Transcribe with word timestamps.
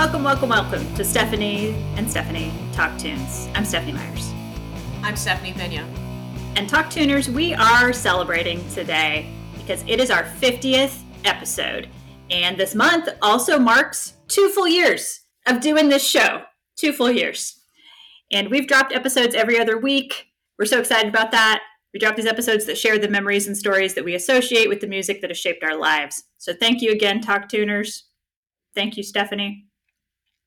Welcome, 0.00 0.24
welcome, 0.24 0.48
welcome 0.48 0.94
to 0.94 1.04
Stephanie 1.04 1.74
and 1.96 2.10
Stephanie 2.10 2.54
Talk 2.72 2.98
Tunes. 2.98 3.50
I'm 3.54 3.66
Stephanie 3.66 3.92
Myers. 3.92 4.32
I'm 5.02 5.14
Stephanie 5.14 5.52
Pena. 5.52 5.82
And 6.56 6.66
Talk 6.66 6.88
Tuners, 6.88 7.28
we 7.28 7.52
are 7.52 7.92
celebrating 7.92 8.66
today 8.70 9.30
because 9.58 9.84
it 9.86 10.00
is 10.00 10.10
our 10.10 10.24
50th 10.24 11.02
episode. 11.26 11.86
And 12.30 12.56
this 12.56 12.74
month 12.74 13.10
also 13.20 13.58
marks 13.58 14.14
two 14.26 14.48
full 14.48 14.66
years 14.66 15.20
of 15.46 15.60
doing 15.60 15.90
this 15.90 16.08
show. 16.08 16.44
Two 16.76 16.94
full 16.94 17.10
years. 17.10 17.60
And 18.32 18.48
we've 18.48 18.66
dropped 18.66 18.94
episodes 18.94 19.34
every 19.34 19.60
other 19.60 19.76
week. 19.76 20.28
We're 20.58 20.64
so 20.64 20.80
excited 20.80 21.10
about 21.10 21.30
that. 21.32 21.60
We 21.92 22.00
drop 22.00 22.16
these 22.16 22.24
episodes 22.24 22.64
that 22.64 22.78
share 22.78 22.98
the 22.98 23.06
memories 23.06 23.46
and 23.46 23.56
stories 23.56 23.92
that 23.96 24.04
we 24.06 24.14
associate 24.14 24.70
with 24.70 24.80
the 24.80 24.86
music 24.86 25.20
that 25.20 25.28
has 25.28 25.38
shaped 25.38 25.62
our 25.62 25.76
lives. 25.76 26.24
So 26.38 26.54
thank 26.54 26.80
you 26.80 26.90
again, 26.90 27.20
Talk 27.20 27.50
Tuners. 27.50 28.04
Thank 28.74 28.96
you, 28.96 29.02
Stephanie. 29.02 29.66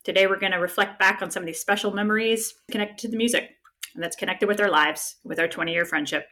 Today, 0.03 0.27
we're 0.27 0.39
going 0.39 0.51
to 0.51 0.57
reflect 0.57 0.99
back 0.99 1.21
on 1.21 1.31
some 1.31 1.43
of 1.43 1.47
these 1.47 1.61
special 1.61 1.91
memories 1.93 2.53
connected 2.71 2.97
to 2.99 3.07
the 3.07 3.17
music 3.17 3.51
and 3.95 4.03
that's 4.03 4.15
connected 4.15 4.47
with 4.47 4.59
our 4.59 4.69
lives, 4.69 5.15
with 5.23 5.39
our 5.39 5.47
20 5.47 5.71
year 5.71 5.85
friendship. 5.85 6.25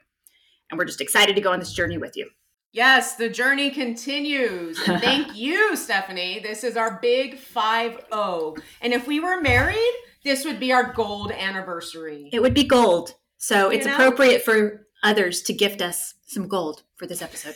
And 0.69 0.77
we're 0.77 0.85
just 0.85 1.01
excited 1.01 1.35
to 1.35 1.41
go 1.41 1.51
on 1.51 1.59
this 1.59 1.73
journey 1.73 1.97
with 1.97 2.15
you. 2.15 2.29
Yes, 2.73 3.15
the 3.15 3.29
journey 3.29 3.69
continues. 3.69 4.79
And 4.87 5.01
thank 5.03 5.35
you, 5.35 5.75
Stephanie. 5.75 6.39
This 6.39 6.63
is 6.63 6.77
our 6.77 6.99
big 7.01 7.37
5 7.37 8.05
0. 8.13 8.55
And 8.81 8.93
if 8.93 9.07
we 9.07 9.19
were 9.19 9.41
married, 9.41 9.93
this 10.23 10.45
would 10.45 10.59
be 10.59 10.71
our 10.71 10.93
gold 10.93 11.31
anniversary. 11.31 12.29
It 12.31 12.41
would 12.41 12.53
be 12.53 12.63
gold. 12.63 13.15
So 13.37 13.69
You 13.69 13.77
it's 13.77 13.85
know? 13.85 13.93
appropriate 13.93 14.43
for 14.43 14.87
others 15.03 15.41
to 15.43 15.53
gift 15.53 15.81
us 15.81 16.13
some 16.27 16.47
gold 16.47 16.83
for 16.95 17.07
this 17.07 17.21
episode. 17.21 17.55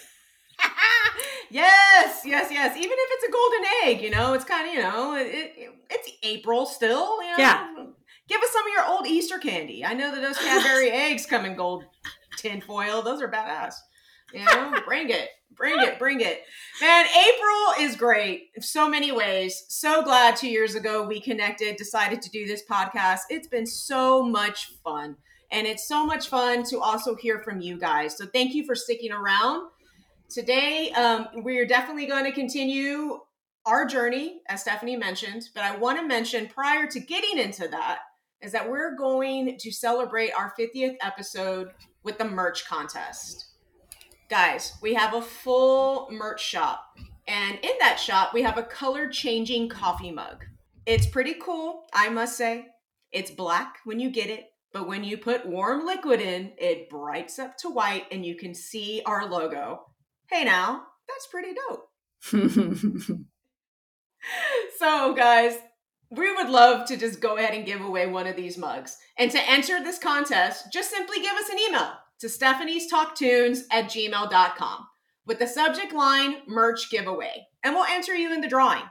Yes, 1.49 2.21
yes, 2.25 2.51
yes. 2.51 2.77
Even 2.77 2.91
if 2.91 3.09
it's 3.11 3.27
a 3.27 3.31
golden 3.31 3.65
egg, 3.83 4.01
you 4.01 4.09
know, 4.09 4.33
it's 4.33 4.45
kind 4.45 4.67
of, 4.67 4.73
you 4.73 4.81
know, 4.81 5.15
it, 5.15 5.27
it, 5.27 5.69
it's 5.89 6.11
April 6.23 6.65
still. 6.65 7.21
You 7.21 7.29
know? 7.29 7.37
Yeah. 7.37 7.85
Give 8.27 8.41
us 8.41 8.51
some 8.51 8.65
of 8.65 8.73
your 8.73 8.85
old 8.87 9.07
Easter 9.07 9.37
candy. 9.37 9.85
I 9.85 9.93
know 9.93 10.13
that 10.13 10.21
those 10.21 10.37
Cadbury 10.37 10.89
eggs 10.91 11.25
come 11.25 11.45
in 11.45 11.55
gold 11.55 11.85
tin 12.37 12.61
foil. 12.61 13.01
Those 13.01 13.21
are 13.21 13.29
badass. 13.29 13.75
You 14.33 14.43
know, 14.43 14.73
bring 14.85 15.09
it, 15.11 15.29
bring 15.55 15.79
it, 15.79 15.99
bring 15.99 16.19
it. 16.19 16.41
Man, 16.81 17.05
April 17.05 17.85
is 17.87 17.95
great 17.95 18.49
in 18.55 18.61
so 18.63 18.89
many 18.89 19.11
ways. 19.11 19.65
So 19.69 20.01
glad 20.01 20.35
two 20.35 20.49
years 20.49 20.73
ago 20.73 21.05
we 21.07 21.21
connected, 21.21 21.77
decided 21.77 22.21
to 22.23 22.29
do 22.31 22.45
this 22.47 22.63
podcast. 22.69 23.21
It's 23.29 23.47
been 23.47 23.67
so 23.67 24.23
much 24.23 24.71
fun. 24.83 25.17
And 25.51 25.67
it's 25.67 25.87
so 25.87 26.05
much 26.05 26.27
fun 26.27 26.63
to 26.65 26.79
also 26.79 27.15
hear 27.15 27.39
from 27.39 27.61
you 27.61 27.77
guys. 27.77 28.17
So 28.17 28.25
thank 28.25 28.55
you 28.55 28.65
for 28.65 28.75
sticking 28.75 29.11
around. 29.11 29.69
Today, 30.29 30.91
um, 30.91 31.27
we're 31.35 31.67
definitely 31.67 32.07
going 32.07 32.25
to 32.25 32.31
continue 32.31 33.19
our 33.65 33.85
journey, 33.85 34.41
as 34.49 34.61
Stephanie 34.61 34.95
mentioned. 34.95 35.49
But 35.53 35.63
I 35.63 35.75
want 35.75 35.99
to 35.99 36.05
mention 36.05 36.47
prior 36.47 36.87
to 36.87 36.99
getting 36.99 37.37
into 37.37 37.67
that, 37.67 37.99
is 38.41 38.51
that 38.51 38.69
we're 38.69 38.95
going 38.95 39.57
to 39.57 39.71
celebrate 39.71 40.31
our 40.31 40.53
50th 40.59 40.95
episode 41.01 41.69
with 42.03 42.17
the 42.17 42.25
merch 42.25 42.65
contest. 42.67 43.45
Guys, 44.29 44.73
we 44.81 44.93
have 44.95 45.13
a 45.13 45.21
full 45.21 46.09
merch 46.11 46.43
shop. 46.43 46.97
And 47.27 47.57
in 47.61 47.71
that 47.79 47.99
shop, 47.99 48.33
we 48.33 48.41
have 48.41 48.57
a 48.57 48.63
color 48.63 49.07
changing 49.07 49.69
coffee 49.69 50.11
mug. 50.11 50.45
It's 50.85 51.07
pretty 51.07 51.35
cool, 51.41 51.85
I 51.93 52.09
must 52.09 52.37
say. 52.37 52.67
It's 53.11 53.31
black 53.31 53.77
when 53.85 53.99
you 53.99 54.09
get 54.09 54.29
it, 54.29 54.45
but 54.73 54.87
when 54.87 55.03
you 55.03 55.17
put 55.17 55.45
warm 55.45 55.85
liquid 55.85 56.19
in, 56.19 56.51
it 56.57 56.89
brights 56.89 57.39
up 57.39 57.57
to 57.59 57.69
white 57.69 58.05
and 58.11 58.25
you 58.25 58.35
can 58.35 58.53
see 58.53 59.01
our 59.05 59.27
logo. 59.27 59.85
Hey 60.35 60.43
now, 60.43 60.83
that's 61.07 61.27
pretty 61.27 61.53
dope. 61.53 61.87
So, 64.79 65.13
guys, 65.13 65.55
we 66.09 66.33
would 66.33 66.49
love 66.49 66.87
to 66.87 66.97
just 66.97 67.21
go 67.21 67.37
ahead 67.37 67.53
and 67.53 67.65
give 67.65 67.79
away 67.79 68.07
one 68.07 68.25
of 68.27 68.35
these 68.35 68.57
mugs. 68.57 68.97
And 69.17 69.31
to 69.31 69.49
enter 69.49 69.81
this 69.81 69.99
contest, 69.99 70.73
just 70.73 70.89
simply 70.89 71.21
give 71.21 71.35
us 71.35 71.47
an 71.49 71.59
email 71.59 71.91
to 72.19 72.27
Stephanie's 72.27 72.87
Talk 72.87 73.15
Tunes 73.15 73.65
at 73.71 73.85
gmail.com 73.85 74.87
with 75.25 75.39
the 75.39 75.47
subject 75.47 75.93
line 75.93 76.37
merch 76.47 76.89
giveaway. 76.89 77.45
And 77.63 77.75
we'll 77.75 77.85
enter 77.85 78.15
you 78.15 78.33
in 78.33 78.41
the 78.41 78.49
drawing. 78.49 78.83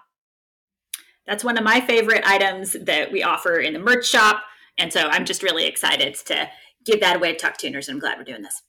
That's 1.27 1.45
one 1.45 1.59
of 1.59 1.65
my 1.65 1.81
favorite 1.81 2.25
items 2.25 2.75
that 2.81 3.13
we 3.13 3.23
offer 3.23 3.59
in 3.59 3.75
the 3.75 3.81
merch 3.81 4.07
shop. 4.07 4.45
And 4.79 4.93
so 4.93 5.09
I'm 5.09 5.27
just 5.27 5.43
really 5.43 5.67
excited 5.67 6.15
to 6.27 6.49
give 6.87 7.01
that 7.01 7.17
away 7.17 7.33
to 7.33 7.39
Talk 7.39 7.59
Tuners. 7.59 7.89
And 7.89 7.97
I'm 7.97 8.01
glad 8.01 8.17
we're 8.17 8.25
doing 8.25 8.43
this. 8.43 8.63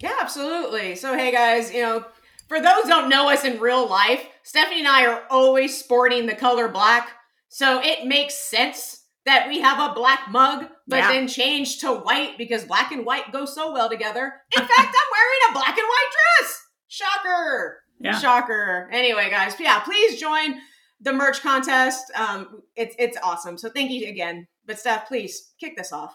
Yeah, 0.00 0.14
absolutely. 0.20 0.96
So, 0.96 1.16
hey 1.16 1.30
guys, 1.30 1.72
you 1.72 1.82
know, 1.82 2.04
for 2.48 2.60
those 2.60 2.82
who 2.84 2.88
don't 2.88 3.08
know 3.08 3.28
us 3.30 3.44
in 3.44 3.60
real 3.60 3.88
life, 3.88 4.24
Stephanie 4.42 4.80
and 4.80 4.88
I 4.88 5.06
are 5.06 5.22
always 5.30 5.78
sporting 5.78 6.26
the 6.26 6.34
color 6.34 6.68
black. 6.68 7.10
So 7.48 7.80
it 7.82 8.06
makes 8.06 8.34
sense 8.34 9.04
that 9.26 9.48
we 9.48 9.60
have 9.60 9.78
a 9.90 9.94
black 9.94 10.30
mug, 10.30 10.66
but 10.88 10.96
Yeah. 10.98 11.08
then 11.12 11.28
change 11.28 11.78
to 11.80 11.92
white 11.92 12.38
because 12.38 12.64
black 12.64 12.90
and 12.92 13.04
white 13.04 13.32
go 13.32 13.44
so 13.44 13.72
well 13.72 13.90
together. 13.90 14.32
In 14.56 14.62
fact, 14.66 14.70
I'm 14.78 14.86
wearing 15.12 15.40
a 15.50 15.52
black 15.52 15.76
and 15.76 15.86
white 15.86 16.10
dress. 16.38 16.62
Shocker. 16.88 17.80
Yeah. 18.00 18.18
Shocker. 18.18 18.88
Anyway, 18.92 19.28
guys, 19.30 19.54
yeah, 19.60 19.80
please 19.80 20.18
join 20.18 20.60
the 21.00 21.12
merch 21.12 21.42
contest. 21.42 22.10
Um, 22.16 22.62
it's 22.76 22.94
it's 22.98 23.18
awesome. 23.22 23.58
So 23.58 23.68
thank 23.68 23.90
you 23.90 24.08
again. 24.08 24.46
But 24.66 24.78
Steph, 24.78 25.06
please 25.08 25.52
kick 25.60 25.76
this 25.76 25.92
off. 25.92 26.14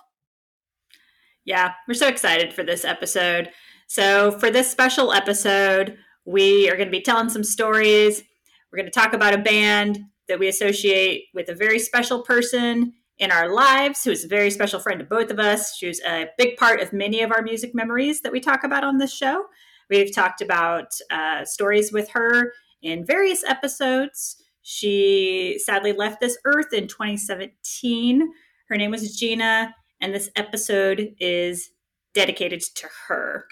Yeah, 1.46 1.74
we're 1.88 1.94
so 1.94 2.08
excited 2.08 2.54
for 2.54 2.64
this 2.64 2.84
episode. 2.84 3.52
So, 3.88 4.32
for 4.32 4.50
this 4.50 4.70
special 4.70 5.14
episode, 5.14 5.98
we 6.26 6.70
are 6.70 6.76
going 6.76 6.88
to 6.88 6.92
be 6.92 7.02
telling 7.02 7.30
some 7.30 7.44
stories. 7.44 8.24
We're 8.72 8.78
going 8.78 8.92
to 8.92 9.00
talk 9.00 9.14
about 9.14 9.34
a 9.34 9.40
band 9.40 10.00
that 10.28 10.40
we 10.40 10.48
associate 10.48 11.26
with 11.34 11.50
a 11.50 11.56
very 11.56 11.80
special 11.80 12.22
person 12.24 12.94
in 13.18 13.32
our 13.32 13.54
lives 13.54 14.04
who 14.04 14.12
is 14.12 14.26
a 14.26 14.28
very 14.28 14.52
special 14.52 14.80
friend 14.80 15.00
to 15.00 15.06
both 15.06 15.30
of 15.30 15.40
us. 15.40 15.76
She 15.78 15.88
was 15.88 16.02
a 16.02 16.28
big 16.38 16.58
part 16.58 16.82
of 16.82 16.92
many 16.92 17.22
of 17.22 17.32
our 17.32 17.42
music 17.42 17.74
memories 17.74 18.22
that 18.22 18.32
we 18.32 18.40
talk 18.40 18.64
about 18.64 18.84
on 18.84 18.98
this 18.98 19.14
show. 19.14 19.46
We've 19.90 20.14
talked 20.14 20.42
about 20.42 20.88
uh, 21.12 21.46
stories 21.46 21.92
with 21.92 22.10
her 22.10 22.54
in 22.82 23.06
various 23.06 23.44
episodes. 23.44 24.44
She 24.62 25.60
sadly 25.64 25.94
left 25.94 26.20
this 26.20 26.38
earth 26.44 26.74
in 26.74 26.88
2017. 26.88 28.34
Her 28.68 28.78
name 28.78 28.92
was 28.92 29.16
Gina, 29.16 29.76
and 30.02 30.14
this 30.14 30.30
episode 30.36 31.14
is 31.20 31.70
dedicated 32.14 32.62
to 32.62 32.88
her. 33.08 33.46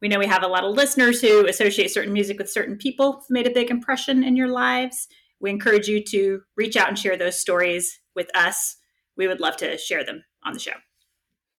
We 0.00 0.08
know 0.08 0.18
we 0.18 0.26
have 0.26 0.44
a 0.44 0.48
lot 0.48 0.64
of 0.64 0.74
listeners 0.74 1.20
who 1.20 1.46
associate 1.46 1.90
certain 1.90 2.12
music 2.12 2.38
with 2.38 2.50
certain 2.50 2.76
people 2.76 3.12
who've 3.12 3.30
made 3.30 3.46
a 3.46 3.54
big 3.54 3.70
impression 3.70 4.22
in 4.22 4.36
your 4.36 4.48
lives. 4.48 5.08
We 5.40 5.50
encourage 5.50 5.88
you 5.88 6.02
to 6.04 6.42
reach 6.56 6.76
out 6.76 6.88
and 6.88 6.98
share 6.98 7.16
those 7.16 7.38
stories 7.38 8.00
with 8.14 8.28
us. 8.34 8.76
We 9.16 9.26
would 9.26 9.40
love 9.40 9.56
to 9.58 9.76
share 9.76 10.04
them 10.04 10.24
on 10.44 10.52
the 10.52 10.60
show. 10.60 10.72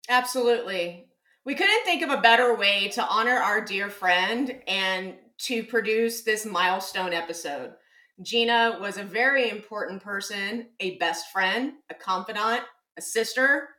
Absolutely. 0.08 1.08
We 1.46 1.56
couldn't 1.56 1.84
think 1.84 2.02
of 2.02 2.10
a 2.10 2.22
better 2.22 2.56
way 2.56 2.90
to 2.90 3.06
honor 3.06 3.38
our 3.38 3.64
dear 3.64 3.90
friend 3.90 4.62
and 4.68 5.16
to 5.40 5.64
produce 5.64 6.22
this 6.22 6.46
milestone 6.46 7.14
episode. 7.14 7.74
Gina 8.22 8.78
was 8.82 8.98
a 8.98 9.04
very 9.04 9.50
important 9.50 10.02
person, 10.04 10.68
a 10.80 10.98
best 10.98 11.32
friend, 11.32 11.74
a 11.90 11.94
confidant, 11.94 12.62
a 12.98 13.02
sister, 13.02 13.70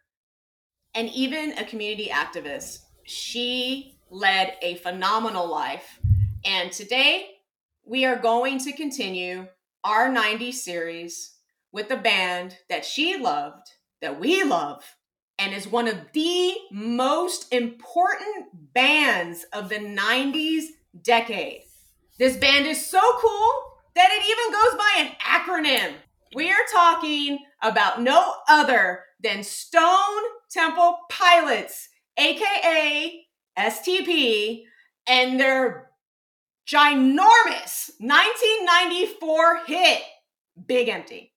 and 0.95 1.11
even 1.11 1.53
a 1.59 1.65
community 1.65 2.09
activist. 2.09 2.79
She 3.05 4.00
led 4.11 4.55
a 4.61 4.75
phenomenal 4.77 5.49
life. 5.49 6.01
And 6.45 6.73
today 6.73 7.31
we 7.85 8.05
are 8.05 8.17
going 8.17 8.59
to 8.61 8.73
continue 8.73 9.47
our 9.85 10.09
90s 10.11 10.55
series 10.55 11.37
with 11.73 11.91
a 11.91 11.97
band 11.97 12.57
that 12.69 12.85
she 12.85 13.17
loved, 13.17 13.71
that 14.01 14.19
we 14.19 14.43
love, 14.43 14.85
and 15.39 15.55
is 15.55 15.67
one 15.67 15.89
of 15.89 15.97
the 16.13 16.55
most 16.71 17.53
important 17.53 18.47
bands 18.75 19.47
of 19.53 19.69
the 19.69 19.77
90s 19.77 20.65
decade. 21.03 21.63
This 22.19 22.37
band 22.37 22.67
is 22.67 22.85
so 22.85 23.01
cool 23.01 23.53
that 23.95 24.11
it 24.13 24.25
even 24.25 24.53
goes 24.53 24.77
by 24.77 24.95
an 24.99 25.13
acronym. 25.21 25.95
We 26.35 26.51
are 26.51 26.67
talking 26.73 27.39
about 27.63 28.03
no 28.03 28.35
other 28.49 29.05
than 29.23 29.43
Stone 29.43 30.23
Temple 30.51 30.99
Pilots, 31.09 31.89
aka 32.19 33.20
STP, 33.59 34.63
and 35.07 35.39
their 35.41 35.91
ginormous 36.69 37.91
1994 37.99 39.65
hit, 39.67 40.03
Big 40.67 40.89
Empty. 40.89 41.33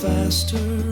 Faster 0.00 0.89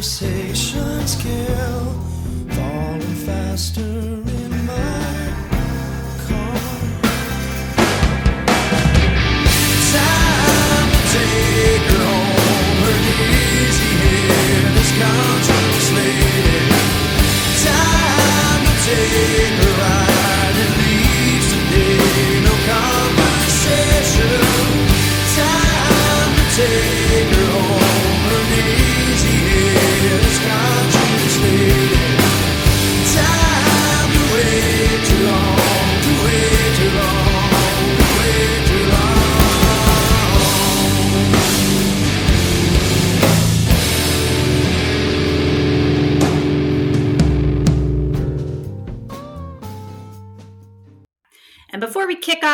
conversations 0.00 1.14
kill. 1.16 1.92
Falling 2.48 3.14
faster 3.26 4.29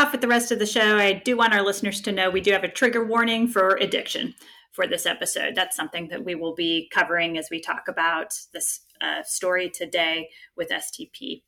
off 0.07 0.13
with 0.13 0.21
the 0.21 0.29
rest 0.29 0.53
of 0.53 0.61
the 0.61 0.67
show, 0.67 0.97
I 0.99 1.15
do 1.25 1.37
want 1.37 1.53
our 1.53 1.63
listeners 1.63 2.01
to 2.03 2.13
know 2.13 2.31
we 2.31 2.41
do 2.41 2.53
have 2.53 2.63
a 2.63 2.69
trigger 2.69 3.05
warning 3.05 3.49
for 3.49 3.71
addiction 3.81 4.35
for 4.71 4.87
this 4.87 5.05
episode. 5.05 5.57
That's 5.57 5.75
something 5.75 6.07
that 6.09 6.25
we 6.25 6.37
will 6.37 6.55
be 6.55 6.89
covering 6.93 7.37
as 7.37 7.49
we 7.51 7.61
talk 7.61 7.89
about 7.89 8.39
this 8.53 8.83
uh, 9.01 9.25
story 9.25 9.69
today 9.69 10.29
with 10.57 10.69
STP. 10.69 11.43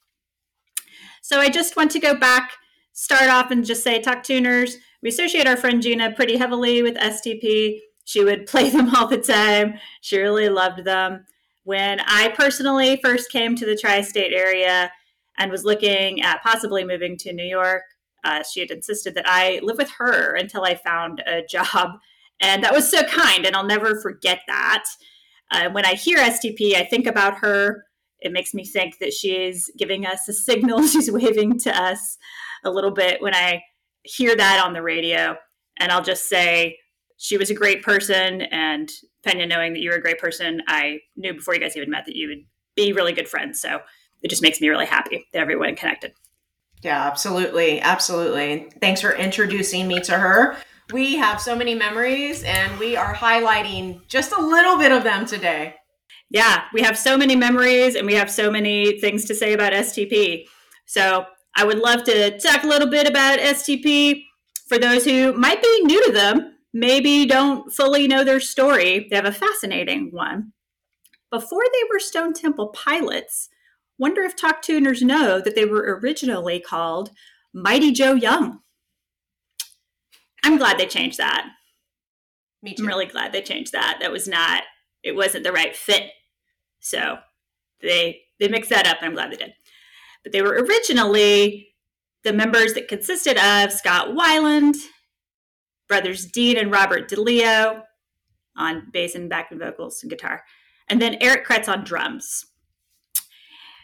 So 1.22 1.38
I 1.38 1.50
just 1.50 1.76
want 1.76 1.92
to 1.92 2.00
go 2.00 2.16
back, 2.16 2.54
start 2.92 3.30
off 3.30 3.52
and 3.52 3.64
just 3.64 3.84
say, 3.84 4.00
Talk 4.00 4.24
Tuners, 4.24 4.76
we 5.02 5.10
associate 5.10 5.46
our 5.46 5.56
friend 5.56 5.80
Gina 5.80 6.10
pretty 6.12 6.36
heavily 6.36 6.82
with 6.82 6.96
STP. 6.96 7.78
She 8.06 8.24
would 8.24 8.46
play 8.46 8.70
them 8.70 8.92
all 8.96 9.06
the 9.06 9.18
time. 9.18 9.74
She 10.00 10.18
really 10.18 10.48
loved 10.48 10.84
them. 10.84 11.26
When 11.62 12.00
I 12.00 12.34
personally 12.34 12.98
first 13.04 13.30
came 13.30 13.54
to 13.54 13.66
the 13.66 13.76
tri 13.76 14.00
state 14.00 14.32
area, 14.32 14.90
and 15.38 15.50
was 15.50 15.64
looking 15.64 16.20
at 16.20 16.42
possibly 16.42 16.84
moving 16.84 17.16
to 17.16 17.32
New 17.32 17.44
York. 17.44 17.82
Uh, 18.24 18.42
she 18.42 18.60
had 18.60 18.70
insisted 18.70 19.14
that 19.14 19.28
I 19.28 19.60
live 19.62 19.78
with 19.78 19.90
her 19.98 20.34
until 20.34 20.64
I 20.64 20.74
found 20.74 21.22
a 21.26 21.42
job. 21.48 21.98
And 22.40 22.62
that 22.62 22.72
was 22.72 22.88
so 22.90 23.02
kind, 23.04 23.44
and 23.44 23.56
I'll 23.56 23.66
never 23.66 24.00
forget 24.00 24.40
that. 24.46 24.84
Uh, 25.50 25.70
when 25.70 25.84
I 25.84 25.94
hear 25.94 26.18
STP, 26.18 26.74
I 26.74 26.84
think 26.84 27.06
about 27.06 27.38
her. 27.38 27.84
It 28.20 28.32
makes 28.32 28.54
me 28.54 28.64
think 28.64 28.98
that 29.00 29.12
she's 29.12 29.70
giving 29.78 30.06
us 30.06 30.28
a 30.28 30.32
signal. 30.32 30.82
She's 30.86 31.10
waving 31.10 31.58
to 31.60 31.70
us 31.70 32.18
a 32.64 32.70
little 32.70 32.90
bit 32.90 33.22
when 33.22 33.34
I 33.34 33.62
hear 34.02 34.34
that 34.34 34.64
on 34.64 34.72
the 34.72 34.82
radio. 34.82 35.36
And 35.78 35.92
I'll 35.92 36.02
just 36.02 36.28
say, 36.28 36.78
she 37.16 37.36
was 37.36 37.50
a 37.50 37.54
great 37.54 37.82
person. 37.82 38.42
And 38.42 38.90
Pena, 39.24 39.46
knowing 39.46 39.72
that 39.72 39.80
you 39.80 39.90
were 39.90 39.96
a 39.96 40.02
great 40.02 40.18
person, 40.18 40.62
I 40.66 40.98
knew 41.16 41.34
before 41.34 41.54
you 41.54 41.60
guys 41.60 41.76
even 41.76 41.90
met 41.90 42.06
that 42.06 42.16
you 42.16 42.28
would 42.28 42.44
be 42.74 42.92
really 42.92 43.12
good 43.12 43.28
friends. 43.28 43.60
So 43.60 43.80
it 44.22 44.28
just 44.28 44.42
makes 44.42 44.60
me 44.60 44.68
really 44.68 44.86
happy 44.86 45.26
that 45.32 45.40
everyone 45.40 45.76
connected. 45.76 46.12
Yeah, 46.82 47.06
absolutely. 47.06 47.80
Absolutely. 47.80 48.70
Thanks 48.80 49.00
for 49.00 49.12
introducing 49.12 49.88
me 49.88 50.00
to 50.00 50.18
her. 50.18 50.56
We 50.92 51.16
have 51.16 51.40
so 51.40 51.54
many 51.54 51.74
memories 51.74 52.44
and 52.44 52.78
we 52.78 52.96
are 52.96 53.14
highlighting 53.14 54.06
just 54.08 54.32
a 54.32 54.40
little 54.40 54.78
bit 54.78 54.92
of 54.92 55.04
them 55.04 55.26
today. 55.26 55.74
Yeah, 56.30 56.64
we 56.72 56.82
have 56.82 56.96
so 56.96 57.16
many 57.16 57.36
memories 57.36 57.94
and 57.94 58.06
we 58.06 58.14
have 58.14 58.30
so 58.30 58.50
many 58.50 58.98
things 59.00 59.24
to 59.26 59.34
say 59.34 59.52
about 59.54 59.72
STP. 59.72 60.44
So 60.86 61.24
I 61.56 61.64
would 61.64 61.78
love 61.78 62.04
to 62.04 62.38
talk 62.38 62.64
a 62.64 62.68
little 62.68 62.88
bit 62.88 63.08
about 63.08 63.38
STP 63.38 64.22
for 64.68 64.78
those 64.78 65.04
who 65.04 65.32
might 65.32 65.62
be 65.62 65.80
new 65.84 66.04
to 66.04 66.12
them, 66.12 66.54
maybe 66.74 67.24
don't 67.24 67.72
fully 67.72 68.06
know 68.06 68.22
their 68.22 68.40
story. 68.40 69.06
They 69.08 69.16
have 69.16 69.24
a 69.24 69.32
fascinating 69.32 70.10
one. 70.12 70.52
Before 71.30 71.64
they 71.64 71.88
were 71.90 71.98
Stone 71.98 72.34
Temple 72.34 72.68
pilots, 72.68 73.48
Wonder 73.98 74.22
if 74.22 74.36
talk 74.36 74.62
tuners 74.62 75.02
know 75.02 75.40
that 75.40 75.54
they 75.54 75.64
were 75.64 75.98
originally 76.00 76.60
called 76.60 77.10
Mighty 77.52 77.90
Joe 77.90 78.14
Young. 78.14 78.60
I'm 80.44 80.56
glad 80.56 80.78
they 80.78 80.86
changed 80.86 81.18
that. 81.18 81.48
Me 82.62 82.74
too. 82.74 82.82
I'm 82.82 82.88
really 82.88 83.06
glad 83.06 83.32
they 83.32 83.42
changed 83.42 83.72
that. 83.72 83.98
That 84.00 84.12
was 84.12 84.28
not, 84.28 84.62
it 85.02 85.16
wasn't 85.16 85.44
the 85.44 85.52
right 85.52 85.74
fit. 85.74 86.10
So 86.80 87.18
they 87.80 88.22
they 88.38 88.48
mixed 88.48 88.70
that 88.70 88.86
up, 88.86 88.98
and 88.98 89.06
I'm 89.06 89.14
glad 89.14 89.32
they 89.32 89.36
did. 89.36 89.54
But 90.22 90.32
they 90.32 90.42
were 90.42 90.64
originally 90.64 91.74
the 92.24 92.32
members 92.32 92.74
that 92.74 92.88
consisted 92.88 93.36
of 93.36 93.72
Scott 93.72 94.08
Weiland, 94.08 94.76
brothers 95.88 96.26
Dean 96.26 96.56
and 96.56 96.70
Robert 96.70 97.10
DeLeo 97.10 97.82
on 98.56 98.88
bass 98.92 99.14
and 99.14 99.30
backing 99.30 99.58
vocals 99.58 100.02
and 100.02 100.10
guitar, 100.10 100.42
and 100.88 101.00
then 101.00 101.16
Eric 101.20 101.46
Kretz 101.46 101.68
on 101.68 101.84
drums. 101.84 102.46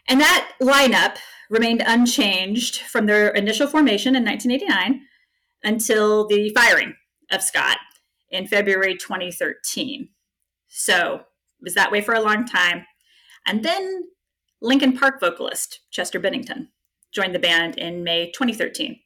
And 0.08 0.20
that 0.20 0.52
lineup 0.60 1.16
remained 1.50 1.82
unchanged 1.86 2.80
from 2.80 3.06
their 3.06 3.28
initial 3.28 3.66
formation 3.66 4.16
in 4.16 4.24
1989 4.24 5.06
until 5.62 6.26
the 6.26 6.50
firing 6.50 6.94
of 7.30 7.42
Scott 7.42 7.78
in 8.30 8.46
February 8.46 8.96
2013. 8.96 10.08
So 10.68 11.14
it 11.14 11.22
was 11.62 11.74
that 11.74 11.92
way 11.92 12.00
for 12.00 12.14
a 12.14 12.20
long 12.20 12.44
time. 12.44 12.84
And 13.46 13.62
then 13.64 14.04
Linkin 14.60 14.96
Park 14.96 15.20
vocalist 15.20 15.80
Chester 15.90 16.18
Bennington 16.18 16.68
joined 17.12 17.34
the 17.34 17.38
band 17.38 17.78
in 17.78 18.02
May 18.02 18.30
2013. 18.32 18.98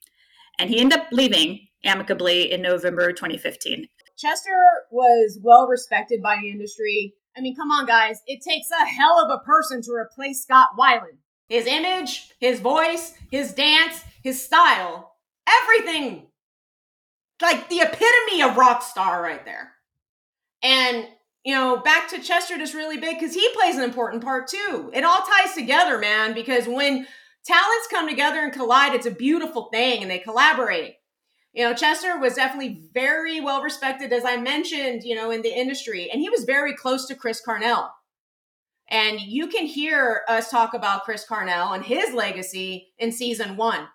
And 0.58 0.70
he 0.70 0.80
ended 0.80 0.98
up 0.98 1.06
leaving 1.12 1.68
amicably 1.84 2.50
in 2.50 2.62
November 2.62 3.12
2015. 3.12 3.86
Chester 4.16 4.58
was 4.90 5.38
well 5.42 5.68
respected 5.68 6.22
by 6.22 6.38
the 6.42 6.50
industry. 6.50 7.14
I 7.38 7.40
mean, 7.40 7.54
come 7.54 7.70
on, 7.70 7.86
guys. 7.86 8.20
It 8.26 8.42
takes 8.42 8.68
a 8.70 8.84
hell 8.84 9.24
of 9.24 9.30
a 9.30 9.44
person 9.44 9.80
to 9.82 9.92
replace 9.92 10.42
Scott 10.42 10.70
Weiland. 10.76 11.18
His 11.48 11.66
image, 11.66 12.32
his 12.40 12.58
voice, 12.58 13.14
his 13.30 13.54
dance, 13.54 14.02
his 14.22 14.44
style, 14.44 15.14
everything. 15.48 16.26
Like 17.40 17.68
the 17.68 17.80
epitome 17.80 18.42
of 18.42 18.56
rock 18.56 18.82
star 18.82 19.22
right 19.22 19.44
there. 19.44 19.72
And, 20.62 21.06
you 21.44 21.54
know, 21.54 21.76
back 21.76 22.08
to 22.08 22.20
Chester 22.20 22.58
just 22.58 22.74
really 22.74 22.98
big 22.98 23.18
because 23.18 23.34
he 23.34 23.48
plays 23.54 23.76
an 23.76 23.84
important 23.84 24.24
part 24.24 24.48
too. 24.48 24.90
It 24.92 25.04
all 25.04 25.22
ties 25.22 25.54
together, 25.54 25.98
man, 25.98 26.34
because 26.34 26.66
when 26.66 27.06
talents 27.46 27.88
come 27.88 28.08
together 28.08 28.40
and 28.40 28.52
collide, 28.52 28.94
it's 28.94 29.06
a 29.06 29.12
beautiful 29.12 29.68
thing 29.72 30.02
and 30.02 30.10
they 30.10 30.18
collaborate 30.18 30.96
you 31.52 31.64
know, 31.64 31.74
Chester 31.74 32.18
was 32.18 32.34
definitely 32.34 32.82
very 32.92 33.40
well 33.40 33.62
respected, 33.62 34.12
as 34.12 34.24
I 34.24 34.36
mentioned, 34.36 35.02
you 35.02 35.14
know, 35.14 35.30
in 35.30 35.42
the 35.42 35.56
industry, 35.56 36.10
and 36.10 36.20
he 36.20 36.30
was 36.30 36.44
very 36.44 36.74
close 36.74 37.06
to 37.06 37.14
Chris 37.14 37.40
Cornell. 37.40 37.92
And 38.90 39.20
you 39.20 39.48
can 39.48 39.66
hear 39.66 40.22
us 40.28 40.50
talk 40.50 40.72
about 40.72 41.04
Chris 41.04 41.26
Cornell 41.26 41.72
and 41.72 41.84
his 41.84 42.14
legacy 42.14 42.88
in 42.98 43.12
season 43.12 43.56
one. 43.56 43.88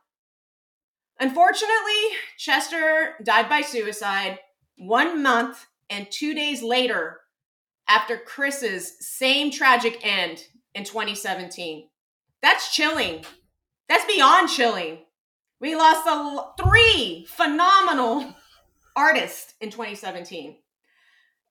Unfortunately, 1.20 2.18
Chester 2.38 3.16
died 3.24 3.50
by 3.50 3.62
suicide 3.62 4.40
one 4.78 5.24
month 5.24 5.66
and 5.90 6.08
two 6.12 6.34
days 6.34 6.62
later 6.62 7.22
after 7.88 8.18
Chris's 8.18 8.94
same 9.00 9.52
tragic 9.52 10.00
end 10.04 10.44
in 10.74 10.84
2017. 10.84 11.88
That's 12.42 12.74
chilling. 12.74 13.24
That's 13.88 14.06
beyond 14.06 14.50
chilling. 14.50 15.00
We 15.64 15.78
lost 15.78 16.06
a, 16.06 16.62
three 16.62 17.26
phenomenal 17.30 18.36
artists 18.98 19.54
in 19.62 19.70
2017. 19.70 20.58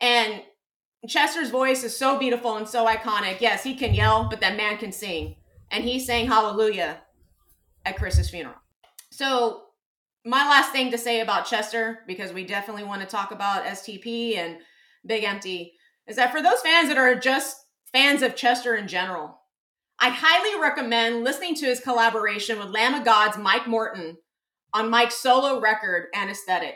And 0.02 0.42
Chester's 1.09 1.49
voice 1.49 1.83
is 1.83 1.97
so 1.97 2.19
beautiful 2.19 2.59
and 2.59 2.69
so 2.69 2.85
iconic. 2.85 3.40
Yes, 3.40 3.64
he 3.64 3.75
can 3.75 3.95
yell, 3.95 4.28
but 4.28 4.42
that 4.42 4.59
man 4.59 4.76
can 4.76 4.92
sing. 4.92 5.37
And 5.71 5.83
he 5.83 5.99
sang 5.99 6.26
Hallelujah 6.26 7.00
at 7.87 7.97
Chris's 7.97 8.28
funeral. 8.28 8.57
So, 9.11 9.62
my 10.26 10.47
last 10.47 10.73
thing 10.73 10.90
to 10.90 10.99
say 10.99 11.21
about 11.21 11.47
Chester, 11.47 12.00
because 12.07 12.35
we 12.35 12.45
definitely 12.45 12.85
want 12.85 13.00
to 13.00 13.09
talk 13.09 13.31
about 13.31 13.64
STP 13.64 14.37
and 14.37 14.59
Big 15.07 15.25
Empty, 15.25 15.73
is 16.07 16.16
that 16.16 16.33
for 16.33 16.42
those 16.42 16.61
fans 16.61 16.88
that 16.88 16.99
are 16.99 17.14
just 17.14 17.64
fans 17.95 18.21
of 18.21 18.37
Chester 18.37 18.76
in 18.76 18.88
general, 18.88 19.40
I 20.04 20.09
highly 20.09 20.61
recommend 20.61 21.23
listening 21.23 21.54
to 21.54 21.66
his 21.66 21.78
collaboration 21.78 22.59
with 22.59 22.71
Lamb 22.71 22.94
of 22.94 23.04
God's 23.04 23.38
Mike 23.38 23.68
Morton 23.68 24.16
on 24.75 24.90
Mike's 24.90 25.14
solo 25.16 25.61
record, 25.61 26.06
Anesthetic. 26.12 26.75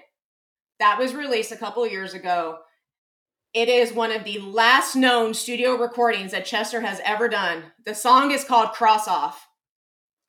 That 0.78 0.97
was 0.97 1.12
released 1.12 1.50
a 1.50 1.56
couple 1.56 1.83
of 1.83 1.90
years 1.90 2.14
ago. 2.14 2.59
It 3.52 3.68
is 3.68 3.92
one 3.92 4.12
of 4.12 4.23
the 4.23 4.38
last 4.38 4.95
known 4.95 5.35
studio 5.35 5.75
recordings 5.75 6.30
that 6.30 6.45
Chester 6.45 6.83
has 6.83 7.00
ever 7.04 7.28
done. 7.28 7.64
The 7.85 7.97
song 7.97 8.30
is 8.30 8.45
called 8.45 8.75
Cross 8.75 9.09
Off. 9.09 9.49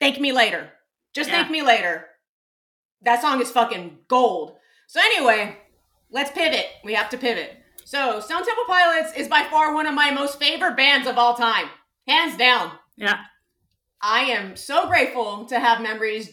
Thank 0.00 0.18
me 0.18 0.32
later. 0.32 0.72
Just 1.14 1.30
Yeah. 1.30 1.36
thank 1.36 1.52
me 1.52 1.62
later. 1.62 2.08
That 3.02 3.20
song 3.20 3.40
is 3.40 3.52
fucking 3.52 4.00
gold. 4.08 4.58
So, 4.88 4.98
anyway, 5.00 5.56
let's 6.10 6.32
pivot. 6.32 6.66
We 6.82 6.94
have 6.94 7.10
to 7.10 7.16
pivot. 7.16 7.62
So, 7.84 8.18
Stone 8.18 8.44
Temple 8.44 8.64
Pilots 8.66 9.12
is 9.16 9.28
by 9.28 9.44
far 9.44 9.72
one 9.72 9.86
of 9.86 9.94
my 9.94 10.10
most 10.10 10.40
favorite 10.40 10.76
bands 10.76 11.06
of 11.06 11.16
all 11.16 11.34
time. 11.34 11.70
Hands 12.08 12.36
down. 12.36 12.72
Yeah. 12.98 13.18
I 14.02 14.22
am 14.22 14.56
so 14.56 14.86
grateful 14.86 15.46
to 15.46 15.58
have 15.58 15.80
memories 15.80 16.30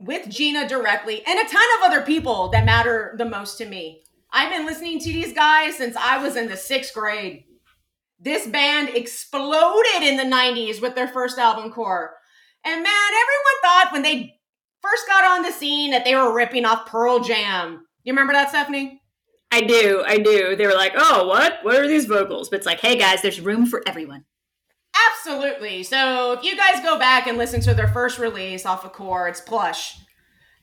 with 0.00 0.28
Gina 0.28 0.68
directly 0.68 1.22
and 1.26 1.38
a 1.38 1.48
ton 1.50 1.62
of 1.78 1.84
other 1.84 2.02
people 2.02 2.48
that 2.48 2.64
matter 2.64 3.14
the 3.18 3.24
most 3.24 3.58
to 3.58 3.66
me. 3.66 4.02
I've 4.32 4.50
been 4.50 4.66
listening 4.66 4.98
to 5.00 5.12
these 5.12 5.32
guys 5.32 5.76
since 5.76 5.96
I 5.96 6.22
was 6.22 6.36
in 6.36 6.48
the 6.48 6.56
sixth 6.56 6.94
grade. 6.94 7.44
This 8.18 8.46
band 8.46 8.90
exploded 8.90 10.02
in 10.02 10.16
the 10.16 10.24
90s 10.24 10.82
with 10.82 10.94
their 10.94 11.08
first 11.08 11.38
album, 11.38 11.72
Core. 11.72 12.14
And 12.64 12.82
man, 12.82 12.86
everyone 12.86 13.60
thought 13.62 13.92
when 13.92 14.02
they 14.02 14.34
first 14.82 15.06
got 15.06 15.24
on 15.24 15.42
the 15.42 15.52
scene 15.52 15.90
that 15.92 16.04
they 16.04 16.14
were 16.14 16.34
ripping 16.34 16.64
off 16.64 16.86
Pearl 16.86 17.20
Jam. 17.20 17.86
You 18.04 18.12
remember 18.12 18.32
that, 18.32 18.50
Stephanie? 18.50 19.02
I 19.50 19.62
do. 19.62 20.02
I 20.06 20.18
do. 20.18 20.54
They 20.54 20.66
were 20.66 20.74
like, 20.74 20.92
oh, 20.96 21.26
what? 21.26 21.58
What 21.62 21.76
are 21.76 21.88
these 21.88 22.06
vocals? 22.06 22.48
But 22.48 22.58
it's 22.58 22.66
like, 22.66 22.80
hey, 22.80 22.96
guys, 22.96 23.22
there's 23.22 23.40
room 23.40 23.66
for 23.66 23.82
everyone. 23.86 24.24
Absolutely. 25.12 25.82
So 25.82 26.32
if 26.32 26.44
you 26.44 26.56
guys 26.56 26.82
go 26.82 26.98
back 26.98 27.26
and 27.26 27.38
listen 27.38 27.60
to 27.62 27.74
their 27.74 27.88
first 27.88 28.18
release 28.18 28.66
off 28.66 28.84
of 28.84 28.92
Core, 28.92 29.28
it's 29.28 29.40
Plush. 29.40 29.98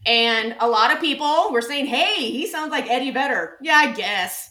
And 0.05 0.55
a 0.59 0.67
lot 0.67 0.91
of 0.93 0.99
people 0.99 1.51
were 1.51 1.61
saying, 1.61 1.87
hey, 1.87 2.29
he 2.29 2.47
sounds 2.47 2.71
like 2.71 2.89
Eddie 2.89 3.11
Vedder. 3.11 3.57
Yeah, 3.61 3.75
I 3.75 3.91
guess. 3.93 4.49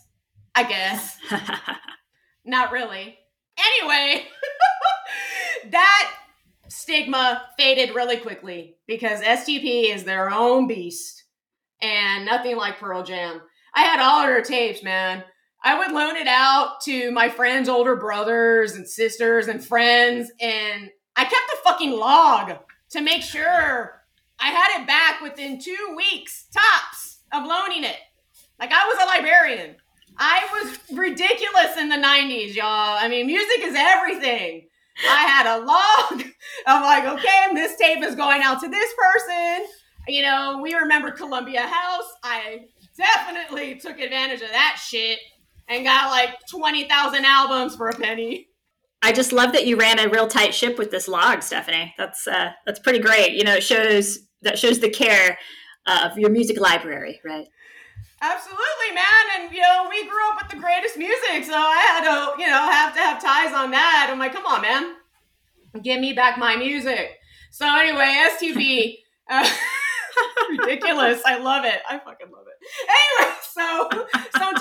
I 0.54 0.64
guess. 0.64 1.18
Not 2.44 2.72
really. 2.72 3.18
Anyway, 3.58 4.26
that 5.70 6.12
stigma 6.68 7.42
faded 7.56 7.94
really 7.94 8.16
quickly 8.18 8.76
because 8.86 9.20
STP 9.20 9.94
is 9.94 10.04
their 10.04 10.30
own 10.30 10.66
beast 10.66 11.24
and 11.80 12.24
nothing 12.26 12.56
like 12.56 12.78
Pearl 12.78 13.02
Jam. 13.02 13.40
I 13.74 13.82
had 13.82 14.00
all 14.00 14.20
of 14.20 14.26
their 14.26 14.42
tapes, 14.42 14.82
man. 14.82 15.24
I 15.62 15.78
would 15.78 15.92
loan 15.92 16.16
it 16.16 16.28
out 16.28 16.80
to 16.82 17.10
my 17.10 17.28
friends' 17.28 17.68
older 17.68 17.96
brothers 17.96 18.72
and 18.76 18.86
sisters 18.86 19.48
and 19.48 19.64
friends, 19.64 20.30
and 20.40 20.90
I 21.16 21.24
kept 21.24 21.34
a 21.34 21.56
fucking 21.64 21.92
log 21.92 22.52
to 22.90 23.00
make 23.00 23.22
sure 23.22 24.02
I 24.38 24.48
had 24.48 24.80
it 24.80 24.86
back 24.86 25.20
within 25.20 25.58
two 25.58 25.94
weeks 25.96 26.46
tops 26.54 27.18
of 27.32 27.46
loaning 27.46 27.84
it. 27.84 27.98
Like 28.58 28.70
I 28.72 28.84
was 28.86 28.98
a 29.02 29.06
librarian. 29.06 29.76
I 30.18 30.46
was 30.52 30.98
ridiculous 30.98 31.76
in 31.78 31.88
the 31.88 31.96
90s, 31.96 32.54
y'all. 32.54 32.98
I 32.98 33.08
mean, 33.08 33.26
music 33.26 33.60
is 33.60 33.74
everything. 33.76 34.68
I 35.06 35.22
had 35.26 35.46
a 35.46 35.58
log 35.58 36.20
of 36.66 36.82
like, 36.82 37.04
okay, 37.04 37.54
this 37.54 37.76
tape 37.76 38.02
is 38.02 38.14
going 38.14 38.42
out 38.42 38.60
to 38.60 38.68
this 38.68 38.94
person. 38.94 39.66
You 40.08 40.22
know, 40.22 40.60
we 40.62 40.74
remember 40.74 41.10
Columbia 41.10 41.62
House. 41.62 42.10
I 42.22 42.66
definitely 42.96 43.74
took 43.74 43.98
advantage 44.00 44.40
of 44.40 44.50
that 44.50 44.80
shit 44.82 45.18
and 45.68 45.84
got 45.84 46.10
like 46.10 46.34
20,000 46.48 47.24
albums 47.24 47.76
for 47.76 47.88
a 47.88 47.94
penny. 47.94 48.48
I 49.02 49.12
just 49.12 49.32
love 49.32 49.52
that 49.52 49.66
you 49.66 49.76
ran 49.76 49.98
a 49.98 50.08
real 50.08 50.26
tight 50.26 50.54
ship 50.54 50.78
with 50.78 50.90
this 50.90 51.06
log, 51.06 51.42
Stephanie. 51.42 51.94
That's 51.98 52.26
uh, 52.26 52.50
that's 52.64 52.80
pretty 52.80 52.98
great. 52.98 53.32
You 53.32 53.44
know, 53.44 53.54
it 53.54 53.62
shows 53.62 54.18
that 54.42 54.58
shows 54.58 54.80
the 54.80 54.90
care 54.90 55.38
uh, 55.86 56.08
of 56.10 56.18
your 56.18 56.30
music 56.30 56.58
library, 56.58 57.20
right? 57.24 57.46
Absolutely, 58.22 58.94
man. 58.94 59.04
And 59.36 59.52
you 59.52 59.60
know, 59.60 59.86
we 59.90 60.08
grew 60.08 60.30
up 60.30 60.42
with 60.42 60.50
the 60.50 60.58
greatest 60.58 60.96
music, 60.96 61.44
so 61.44 61.54
I 61.54 61.76
had 61.76 62.04
to, 62.04 62.40
you 62.40 62.48
know, 62.48 62.70
have 62.70 62.94
to 62.94 63.00
have 63.00 63.22
ties 63.22 63.52
on 63.54 63.70
that. 63.72 64.08
I'm 64.10 64.18
like, 64.18 64.32
come 64.32 64.46
on, 64.46 64.62
man, 64.62 64.94
give 65.82 66.00
me 66.00 66.12
back 66.12 66.38
my 66.38 66.56
music. 66.56 67.18
So 67.50 67.66
anyway, 67.66 68.26
STP, 68.32 68.96
uh, 69.30 69.48
ridiculous. 70.58 71.22
I 71.24 71.38
love 71.38 71.64
it. 71.64 71.80
I 71.88 71.98
fucking 71.98 72.28
love 72.32 72.46
it. 72.48 72.56
Anyway, 72.88 73.36
so 73.52 73.88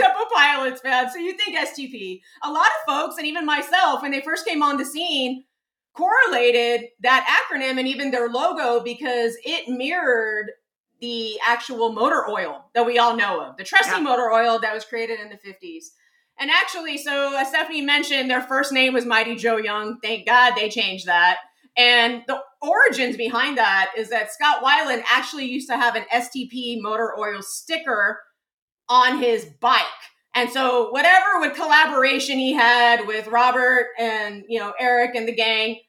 Temple 0.05 0.25
Pilots, 0.33 0.81
man. 0.83 1.09
So 1.11 1.17
you 1.17 1.33
think 1.33 1.57
STP? 1.57 2.21
A 2.43 2.51
lot 2.51 2.67
of 2.67 2.93
folks, 2.93 3.17
and 3.17 3.25
even 3.27 3.45
myself, 3.45 4.01
when 4.01 4.11
they 4.11 4.21
first 4.21 4.45
came 4.45 4.61
on 4.61 4.77
the 4.77 4.85
scene, 4.85 5.43
correlated 5.93 6.89
that 7.01 7.25
acronym 7.49 7.79
and 7.79 7.87
even 7.87 8.11
their 8.11 8.29
logo 8.29 8.83
because 8.83 9.35
it 9.43 9.69
mirrored 9.69 10.51
the 11.01 11.39
actual 11.45 11.91
motor 11.91 12.29
oil 12.29 12.65
that 12.73 12.85
we 12.85 12.97
all 12.99 13.15
know 13.15 13.41
of, 13.41 13.57
the 13.57 13.63
trusty 13.63 13.91
Yeah. 13.91 13.99
motor 13.99 14.31
oil 14.31 14.59
that 14.59 14.73
was 14.73 14.85
created 14.85 15.19
in 15.19 15.29
the 15.29 15.37
50s. 15.37 15.91
And 16.37 16.51
actually, 16.51 16.97
so 16.97 17.35
as 17.37 17.49
Stephanie 17.49 17.81
mentioned, 17.81 18.29
their 18.29 18.41
first 18.41 18.73
name 18.73 18.93
was 18.93 19.05
Mighty 19.05 19.35
Joe 19.35 19.57
Young. 19.57 19.99
Thank 20.01 20.25
God 20.25 20.53
they 20.55 20.69
changed 20.69 21.05
that. 21.05 21.37
And 21.77 22.23
the 22.27 22.41
origins 22.61 23.17
behind 23.17 23.57
that 23.57 23.91
is 23.97 24.09
that 24.09 24.31
Scott 24.31 24.63
Weiland 24.63 25.03
actually 25.09 25.45
used 25.45 25.69
to 25.69 25.77
have 25.77 25.95
an 25.95 26.05
STP 26.13 26.81
motor 26.81 27.17
oil 27.17 27.41
sticker 27.41 28.21
on 28.89 29.19
his 29.19 29.45
bike. 29.45 29.83
And 30.33 30.49
so 30.49 30.89
whatever 30.91 31.39
with 31.39 31.55
collaboration 31.55 32.37
he 32.37 32.53
had 32.53 33.07
with 33.07 33.27
Robert 33.27 33.87
and, 33.97 34.43
you 34.49 34.59
know, 34.59 34.73
Eric 34.79 35.15
and 35.15 35.27
the 35.27 35.35
gang, 35.35 35.79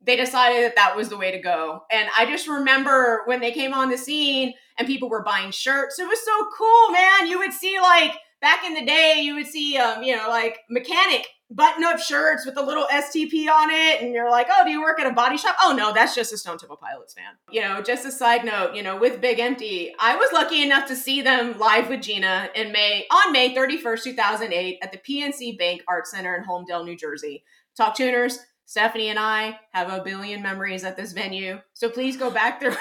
they 0.00 0.16
decided 0.16 0.62
that 0.62 0.76
that 0.76 0.96
was 0.96 1.08
the 1.08 1.16
way 1.16 1.32
to 1.32 1.40
go. 1.40 1.82
And 1.90 2.08
I 2.16 2.26
just 2.26 2.46
remember 2.46 3.22
when 3.24 3.40
they 3.40 3.52
came 3.52 3.72
on 3.72 3.90
the 3.90 3.98
scene 3.98 4.54
and 4.78 4.86
people 4.86 5.08
were 5.08 5.24
buying 5.24 5.50
shirts. 5.50 5.98
It 5.98 6.06
was 6.06 6.24
so 6.24 6.48
cool, 6.56 6.90
man. 6.92 7.26
You 7.26 7.38
would 7.38 7.52
see 7.52 7.80
like 7.80 8.14
back 8.40 8.64
in 8.64 8.74
the 8.74 8.84
day, 8.84 9.20
you 9.22 9.34
would 9.34 9.46
see 9.46 9.76
um, 9.78 10.02
you 10.02 10.16
know, 10.16 10.28
like 10.28 10.58
mechanic 10.70 11.26
button-up 11.50 11.98
shirts 11.98 12.46
with 12.46 12.56
a 12.56 12.62
little 12.62 12.86
STP 12.90 13.48
on 13.48 13.70
it, 13.70 14.02
and 14.02 14.12
you're 14.12 14.30
like, 14.30 14.48
oh, 14.50 14.64
do 14.64 14.70
you 14.70 14.82
work 14.82 14.98
at 15.00 15.06
a 15.06 15.12
body 15.12 15.36
shop? 15.36 15.56
Oh 15.62 15.74
no, 15.76 15.92
that's 15.92 16.14
just 16.14 16.32
a 16.32 16.38
Stone 16.38 16.58
Temple 16.58 16.76
Pilots 16.76 17.14
fan. 17.14 17.32
You 17.50 17.60
know, 17.62 17.82
just 17.82 18.06
a 18.06 18.12
side 18.12 18.44
note, 18.44 18.74
you 18.74 18.82
know, 18.82 18.96
with 18.96 19.20
Big 19.20 19.38
Empty, 19.38 19.94
I 19.98 20.16
was 20.16 20.30
lucky 20.32 20.62
enough 20.62 20.86
to 20.88 20.96
see 20.96 21.22
them 21.22 21.58
live 21.58 21.88
with 21.88 22.02
Gina 22.02 22.48
in 22.54 22.72
May 22.72 23.06
on 23.10 23.32
May 23.32 23.54
31st, 23.54 24.02
2008, 24.02 24.78
at 24.82 24.92
the 24.92 24.98
PNC 24.98 25.58
Bank 25.58 25.82
Art 25.86 26.06
Center 26.06 26.34
in 26.34 26.44
Holmdel, 26.44 26.84
New 26.84 26.96
Jersey. 26.96 27.44
Talk 27.76 27.96
tuners, 27.96 28.38
Stephanie 28.66 29.08
and 29.08 29.18
I 29.18 29.58
have 29.72 29.92
a 29.92 30.02
billion 30.02 30.42
memories 30.42 30.84
at 30.84 30.96
this 30.96 31.12
venue, 31.12 31.60
so 31.72 31.88
please 31.88 32.16
go 32.16 32.30
back 32.30 32.60
there. 32.60 32.76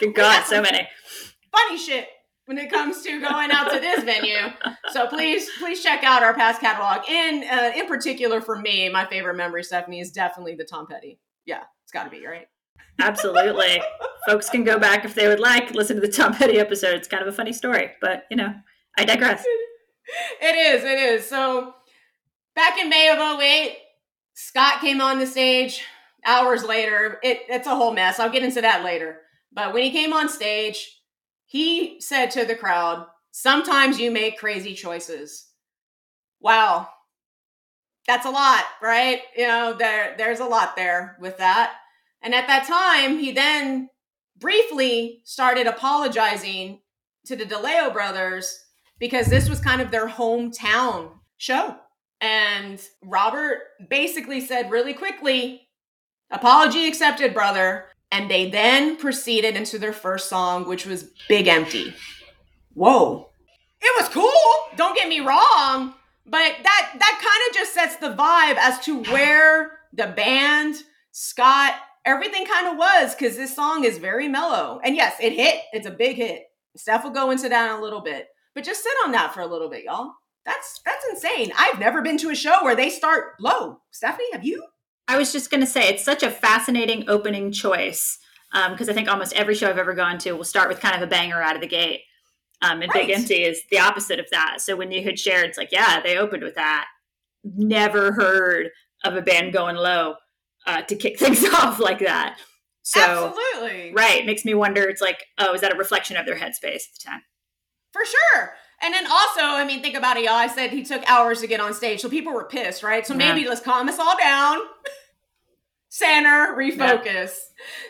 Good 0.00 0.14
God, 0.14 0.44
so 0.44 0.60
many. 0.60 0.86
funny 1.52 1.78
shit 1.78 2.08
when 2.46 2.58
it 2.58 2.70
comes 2.70 3.02
to 3.02 3.20
going 3.20 3.50
out 3.50 3.70
to 3.72 3.80
this 3.80 4.04
venue. 4.04 4.50
So 4.92 5.06
please, 5.06 5.48
please 5.58 5.82
check 5.82 6.04
out 6.04 6.22
our 6.22 6.34
past 6.34 6.60
catalog. 6.60 7.08
And 7.08 7.44
uh, 7.44 7.78
in 7.78 7.86
particular, 7.86 8.40
for 8.40 8.58
me, 8.58 8.88
my 8.88 9.06
favorite 9.06 9.36
memory, 9.36 9.64
Stephanie, 9.64 10.00
is 10.00 10.10
definitely 10.10 10.54
the 10.54 10.64
Tom 10.64 10.86
Petty. 10.86 11.18
Yeah, 11.46 11.62
it's 11.84 11.92
got 11.92 12.04
to 12.04 12.10
be 12.10 12.26
right. 12.26 12.46
Absolutely. 13.00 13.82
Folks 14.26 14.48
can 14.48 14.64
go 14.64 14.78
back 14.78 15.04
if 15.04 15.14
they 15.14 15.28
would 15.28 15.40
like, 15.40 15.70
listen 15.72 15.96
to 15.96 16.02
the 16.02 16.12
Tom 16.12 16.34
Petty 16.34 16.58
episode. 16.58 16.94
It's 16.94 17.08
kind 17.08 17.22
of 17.22 17.28
a 17.28 17.36
funny 17.36 17.52
story, 17.52 17.92
but 18.00 18.24
you 18.30 18.36
know, 18.36 18.54
I 18.98 19.04
digress. 19.04 19.44
It 20.38 20.54
is, 20.54 20.84
it 20.84 20.98
is. 20.98 21.26
So 21.26 21.74
back 22.54 22.78
in 22.78 22.90
May 22.90 23.08
of 23.08 23.40
08, 23.40 23.74
Scott 24.34 24.82
came 24.82 25.00
on 25.00 25.18
the 25.18 25.26
stage. 25.26 25.82
Hours 26.26 26.62
later, 26.62 27.18
it, 27.22 27.40
it's 27.48 27.66
a 27.66 27.74
whole 27.74 27.94
mess. 27.94 28.20
I'll 28.20 28.28
get 28.28 28.42
into 28.42 28.60
that 28.60 28.84
later. 28.84 29.20
But 29.50 29.72
when 29.72 29.82
he 29.82 29.90
came 29.90 30.12
on 30.12 30.28
stage, 30.28 31.00
he 31.46 32.00
said 32.00 32.30
to 32.32 32.44
the 32.44 32.54
crowd, 32.54 33.06
Sometimes 33.30 33.98
you 33.98 34.12
make 34.12 34.38
crazy 34.38 34.74
choices. 34.74 35.48
Wow. 36.40 36.88
That's 38.06 38.26
a 38.26 38.30
lot, 38.30 38.64
right? 38.80 39.22
You 39.36 39.48
know, 39.48 39.74
there 39.76 40.14
there's 40.16 40.40
a 40.40 40.44
lot 40.44 40.76
there 40.76 41.16
with 41.20 41.38
that. 41.38 41.74
And 42.22 42.34
at 42.34 42.46
that 42.46 42.66
time, 42.66 43.18
he 43.18 43.32
then 43.32 43.88
briefly 44.38 45.20
started 45.24 45.66
apologizing 45.66 46.80
to 47.26 47.34
the 47.34 47.44
DeLeo 47.44 47.92
brothers 47.92 48.56
because 48.98 49.26
this 49.26 49.48
was 49.48 49.60
kind 49.60 49.80
of 49.80 49.90
their 49.90 50.08
hometown 50.08 51.10
show. 51.36 51.76
And 52.20 52.80
Robert 53.02 53.58
basically 53.90 54.40
said 54.40 54.70
really 54.70 54.94
quickly, 54.94 55.68
apology 56.30 56.86
accepted, 56.86 57.34
brother. 57.34 57.86
And 58.14 58.30
they 58.30 58.48
then 58.48 58.96
proceeded 58.96 59.56
into 59.56 59.76
their 59.76 59.92
first 59.92 60.28
song, 60.28 60.68
which 60.68 60.86
was 60.86 61.10
Big 61.28 61.48
Empty. 61.48 61.92
Whoa. 62.72 63.28
It 63.80 64.00
was 64.00 64.08
cool. 64.08 64.30
Don't 64.76 64.96
get 64.96 65.08
me 65.08 65.18
wrong. 65.18 65.94
But 66.24 66.54
that 66.62 66.90
that 66.96 67.20
kind 67.20 67.50
of 67.50 67.56
just 67.56 67.74
sets 67.74 67.96
the 67.96 68.14
vibe 68.14 68.56
as 68.56 68.78
to 68.84 69.02
where 69.12 69.80
the 69.92 70.06
band, 70.06 70.76
Scott, 71.10 71.74
everything 72.04 72.46
kind 72.46 72.68
of 72.68 72.78
was 72.78 73.16
because 73.16 73.36
this 73.36 73.54
song 73.56 73.82
is 73.82 73.98
very 73.98 74.28
mellow. 74.28 74.78
And 74.84 74.94
yes, 74.94 75.16
it 75.20 75.32
hit. 75.32 75.62
It's 75.72 75.88
a 75.88 75.90
big 75.90 76.16
hit. 76.16 76.44
Steph 76.76 77.02
will 77.02 77.10
go 77.10 77.32
into 77.32 77.48
that 77.48 77.72
in 77.72 77.78
a 77.80 77.82
little 77.82 78.00
bit. 78.00 78.28
But 78.54 78.62
just 78.62 78.84
sit 78.84 78.92
on 79.04 79.10
that 79.10 79.34
for 79.34 79.40
a 79.40 79.46
little 79.46 79.68
bit, 79.68 79.82
y'all. 79.82 80.12
That's 80.46 80.80
that's 80.86 81.04
insane. 81.10 81.50
I've 81.58 81.80
never 81.80 82.00
been 82.00 82.18
to 82.18 82.30
a 82.30 82.36
show 82.36 82.62
where 82.62 82.76
they 82.76 82.90
start 82.90 83.32
low. 83.40 83.80
Stephanie, 83.90 84.30
have 84.32 84.44
you? 84.44 84.64
I 85.06 85.16
was 85.16 85.32
just 85.32 85.50
going 85.50 85.60
to 85.60 85.66
say 85.66 85.88
it's 85.88 86.04
such 86.04 86.22
a 86.22 86.30
fascinating 86.30 87.08
opening 87.08 87.52
choice 87.52 88.18
because 88.70 88.88
I 88.88 88.92
think 88.92 89.08
almost 89.08 89.34
every 89.34 89.54
show 89.54 89.68
I've 89.68 89.78
ever 89.78 89.94
gone 89.94 90.18
to 90.18 90.32
will 90.32 90.44
start 90.44 90.68
with 90.68 90.80
kind 90.80 90.94
of 90.94 91.02
a 91.02 91.06
banger 91.06 91.42
out 91.42 91.56
of 91.56 91.60
the 91.60 91.66
gate. 91.66 92.02
Um, 92.62 92.82
and 92.82 92.92
Big 92.92 93.10
Empty 93.10 93.42
is 93.42 93.62
the 93.70 93.80
opposite 93.80 94.18
of 94.18 94.30
that. 94.30 94.60
So 94.60 94.76
when 94.76 94.90
you 94.90 95.02
had 95.02 95.18
shared, 95.18 95.48
it's 95.48 95.58
like, 95.58 95.72
yeah, 95.72 96.00
they 96.00 96.16
opened 96.16 96.42
with 96.42 96.54
that. 96.54 96.86
Never 97.42 98.12
heard 98.12 98.70
of 99.02 99.16
a 99.16 99.22
band 99.22 99.52
going 99.52 99.76
low 99.76 100.14
uh, 100.66 100.82
to 100.82 100.96
kick 100.96 101.18
things 101.18 101.44
off 101.44 101.78
like 101.78 101.98
that. 101.98 102.38
So 102.82 103.34
Absolutely. 103.34 103.92
right, 103.92 104.24
makes 104.24 104.44
me 104.44 104.54
wonder. 104.54 104.82
It's 104.84 105.02
like, 105.02 105.24
oh, 105.38 105.54
is 105.54 105.62
that 105.62 105.72
a 105.72 105.76
reflection 105.76 106.16
of 106.16 106.26
their 106.26 106.36
headspace 106.36 106.86
at 106.86 106.94
the 106.94 107.04
time? 107.04 107.22
For 107.92 108.02
sure. 108.04 108.54
And 108.84 108.92
then 108.92 109.06
also, 109.06 109.40
I 109.40 109.64
mean, 109.64 109.80
think 109.80 109.96
about 109.96 110.18
it, 110.18 110.24
y'all. 110.24 110.34
I 110.34 110.46
said 110.46 110.68
he 110.68 110.82
took 110.84 111.02
hours 111.10 111.40
to 111.40 111.46
get 111.46 111.58
on 111.58 111.72
stage, 111.72 112.00
so 112.00 112.10
people 112.10 112.34
were 112.34 112.44
pissed, 112.44 112.82
right? 112.82 113.06
So 113.06 113.14
maybe 113.14 113.48
let's 113.48 113.62
calm 113.62 113.88
us 113.88 113.98
all 113.98 114.14
down. 114.18 114.60
Center, 115.88 116.54
refocus. 116.54 117.30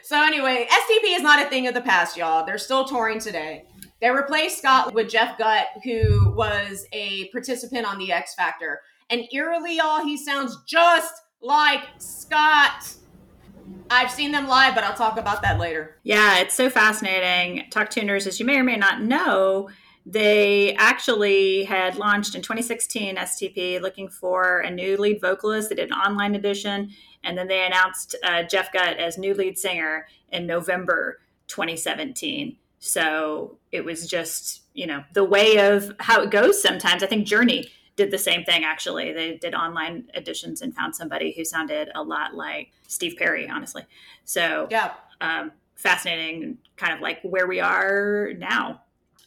So 0.04 0.22
anyway, 0.22 0.68
STP 0.70 1.16
is 1.16 1.22
not 1.22 1.44
a 1.44 1.48
thing 1.48 1.66
of 1.66 1.74
the 1.74 1.80
past, 1.80 2.16
y'all. 2.16 2.46
They're 2.46 2.58
still 2.58 2.84
touring 2.84 3.18
today. 3.18 3.64
They 4.00 4.10
replaced 4.10 4.58
Scott 4.58 4.94
with 4.94 5.10
Jeff 5.10 5.36
Gutt, 5.36 5.66
who 5.82 6.32
was 6.36 6.86
a 6.92 7.28
participant 7.30 7.86
on 7.86 7.98
the 7.98 8.12
X 8.12 8.34
Factor. 8.36 8.80
And 9.10 9.24
eerily, 9.32 9.78
y'all, 9.78 10.04
he 10.04 10.16
sounds 10.16 10.58
just 10.64 11.12
like 11.40 11.80
Scott. 11.98 12.94
I've 13.90 14.10
seen 14.12 14.30
them 14.30 14.46
live, 14.46 14.76
but 14.76 14.84
I'll 14.84 14.94
talk 14.94 15.18
about 15.18 15.42
that 15.42 15.58
later. 15.58 15.96
Yeah, 16.04 16.38
it's 16.38 16.54
so 16.54 16.70
fascinating. 16.70 17.68
Talk 17.70 17.90
Tuners, 17.90 18.28
as 18.28 18.38
you 18.38 18.46
may 18.46 18.58
or 18.58 18.64
may 18.64 18.76
not 18.76 19.02
know, 19.02 19.70
they 20.06 20.74
actually 20.74 21.64
had 21.64 21.96
launched 21.96 22.34
in 22.34 22.42
2016 22.42 23.16
STP 23.16 23.80
looking 23.80 24.08
for 24.08 24.58
a 24.60 24.70
new 24.70 24.96
lead 24.98 25.20
vocalist. 25.20 25.70
They 25.70 25.76
did 25.76 25.88
an 25.90 25.94
online 25.96 26.34
edition, 26.34 26.90
and 27.22 27.38
then 27.38 27.48
they 27.48 27.64
announced 27.64 28.14
uh, 28.22 28.42
Jeff 28.42 28.72
Gutt 28.72 28.98
as 28.98 29.16
new 29.16 29.32
lead 29.34 29.56
singer 29.58 30.06
in 30.30 30.46
November 30.46 31.20
2017. 31.48 32.56
So 32.80 33.56
it 33.72 33.84
was 33.84 34.06
just, 34.06 34.62
you 34.74 34.86
know, 34.86 35.04
the 35.14 35.24
way 35.24 35.56
of 35.58 35.94
how 36.00 36.20
it 36.22 36.30
goes 36.30 36.60
sometimes. 36.60 37.02
I 37.02 37.06
think 37.06 37.26
Journey 37.26 37.70
did 37.96 38.10
the 38.10 38.18
same 38.18 38.44
thing 38.44 38.62
actually. 38.64 39.12
They 39.12 39.36
did 39.36 39.54
online 39.54 40.10
editions 40.14 40.60
and 40.60 40.74
found 40.74 40.94
somebody 40.94 41.32
who 41.34 41.44
sounded 41.44 41.88
a 41.94 42.02
lot 42.02 42.34
like 42.34 42.72
Steve 42.88 43.14
Perry, 43.16 43.48
honestly. 43.48 43.84
So 44.24 44.68
Yeah. 44.70 44.92
um, 45.20 45.52
fascinating, 45.76 46.58
kind 46.76 46.92
of 46.92 47.00
like 47.00 47.20
where 47.22 47.46
we 47.46 47.60
are 47.60 48.32
now. 48.36 48.82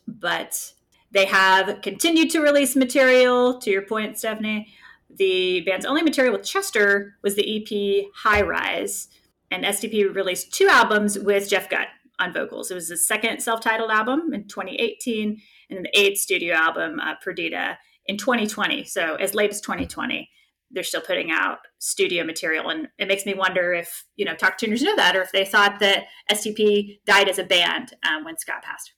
But 0.07 0.73
they 1.11 1.25
have 1.25 1.81
continued 1.81 2.29
to 2.31 2.41
release 2.41 2.75
material. 2.75 3.59
To 3.59 3.69
your 3.69 3.81
point, 3.81 4.17
Stephanie, 4.17 4.67
the 5.09 5.61
band's 5.61 5.85
only 5.85 6.03
material 6.03 6.33
with 6.33 6.45
Chester 6.45 7.15
was 7.23 7.35
the 7.35 7.57
EP 7.61 8.11
High 8.15 8.41
Rise, 8.41 9.09
and 9.51 9.63
STP 9.63 10.13
released 10.13 10.53
two 10.53 10.67
albums 10.67 11.17
with 11.17 11.49
Jeff 11.49 11.69
Gutt 11.69 11.87
on 12.19 12.33
vocals. 12.33 12.71
It 12.71 12.75
was 12.75 12.89
the 12.89 12.97
second 12.97 13.41
self-titled 13.41 13.91
album 13.91 14.33
in 14.33 14.47
2018, 14.47 15.41
and 15.69 15.77
then 15.77 15.83
the 15.83 15.99
eighth 15.99 16.19
studio 16.19 16.55
album, 16.55 16.99
uh, 16.99 17.15
Perdida, 17.25 17.77
in 18.05 18.17
2020. 18.17 18.83
So 18.85 19.15
as 19.15 19.33
late 19.33 19.51
as 19.51 19.61
2020 19.61 20.29
they're 20.71 20.83
still 20.83 21.01
putting 21.01 21.31
out 21.31 21.59
studio 21.79 22.23
material 22.23 22.69
and 22.69 22.87
it 22.97 23.07
makes 23.07 23.25
me 23.25 23.33
wonder 23.33 23.73
if 23.73 24.05
you 24.15 24.25
know 24.25 24.35
talk 24.35 24.57
tuners 24.57 24.81
know 24.81 24.95
that 24.95 25.15
or 25.15 25.21
if 25.21 25.31
they 25.31 25.45
thought 25.45 25.79
that 25.79 26.05
stp 26.31 26.99
died 27.05 27.29
as 27.29 27.39
a 27.39 27.43
band 27.43 27.93
um, 28.03 28.23
when 28.25 28.37
scott 28.37 28.63
passed 28.63 28.93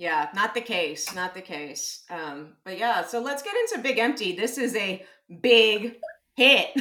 Yeah, 0.00 0.28
not 0.34 0.54
the 0.54 0.62
case. 0.62 1.14
Not 1.14 1.34
the 1.34 1.42
case. 1.42 2.04
Um, 2.08 2.54
but 2.64 2.78
yeah, 2.78 3.04
so 3.04 3.20
let's 3.20 3.42
get 3.42 3.54
into 3.54 3.82
Big 3.82 3.98
Empty. 3.98 4.34
This 4.34 4.56
is 4.56 4.74
a 4.74 5.04
big 5.42 5.96
hit. 6.36 6.70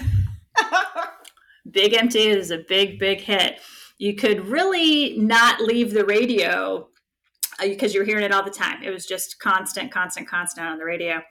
big 1.71 1.93
empty 1.93 2.27
is 2.27 2.51
a 2.51 2.59
big 2.67 2.99
big 2.99 3.21
hit 3.21 3.59
you 3.97 4.15
could 4.15 4.47
really 4.47 5.17
not 5.17 5.59
leave 5.61 5.93
the 5.93 6.05
radio 6.05 6.87
uh, 7.59 7.67
because 7.67 7.93
you're 7.93 8.05
hearing 8.05 8.23
it 8.23 8.31
all 8.31 8.43
the 8.43 8.49
time 8.49 8.81
it 8.83 8.89
was 8.89 9.05
just 9.05 9.39
constant 9.39 9.91
constant 9.91 10.27
constant 10.27 10.67
on 10.67 10.77
the 10.77 10.85
radio 10.85 11.21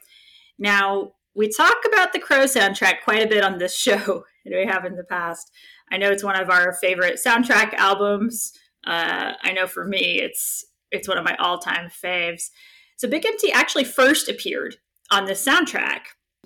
now 0.59 1.12
we 1.35 1.48
talk 1.48 1.77
about 1.87 2.12
the 2.12 2.18
crow 2.18 2.44
soundtrack 2.44 3.03
quite 3.05 3.24
a 3.24 3.29
bit 3.29 3.44
on 3.44 3.59
this 3.59 3.77
show 3.77 4.24
we 4.44 4.66
have 4.66 4.85
in 4.85 4.96
the 4.96 5.05
past 5.05 5.51
i 5.90 5.96
know 5.96 6.11
it's 6.11 6.24
one 6.24 6.40
of 6.40 6.51
our 6.51 6.74
favorite 6.74 7.18
soundtrack 7.24 7.74
albums 7.74 8.53
uh, 8.87 9.33
i 9.42 9.53
know 9.53 9.66
for 9.66 9.85
me 9.85 10.20
it's 10.20 10.64
it's 10.90 11.09
one 11.09 11.18
of 11.18 11.24
my 11.24 11.37
all-time 11.37 11.88
faves 11.88 12.51
so 12.98 13.09
big 13.09 13.24
empty 13.24 13.53
actually 13.53 13.85
first 13.85 14.29
appeared 14.29 14.77
on 15.11 15.24
this 15.24 15.44
soundtrack 15.44 16.01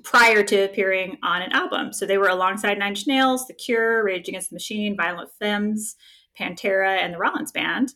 prior 0.05 0.42
to 0.42 0.64
appearing 0.64 1.16
on 1.22 1.40
an 1.40 1.50
album. 1.52 1.94
So 1.94 2.05
they 2.05 2.18
were 2.18 2.28
alongside 2.28 2.78
Nine 2.78 2.90
Inch 2.90 3.07
Nails, 3.07 3.46
The 3.46 3.55
Cure, 3.55 4.05
Rage 4.05 4.28
Against 4.28 4.50
the 4.50 4.57
Machine, 4.57 4.94
Violent 4.94 5.31
Femmes, 5.40 5.96
Pantera, 6.38 6.98
and 6.98 7.14
the 7.14 7.18
Rollins 7.18 7.52
Band. 7.52 7.94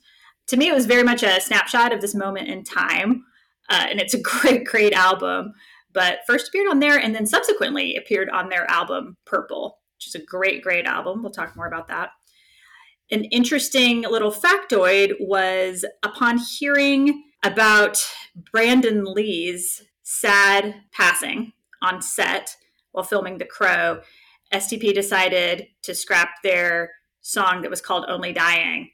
To 0.48 0.56
me, 0.56 0.68
it 0.68 0.74
was 0.74 0.87
very 0.87 1.02
much 1.02 1.22
a 1.22 1.40
snapshot 1.40 1.92
of 1.92 2.00
this 2.00 2.14
moment 2.14 2.48
in 2.48 2.64
time, 2.64 3.24
uh, 3.68 3.87
and 3.90 4.00
it's 4.00 4.14
a 4.14 4.22
great, 4.22 4.64
great 4.64 4.94
album. 4.94 5.52
But 5.92 6.20
first 6.26 6.48
appeared 6.48 6.70
on 6.70 6.80
there, 6.80 6.98
and 6.98 7.14
then 7.14 7.26
subsequently 7.26 7.96
appeared 7.96 8.30
on 8.30 8.48
their 8.48 8.70
album 8.70 9.18
Purple, 9.26 9.78
which 9.98 10.06
is 10.06 10.14
a 10.14 10.24
great, 10.24 10.62
great 10.62 10.87
album. 10.87 11.22
We'll 11.22 11.32
talk 11.32 11.56
more 11.56 11.66
about 11.66 11.88
that. 11.88 12.11
An 13.11 13.25
interesting 13.25 14.03
little 14.03 14.33
factoid 14.33 15.14
was 15.21 15.85
upon 16.03 16.38
hearing 16.38 17.23
about 17.45 18.05
Brandon 18.51 19.05
Lee's 19.05 19.83
sad 20.03 20.75
passing 20.92 21.53
on 21.83 22.03
set 22.03 22.57
while 22.92 23.05
filming 23.05 23.38
The 23.38 23.45
Crow, 23.45 24.01
STP 24.53 24.95
decided 24.95 25.69
to 25.83 25.95
scrap 25.95 26.42
their 26.42 26.92
song 27.21 27.62
that 27.62 27.71
was 27.71 27.81
called 27.81 28.07
Only 28.09 28.33
Dying 28.33 28.90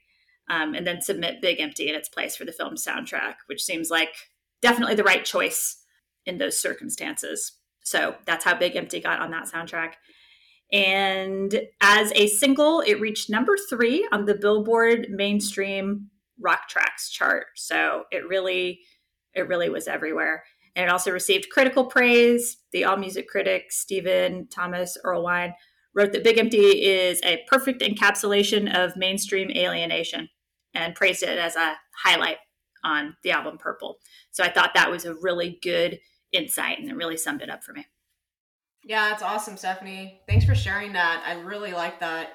um, 0.49 0.73
and 0.73 0.85
then 0.85 1.01
submit 1.01 1.41
Big 1.41 1.59
Empty 1.59 1.89
in 1.89 1.95
its 1.95 2.09
place 2.09 2.35
for 2.35 2.45
the 2.45 2.51
film 2.51 2.75
soundtrack, 2.75 3.35
which 3.45 3.63
seems 3.63 3.89
like 3.89 4.29
definitely 4.61 4.95
the 4.95 5.03
right 5.03 5.23
choice 5.23 5.83
in 6.25 6.37
those 6.37 6.59
circumstances. 6.59 7.53
So 7.83 8.15
that's 8.25 8.45
how 8.45 8.55
Big 8.55 8.75
Empty 8.75 8.99
got 8.99 9.19
on 9.19 9.31
that 9.31 9.49
soundtrack. 9.51 9.93
And 10.73 11.61
as 11.81 12.11
a 12.15 12.27
single, 12.27 12.81
it 12.81 12.99
reached 12.99 13.29
number 13.29 13.55
three 13.69 14.07
on 14.11 14.25
the 14.25 14.33
Billboard 14.33 15.07
mainstream 15.11 16.09
rock 16.41 16.67
tracks 16.67 17.11
chart. 17.11 17.45
So 17.55 18.05
it 18.11 18.27
really, 18.27 18.79
it 19.35 19.47
really 19.47 19.69
was 19.69 19.87
everywhere. 19.87 20.43
And 20.75 20.85
it 20.85 20.91
also 20.91 21.11
received 21.11 21.51
critical 21.51 21.85
praise. 21.85 22.57
The 22.71 22.85
All 22.85 22.97
Music 22.97 23.27
critic 23.27 23.65
Stephen 23.71 24.47
Thomas 24.47 24.97
Erlewine 25.05 25.53
wrote 25.93 26.11
that 26.13 26.23
Big 26.23 26.39
Empty 26.39 26.57
is 26.57 27.21
a 27.23 27.43
perfect 27.47 27.83
encapsulation 27.83 28.75
of 28.75 28.97
mainstream 28.97 29.51
alienation 29.51 30.29
and 30.73 30.95
praised 30.95 31.21
it 31.21 31.37
as 31.37 31.55
a 31.55 31.75
highlight 32.03 32.37
on 32.83 33.15
the 33.21 33.29
album 33.29 33.59
Purple. 33.59 33.99
So 34.31 34.43
I 34.43 34.49
thought 34.49 34.71
that 34.73 34.89
was 34.89 35.05
a 35.05 35.13
really 35.13 35.59
good 35.61 35.99
insight 36.31 36.79
and 36.79 36.89
it 36.89 36.95
really 36.95 37.17
summed 37.17 37.43
it 37.43 37.51
up 37.51 37.63
for 37.63 37.73
me. 37.73 37.85
Yeah, 38.85 39.09
that's 39.09 39.23
awesome, 39.23 39.57
Stephanie. 39.57 40.21
Thanks 40.27 40.45
for 40.45 40.55
sharing 40.55 40.93
that. 40.93 41.23
I 41.25 41.33
really 41.41 41.71
like 41.71 41.99
that. 42.01 42.29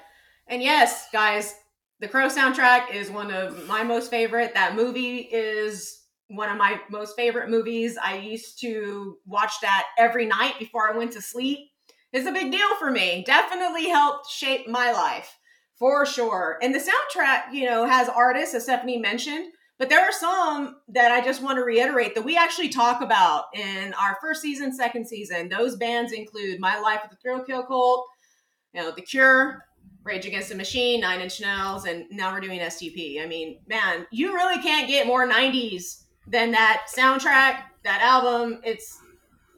And 0.47 0.63
yes, 0.63 1.07
guys, 1.13 1.55
the 1.99 2.07
Crow 2.07 2.27
soundtrack 2.27 2.93
is 2.93 3.11
one 3.11 3.31
of 3.31 3.67
my 3.67 3.83
most 3.83 4.09
favorite. 4.09 4.53
That 4.55 4.75
movie 4.75 5.17
is 5.19 6.01
one 6.27 6.49
of 6.49 6.57
my 6.57 6.79
most 6.89 7.15
favorite 7.15 7.49
movies. 7.49 7.97
I 8.01 8.17
used 8.17 8.59
to 8.61 9.17
watch 9.25 9.53
that 9.61 9.85
every 9.97 10.25
night 10.25 10.55
before 10.57 10.91
I 10.91 10.97
went 10.97 11.11
to 11.13 11.21
sleep. 11.21 11.59
It's 12.13 12.27
a 12.27 12.31
big 12.31 12.51
deal 12.51 12.75
for 12.79 12.89
me. 12.89 13.23
Definitely 13.25 13.89
helped 13.89 14.29
shape 14.31 14.67
my 14.67 14.91
life 14.91 15.37
for 15.77 16.05
sure. 16.05 16.57
And 16.61 16.73
the 16.73 16.79
soundtrack, 16.79 17.53
you 17.53 17.65
know, 17.65 17.85
has 17.85 18.09
artists, 18.09 18.55
as 18.55 18.63
Stephanie 18.63 18.97
mentioned, 18.97 19.45
but 19.79 19.87
there 19.87 20.01
are 20.01 20.11
some 20.11 20.75
that 20.89 21.11
I 21.11 21.23
just 21.23 21.41
want 21.41 21.57
to 21.57 21.63
reiterate 21.63 22.13
that 22.13 22.23
we 22.23 22.37
actually 22.37 22.67
talk 22.67 23.01
about 23.01 23.45
in 23.55 23.93
our 23.93 24.17
first 24.21 24.41
season, 24.41 24.75
second 24.75 25.07
season. 25.07 25.47
Those 25.47 25.77
bands 25.77 26.11
include 26.11 26.59
My 26.59 26.77
Life 26.79 26.99
with 27.01 27.11
the 27.11 27.17
Thrill 27.17 27.43
Kill 27.45 27.63
Cult, 27.63 28.05
you 28.73 28.81
know, 28.81 28.91
The 28.91 29.01
Cure, 29.01 29.65
Rage 30.03 30.25
Against 30.25 30.49
the 30.49 30.55
Machine, 30.55 30.99
Nine 30.99 31.21
Inch 31.21 31.39
Nails, 31.39 31.85
and 31.85 32.05
now 32.11 32.33
we're 32.33 32.41
doing 32.41 32.59
STP. 32.59 33.23
I 33.23 33.25
mean, 33.25 33.59
man, 33.67 34.05
you 34.11 34.33
really 34.33 34.61
can't 34.61 34.87
get 34.87 35.07
more 35.07 35.25
90s 35.25 36.03
than 36.27 36.51
that 36.51 36.87
soundtrack, 36.93 37.63
that 37.85 38.01
album. 38.01 38.59
It's 38.63 38.99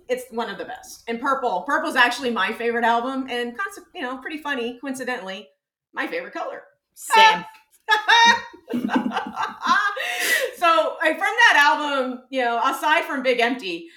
it's 0.07 0.25
one 0.29 0.49
of 0.49 0.57
the 0.57 0.65
best. 0.65 1.03
And 1.07 1.21
Purple, 1.21 1.61
Purple's 1.61 1.95
actually 1.95 2.31
my 2.31 2.51
favorite 2.51 2.83
album, 2.83 3.27
and 3.29 3.57
you 3.95 4.01
know, 4.01 4.17
pretty 4.17 4.37
funny, 4.37 4.77
coincidentally, 4.79 5.47
my 5.93 6.05
favorite 6.05 6.33
color. 6.33 6.63
Same. 6.93 7.23
Ah. 7.25 7.47
so 10.57 10.95
like, 11.01 11.17
from 11.17 11.19
that 11.19 11.55
album, 11.55 12.21
you 12.29 12.41
know, 12.41 12.59
aside 12.63 13.03
from 13.05 13.23
Big 13.23 13.39
Empty, 13.39 13.87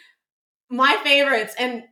my 0.70 0.98
favorites, 1.04 1.54
and 1.58 1.84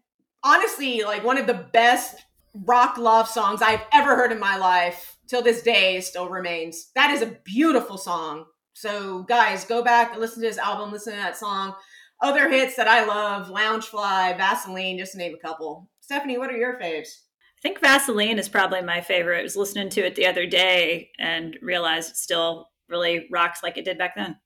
honestly 0.42 1.02
like 1.02 1.24
one 1.24 1.38
of 1.38 1.46
the 1.46 1.68
best 1.72 2.16
rock 2.54 2.98
love 2.98 3.28
songs 3.28 3.62
I've 3.62 3.82
ever 3.92 4.16
heard 4.16 4.32
in 4.32 4.38
my 4.38 4.56
life. 4.56 5.16
Till 5.28 5.42
this 5.42 5.62
day, 5.62 6.00
still 6.02 6.28
remains. 6.28 6.90
That 6.94 7.10
is 7.10 7.22
a 7.22 7.38
beautiful 7.44 7.96
song. 7.96 8.44
So, 8.74 9.22
guys, 9.22 9.64
go 9.64 9.82
back 9.82 10.12
and 10.12 10.20
listen 10.20 10.42
to 10.42 10.48
this 10.48 10.58
album, 10.58 10.92
listen 10.92 11.14
to 11.14 11.18
that 11.18 11.38
song. 11.38 11.74
Other 12.20 12.50
hits 12.50 12.76
that 12.76 12.86
I 12.86 13.04
love 13.04 13.48
Loungefly, 13.48 14.36
Vaseline, 14.36 14.98
just 14.98 15.12
to 15.12 15.18
name 15.18 15.34
a 15.34 15.38
couple. 15.38 15.88
Stephanie, 16.00 16.36
what 16.36 16.50
are 16.50 16.56
your 16.56 16.78
faves? 16.78 17.21
I 17.62 17.68
think 17.68 17.80
Vaseline 17.80 18.40
is 18.40 18.48
probably 18.48 18.82
my 18.82 19.00
favorite. 19.00 19.38
I 19.38 19.42
was 19.44 19.56
listening 19.56 19.88
to 19.90 20.00
it 20.04 20.16
the 20.16 20.26
other 20.26 20.46
day 20.46 21.10
and 21.16 21.56
realized 21.62 22.10
it 22.10 22.16
still 22.16 22.70
really 22.88 23.28
rocks 23.30 23.62
like 23.62 23.78
it 23.78 23.84
did 23.84 23.98
back 23.98 24.16
then. 24.16 24.36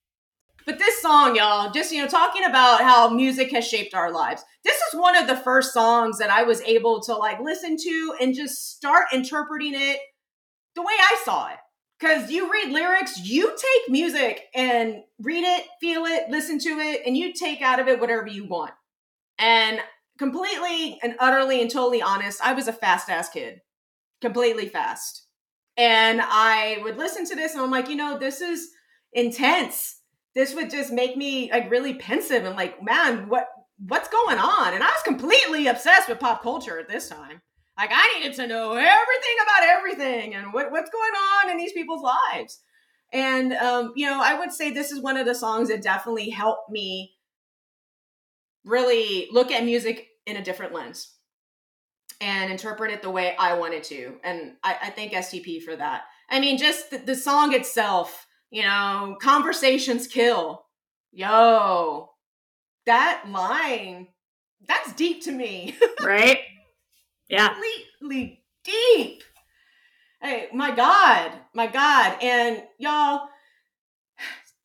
But 0.66 0.78
this 0.78 1.00
song, 1.00 1.34
y'all, 1.34 1.70
just 1.70 1.92
you 1.92 2.02
know, 2.02 2.08
talking 2.08 2.44
about 2.44 2.82
how 2.82 3.08
music 3.08 3.52
has 3.52 3.66
shaped 3.66 3.94
our 3.94 4.12
lives. 4.12 4.44
This 4.64 4.76
is 4.76 5.00
one 5.00 5.16
of 5.16 5.28
the 5.28 5.36
first 5.36 5.72
songs 5.72 6.18
that 6.18 6.28
I 6.28 6.42
was 6.42 6.60
able 6.62 7.00
to 7.04 7.14
like 7.14 7.40
listen 7.40 7.78
to 7.78 8.14
and 8.20 8.34
just 8.34 8.76
start 8.76 9.06
interpreting 9.14 9.72
it 9.74 9.98
the 10.74 10.82
way 10.82 10.92
I 10.98 11.22
saw 11.24 11.48
it. 11.48 11.56
Because 11.98 12.30
you 12.30 12.52
read 12.52 12.70
lyrics, 12.70 13.18
you 13.26 13.48
take 13.48 13.90
music 13.90 14.42
and 14.54 14.96
read 15.18 15.44
it, 15.44 15.64
feel 15.80 16.04
it, 16.04 16.28
listen 16.28 16.58
to 16.58 16.68
it, 16.68 17.00
and 17.06 17.16
you 17.16 17.32
take 17.32 17.62
out 17.62 17.80
of 17.80 17.88
it 17.88 17.98
whatever 17.98 18.26
you 18.26 18.44
want. 18.44 18.72
And 19.38 19.80
completely 20.18 20.98
and 21.02 21.16
utterly 21.18 21.60
and 21.60 21.70
totally 21.70 22.02
honest, 22.02 22.40
I 22.42 22.52
was 22.52 22.68
a 22.68 22.72
fast 22.72 23.08
ass 23.08 23.28
kid, 23.28 23.60
completely 24.20 24.68
fast. 24.68 25.26
And 25.76 26.20
I 26.22 26.78
would 26.82 26.96
listen 26.96 27.26
to 27.26 27.36
this 27.36 27.52
and 27.52 27.62
I'm 27.62 27.70
like, 27.70 27.88
you 27.88 27.96
know, 27.96 28.18
this 28.18 28.40
is 28.40 28.70
intense 29.12 29.96
this 30.36 30.54
would 30.54 30.70
just 30.70 30.92
make 30.92 31.16
me 31.16 31.50
like 31.50 31.68
really 31.70 31.94
pensive 31.94 32.44
and 32.44 32.54
like, 32.54 32.80
man, 32.82 33.28
what 33.28 33.48
what's 33.88 34.08
going 34.08 34.38
on? 34.38 34.74
And 34.74 34.82
I 34.82 34.86
was 34.86 35.02
completely 35.02 35.66
obsessed 35.66 36.08
with 36.08 36.20
pop 36.20 36.42
culture 36.42 36.78
at 36.78 36.88
this 36.88 37.08
time. 37.08 37.40
Like 37.76 37.90
I 37.92 38.14
needed 38.14 38.36
to 38.36 38.46
know 38.46 38.72
everything 38.72 39.36
about 39.42 39.66
everything 39.66 40.34
and 40.34 40.52
what, 40.52 40.70
what's 40.70 40.90
going 40.90 41.12
on 41.12 41.50
in 41.50 41.56
these 41.56 41.72
people's 41.72 42.02
lives. 42.02 42.60
And 43.12 43.54
um, 43.54 43.92
you 43.96 44.06
know, 44.06 44.20
I 44.22 44.38
would 44.38 44.52
say 44.52 44.70
this 44.70 44.92
is 44.92 45.00
one 45.00 45.16
of 45.16 45.26
the 45.26 45.34
songs 45.34 45.68
that 45.68 45.82
definitely 45.82 46.28
helped 46.28 46.70
me 46.70 47.15
really 48.66 49.28
look 49.32 49.50
at 49.50 49.64
music 49.64 50.08
in 50.26 50.36
a 50.36 50.44
different 50.44 50.74
lens 50.74 51.14
and 52.20 52.50
interpret 52.50 52.90
it 52.90 53.00
the 53.00 53.10
way 53.10 53.34
I 53.38 53.54
wanted 53.54 53.84
to. 53.84 54.16
And 54.22 54.56
I, 54.62 54.76
I 54.82 54.90
thank 54.90 55.12
STP 55.12 55.62
for 55.62 55.74
that. 55.76 56.02
I 56.28 56.40
mean, 56.40 56.58
just 56.58 56.90
the, 56.90 56.98
the 56.98 57.14
song 57.14 57.54
itself 57.54 58.26
you 58.50 58.62
know, 58.62 59.16
conversations 59.20 60.06
kill. 60.06 60.64
Yo, 61.12 62.10
that 62.84 63.24
line, 63.28 64.08
that's 64.66 64.92
deep 64.92 65.22
to 65.24 65.32
me. 65.32 65.76
right? 66.02 66.38
Yeah. 67.28 67.48
Completely 67.48 68.42
deep. 68.64 69.22
Hey, 70.20 70.48
my 70.52 70.74
God, 70.74 71.32
my 71.54 71.66
God. 71.66 72.16
And 72.22 72.62
y'all, 72.78 73.28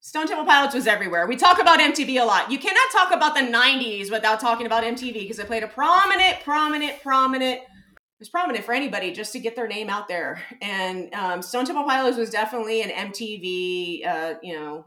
Stone 0.03 0.27
Temple 0.27 0.45
Pilots 0.45 0.73
was 0.73 0.87
everywhere. 0.87 1.27
We 1.27 1.35
talk 1.35 1.61
about 1.61 1.79
MTV 1.79 2.19
a 2.19 2.25
lot. 2.25 2.51
You 2.51 2.57
cannot 2.57 2.91
talk 2.91 3.13
about 3.13 3.35
the 3.35 3.41
90s 3.41 4.09
without 4.09 4.39
talking 4.39 4.65
about 4.65 4.83
MTV 4.83 5.13
because 5.13 5.37
it 5.37 5.45
played 5.45 5.61
a 5.61 5.67
prominent, 5.67 6.37
prominent, 6.43 6.99
prominent 7.03 7.59
It 7.61 7.67
was 8.19 8.27
prominent 8.27 8.65
for 8.65 8.73
anybody 8.73 9.11
just 9.11 9.31
to 9.33 9.39
get 9.39 9.55
their 9.55 9.67
name 9.67 9.91
out 9.91 10.07
there. 10.07 10.41
And 10.59 11.13
um, 11.13 11.43
Stone 11.43 11.65
Temple 11.65 11.83
Pilots 11.83 12.17
was 12.17 12.31
definitely 12.31 12.81
an 12.81 12.89
MTV, 12.89 14.07
uh, 14.07 14.33
you 14.41 14.55
know, 14.55 14.85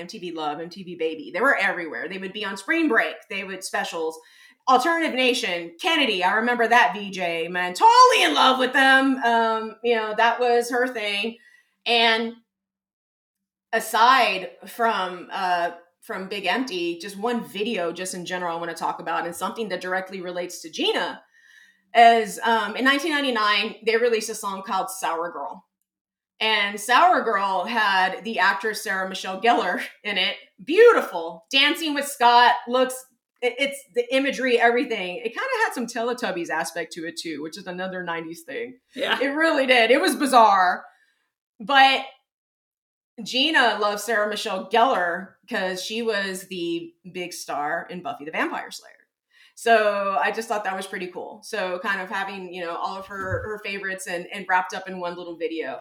MTV 0.00 0.34
Love, 0.34 0.58
MTV 0.58 0.98
Baby. 0.98 1.30
They 1.32 1.40
were 1.40 1.56
everywhere. 1.56 2.08
They 2.08 2.18
would 2.18 2.32
be 2.32 2.44
on 2.44 2.56
Spring 2.56 2.88
Break. 2.88 3.14
They 3.30 3.44
would 3.44 3.62
specials. 3.62 4.18
Alternative 4.68 5.14
Nation, 5.14 5.76
Kennedy. 5.80 6.24
I 6.24 6.34
remember 6.34 6.66
that 6.66 6.92
VJ 6.92 7.50
man, 7.52 7.72
totally 7.72 8.24
in 8.24 8.34
love 8.34 8.58
with 8.58 8.72
them. 8.72 9.22
Um, 9.22 9.76
you 9.84 9.94
know, 9.94 10.12
that 10.16 10.40
was 10.40 10.70
her 10.70 10.88
thing. 10.88 11.36
And 11.86 12.34
aside 13.72 14.50
from 14.66 15.28
uh, 15.32 15.70
from 16.00 16.28
Big 16.28 16.46
Empty, 16.46 16.98
just 16.98 17.18
one 17.18 17.44
video, 17.44 17.92
just 17.92 18.14
in 18.14 18.24
general, 18.24 18.56
I 18.56 18.60
want 18.60 18.70
to 18.70 18.76
talk 18.76 19.00
about, 19.00 19.26
and 19.26 19.34
something 19.34 19.68
that 19.68 19.80
directly 19.80 20.20
relates 20.20 20.62
to 20.62 20.70
Gina 20.70 21.20
as 21.94 22.38
um, 22.44 22.76
in 22.76 22.84
1999 22.84 23.76
they 23.86 23.96
released 23.96 24.30
a 24.30 24.34
song 24.34 24.62
called 24.62 24.90
sour 24.90 25.30
girl. 25.30 25.64
And 26.40 26.78
sour 26.78 27.22
girl 27.22 27.64
had 27.64 28.22
the 28.24 28.38
actress 28.38 28.82
sarah 28.82 29.08
michelle 29.08 29.40
gellar 29.40 29.82
in 30.04 30.18
it. 30.18 30.36
Beautiful. 30.62 31.46
Dancing 31.50 31.94
with 31.94 32.06
scott 32.06 32.54
looks 32.68 32.94
it's 33.40 33.80
the 33.94 34.14
imagery 34.14 34.60
everything. 34.60 35.16
It 35.16 35.34
kind 35.34 35.46
of 35.54 35.64
had 35.64 35.72
some 35.72 35.86
teletubbies 35.86 36.50
aspect 36.50 36.92
to 36.94 37.06
it 37.06 37.16
too 37.16 37.42
which 37.42 37.56
is 37.56 37.66
another 37.66 38.04
90s 38.04 38.40
thing. 38.40 38.78
Yeah. 38.94 39.18
It 39.20 39.28
really 39.28 39.66
did. 39.66 39.90
It 39.90 40.00
was 40.00 40.14
bizarre. 40.14 40.84
But 41.60 42.04
gina 43.24 43.78
loves 43.80 44.04
sarah 44.04 44.28
michelle 44.28 44.68
gellar 44.70 45.34
because 45.42 45.82
she 45.82 46.02
was 46.02 46.46
the 46.48 46.92
big 47.12 47.32
star 47.32 47.86
in 47.90 48.02
buffy 48.02 48.24
the 48.24 48.30
vampire 48.30 48.70
slayer 48.70 48.92
so 49.58 50.16
I 50.22 50.30
just 50.30 50.46
thought 50.46 50.62
that 50.62 50.76
was 50.76 50.86
pretty 50.86 51.08
cool. 51.08 51.40
So 51.42 51.80
kind 51.80 52.00
of 52.00 52.08
having, 52.08 52.54
you 52.54 52.60
know, 52.60 52.76
all 52.76 52.96
of 52.96 53.06
her 53.06 53.42
her 53.42 53.60
favorites 53.64 54.06
and 54.06 54.28
and 54.32 54.46
wrapped 54.48 54.72
up 54.72 54.88
in 54.88 55.00
one 55.00 55.16
little 55.16 55.36
video. 55.36 55.80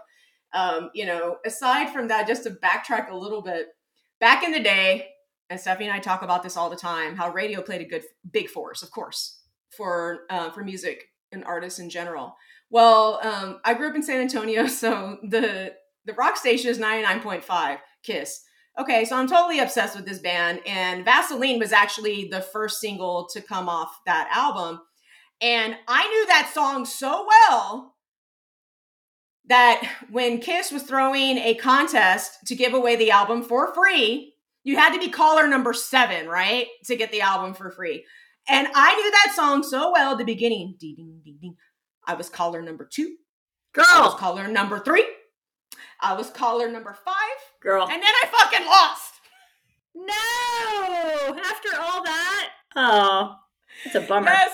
Um, 0.52 0.90
you 0.96 1.06
know, 1.06 1.38
aside 1.46 1.94
from 1.94 2.08
that, 2.08 2.26
just 2.26 2.42
to 2.46 2.50
backtrack 2.50 3.12
a 3.12 3.16
little 3.16 3.44
bit, 3.44 3.68
back 4.20 4.44
in 4.44 4.52
the 4.52 4.60
day, 4.60 5.10
and 5.52 5.60
Stephanie 5.60 5.90
and 5.90 5.96
I 5.96 6.00
talk 6.00 6.24
about 6.24 6.42
this 6.42 6.58
all 6.58 6.72
the 6.72 6.76
time, 6.76 7.16
how 7.16 7.32
radio 7.32 7.62
played 7.62 7.82
a 7.82 7.86
good 7.86 8.02
big 8.32 8.50
force, 8.50 8.82
of 8.82 8.90
course, 8.90 9.44
for 9.70 10.22
uh, 10.32 10.50
for 10.50 10.64
music 10.64 11.10
and 11.32 11.46
artists 11.46 11.78
in 11.78 11.92
general. 11.92 12.36
Well, 12.72 13.20
um, 13.22 13.60
I 13.64 13.76
grew 13.76 13.90
up 13.90 13.96
in 13.96 14.02
San 14.02 14.22
Antonio, 14.22 14.66
so 14.68 15.20
the 15.22 15.76
the 16.08 16.14
rock 16.14 16.38
station 16.38 16.72
is 16.72 16.80
99.5 16.80 17.78
Kiss 18.04 18.44
okay, 18.80 19.06
so 19.06 19.16
I'm 19.18 19.28
totally 19.28 19.60
obsessed 19.60 19.96
with 19.96 20.06
this 20.06 20.20
band. 20.20 20.60
And 20.66 21.04
Vaseline 21.04 21.60
was 21.60 21.72
actually 21.72 22.28
the 22.30 22.42
first 22.42 22.80
single 22.80 23.28
to 23.34 23.42
come 23.42 23.68
off 23.70 23.92
that 24.06 24.30
album. 24.34 24.82
And 25.42 25.76
I 25.88 26.08
knew 26.08 26.28
that 26.28 26.52
song 26.54 26.86
so 26.86 27.28
well 27.28 27.96
that 29.46 29.82
when 30.10 30.40
Kiss 30.40 30.72
was 30.72 30.84
throwing 30.84 31.38
a 31.38 31.56
contest 31.56 32.40
to 32.48 32.56
give 32.56 32.74
away 32.74 32.96
the 32.96 33.12
album 33.12 33.44
for 33.44 33.74
free, 33.74 34.34
you 34.64 34.76
had 34.76 34.94
to 34.94 35.00
be 35.00 35.10
caller 35.10 35.48
number 35.48 35.74
seven, 35.74 36.28
right? 36.28 36.68
To 36.86 36.96
get 36.96 37.12
the 37.12 37.22
album 37.22 37.54
for 37.54 37.72
free. 37.72 38.04
And 38.50 38.68
I 38.74 38.96
knew 38.96 39.12
that 39.12 39.34
song 39.36 39.64
so 39.64 39.92
well 39.92 40.14
at 40.14 40.18
the 40.18 40.26
beginning. 40.26 40.76
Ding, 40.80 40.96
ding, 40.96 41.22
ding, 41.24 41.38
ding. 41.42 41.56
I 42.06 42.16
was 42.16 42.30
caller 42.30 42.62
number 42.62 42.88
two. 42.92 43.16
Girl. 43.74 43.86
I 43.90 44.02
was 44.02 44.16
caller 44.16 44.48
number 44.48 44.80
three. 44.80 45.06
I 46.02 46.14
was 46.14 46.30
caller 46.30 46.72
number 46.72 46.94
five. 46.94 47.16
Girl. 47.62 47.84
And 47.84 48.02
then 48.02 48.04
I 48.04 48.28
fucking 48.28 48.66
lost. 48.66 49.14
No! 49.96 51.42
After 51.42 51.70
all 51.82 52.04
that? 52.04 52.50
Oh, 52.76 53.36
it's 53.84 53.96
a 53.96 54.02
bummer. 54.02 54.30
Yes. 54.30 54.52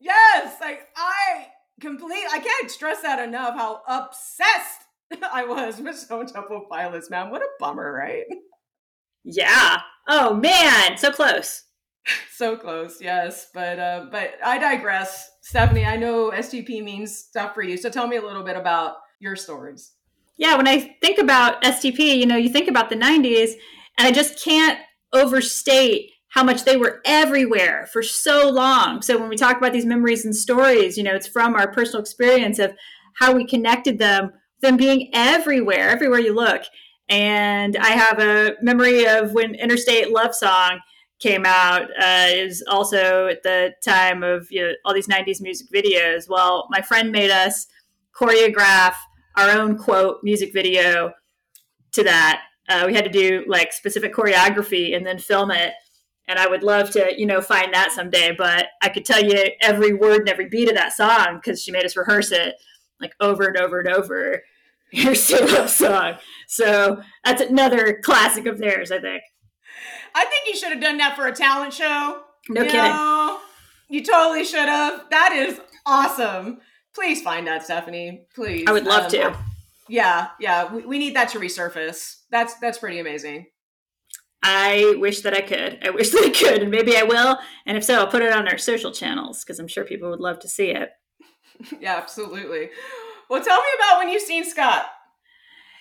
Yes. 0.00 0.56
Like 0.60 0.88
I 0.96 1.48
complete 1.80 2.24
I 2.32 2.38
can't 2.38 2.70
stress 2.70 3.02
that 3.02 3.18
enough 3.26 3.54
how 3.54 3.82
obsessed 3.86 4.84
I 5.32 5.44
was 5.44 5.80
with 5.80 5.98
Stone 5.98 6.26
Temple 6.26 6.66
Pilots, 6.70 7.10
man. 7.10 7.30
What 7.30 7.42
a 7.42 7.48
bummer, 7.58 7.92
right? 7.92 8.24
Yeah. 9.24 9.78
Oh 10.08 10.34
man, 10.34 10.96
so 10.96 11.10
close. 11.10 11.64
so 12.32 12.56
close, 12.56 13.00
yes. 13.00 13.48
But 13.52 13.78
uh 13.78 14.06
but 14.10 14.34
I 14.42 14.58
digress. 14.58 15.28
Stephanie, 15.42 15.84
I 15.84 15.96
know 15.96 16.30
STP 16.30 16.82
means 16.82 17.18
stuff 17.18 17.54
for 17.54 17.62
you. 17.62 17.76
So 17.76 17.90
tell 17.90 18.06
me 18.06 18.16
a 18.16 18.22
little 18.22 18.44
bit 18.44 18.56
about 18.56 18.94
your 19.20 19.36
stories 19.36 19.92
yeah, 20.36 20.56
when 20.56 20.68
I 20.68 20.96
think 21.00 21.18
about 21.18 21.62
STP, 21.62 22.18
you 22.18 22.26
know, 22.26 22.36
you 22.36 22.48
think 22.48 22.68
about 22.68 22.90
the 22.90 22.96
90s, 22.96 23.52
and 23.98 24.06
I 24.06 24.12
just 24.12 24.42
can't 24.42 24.78
overstate 25.12 26.10
how 26.28 26.44
much 26.44 26.64
they 26.64 26.76
were 26.76 27.00
everywhere 27.06 27.88
for 27.92 28.02
so 28.02 28.50
long. 28.50 29.00
So 29.00 29.18
when 29.18 29.30
we 29.30 29.36
talk 29.36 29.56
about 29.56 29.72
these 29.72 29.86
memories 29.86 30.24
and 30.24 30.36
stories, 30.36 30.98
you 30.98 31.02
know, 31.02 31.14
it's 31.14 31.28
from 31.28 31.54
our 31.54 31.72
personal 31.72 32.02
experience 32.02 32.58
of 32.58 32.74
how 33.14 33.32
we 33.32 33.46
connected 33.46 33.98
them, 33.98 34.32
them 34.60 34.76
being 34.76 35.10
everywhere, 35.14 35.88
everywhere 35.88 36.20
you 36.20 36.34
look. 36.34 36.62
And 37.08 37.76
I 37.76 37.90
have 37.90 38.18
a 38.18 38.56
memory 38.60 39.06
of 39.06 39.32
when 39.32 39.54
Interstate 39.54 40.10
Love 40.10 40.34
Song 40.34 40.80
came 41.20 41.46
out. 41.46 41.88
Uh, 41.98 42.26
is 42.28 42.62
also 42.68 43.28
at 43.28 43.42
the 43.42 43.72
time 43.82 44.22
of 44.22 44.48
you 44.50 44.62
know, 44.62 44.72
all 44.84 44.92
these 44.92 45.06
'90s 45.06 45.40
music 45.40 45.68
videos. 45.72 46.28
Well, 46.28 46.66
my 46.68 46.82
friend 46.82 47.10
made 47.10 47.30
us 47.30 47.66
choreograph 48.14 48.94
our 49.36 49.50
own 49.50 49.76
quote 49.76 50.18
music 50.22 50.52
video 50.52 51.12
to 51.92 52.04
that. 52.04 52.42
Uh, 52.68 52.84
we 52.86 52.94
had 52.94 53.04
to 53.04 53.10
do 53.10 53.44
like 53.46 53.72
specific 53.72 54.14
choreography 54.14 54.96
and 54.96 55.06
then 55.06 55.18
film 55.18 55.50
it. 55.50 55.72
And 56.28 56.38
I 56.38 56.48
would 56.48 56.64
love 56.64 56.90
to, 56.90 57.14
you 57.16 57.26
know, 57.26 57.40
find 57.40 57.72
that 57.72 57.92
someday. 57.92 58.34
But 58.36 58.66
I 58.82 58.88
could 58.88 59.04
tell 59.04 59.22
you 59.22 59.44
every 59.60 59.92
word 59.92 60.20
and 60.20 60.28
every 60.28 60.48
beat 60.48 60.68
of 60.68 60.74
that 60.74 60.92
song 60.92 61.36
because 61.36 61.62
she 61.62 61.70
made 61.70 61.84
us 61.84 61.96
rehearse 61.96 62.32
it 62.32 62.56
like 63.00 63.12
over 63.20 63.46
and 63.46 63.56
over 63.56 63.80
and 63.80 63.88
over. 63.88 64.42
A 64.94 65.08
love 65.46 65.70
song. 65.70 66.14
So 66.46 67.02
that's 67.24 67.42
another 67.42 68.00
classic 68.02 68.46
of 68.46 68.58
theirs, 68.58 68.90
I 68.90 69.00
think. 69.00 69.22
I 70.14 70.24
think 70.24 70.46
you 70.46 70.56
should 70.56 70.70
have 70.70 70.80
done 70.80 70.96
that 70.98 71.16
for 71.16 71.26
a 71.26 71.32
talent 71.32 71.74
show. 71.74 72.22
No 72.48 72.62
you 72.62 72.70
kidding. 72.70 72.90
Know? 72.90 73.38
You 73.88 74.02
totally 74.02 74.44
should 74.44 74.68
have. 74.68 75.10
That 75.10 75.32
is 75.32 75.60
awesome. 75.84 76.58
Please 76.96 77.22
find 77.22 77.46
that, 77.46 77.62
Stephanie. 77.62 78.26
Please. 78.34 78.64
I 78.66 78.72
would 78.72 78.86
love 78.86 79.04
Um, 79.04 79.10
to. 79.12 79.36
Yeah, 79.88 80.30
yeah. 80.40 80.72
We, 80.74 80.84
we 80.84 80.98
need 80.98 81.14
that 81.14 81.28
to 81.28 81.38
resurface. 81.38 82.22
That's 82.30 82.54
that's 82.58 82.78
pretty 82.78 82.98
amazing. 82.98 83.46
I 84.42 84.94
wish 84.98 85.20
that 85.20 85.34
I 85.34 85.42
could. 85.42 85.78
I 85.84 85.90
wish 85.98 86.10
that 86.10 86.24
I 86.24 86.30
could, 86.30 86.62
and 86.62 86.70
maybe 86.70 86.96
I 86.96 87.02
will. 87.04 87.38
And 87.66 87.76
if 87.76 87.84
so, 87.84 87.96
I'll 88.00 88.06
put 88.08 88.22
it 88.22 88.32
on 88.32 88.48
our 88.48 88.58
social 88.58 88.90
channels 88.92 89.44
because 89.44 89.60
I'm 89.60 89.68
sure 89.68 89.84
people 89.84 90.10
would 90.10 90.20
love 90.20 90.40
to 90.40 90.48
see 90.48 90.70
it. 90.70 90.90
Yeah, 91.80 91.96
absolutely. 91.96 92.68
Well, 93.30 93.42
tell 93.42 93.56
me 93.56 93.68
about 93.78 93.98
when 93.98 94.10
you've 94.10 94.20
seen 94.20 94.44
Scott. 94.44 94.86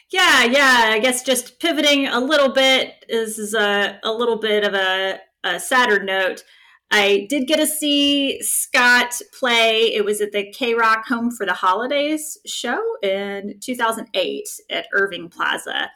Yeah, 0.09 0.45
yeah. 0.45 0.89
I 0.91 0.99
guess 0.99 1.21
just 1.21 1.59
pivoting 1.59 2.07
a 2.07 2.19
little 2.21 2.53
bit 2.53 2.93
this 3.09 3.37
is 3.37 3.53
a, 3.53 3.99
a 4.03 4.11
little 4.13 4.37
bit 4.37 4.63
of 4.63 4.73
a, 4.73 5.19
a 5.43 5.59
sadder 5.59 6.01
note. 6.01 6.43
I 6.91 7.25
did 7.29 7.47
get 7.47 7.57
to 7.57 7.65
see 7.65 8.41
Scott 8.41 9.19
play. 9.37 9.93
It 9.93 10.05
was 10.05 10.21
at 10.21 10.31
the 10.31 10.51
K 10.51 10.75
Rock 10.75 11.05
Home 11.07 11.31
for 11.31 11.45
the 11.45 11.53
Holidays 11.53 12.37
show 12.45 12.79
in 13.01 13.59
2008 13.59 14.47
at 14.69 14.87
Irving 14.93 15.29
Plaza 15.29 15.89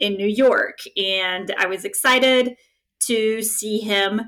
in 0.00 0.16
New 0.16 0.26
York. 0.26 0.78
And 0.96 1.54
I 1.56 1.66
was 1.66 1.84
excited 1.84 2.56
to 3.00 3.42
see 3.42 3.78
him. 3.78 4.22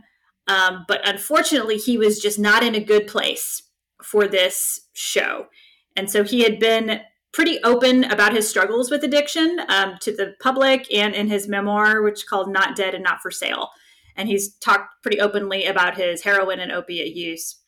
Um, 0.46 0.85
but 0.88 1.07
unfortunately, 1.09 1.76
he 1.76 1.98
was 1.98 2.20
just 2.20 2.38
not 2.38 2.62
in 2.62 2.74
a 2.74 2.81
good 2.81 3.07
place 3.07 3.62
for 4.03 4.26
this 4.26 4.88
show. 4.92 5.46
And 5.96 6.11
so 6.11 6.24
he 6.24 6.42
had 6.42 6.59
been 6.59 7.00
pretty 7.33 7.62
open 7.62 8.05
about 8.05 8.33
his 8.33 8.48
struggles 8.48 8.90
with 8.90 9.05
addiction 9.05 9.61
um, 9.68 9.96
to 10.00 10.14
the 10.14 10.35
public 10.40 10.92
and 10.92 11.14
in 11.14 11.29
his 11.29 11.46
memoir, 11.46 12.03
which 12.03 12.26
called 12.26 12.53
Not 12.53 12.74
Dead 12.74 12.94
and 12.94 13.05
Not 13.05 13.20
for 13.20 13.31
Sale. 13.31 13.68
And 14.16 14.29
he's 14.29 14.55
talked 14.57 15.03
pretty 15.03 15.20
openly 15.20 15.66
about 15.66 15.96
his 15.96 16.23
heroin 16.23 16.61
and 16.61 16.73
opiate 16.73 17.14
use. 17.14 17.61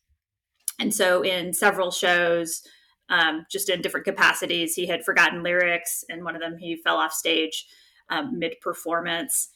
And 0.78 0.94
so, 0.94 1.22
in 1.22 1.52
several 1.52 1.90
shows, 1.90 2.62
um, 3.08 3.46
just 3.50 3.68
in 3.68 3.82
different 3.82 4.06
capacities, 4.06 4.74
he 4.74 4.86
had 4.86 5.04
forgotten 5.04 5.42
lyrics. 5.42 6.04
And 6.08 6.24
one 6.24 6.34
of 6.34 6.40
them, 6.40 6.56
he 6.58 6.76
fell 6.76 6.96
off 6.96 7.12
stage 7.12 7.66
um, 8.08 8.38
mid 8.38 8.56
performance. 8.60 9.48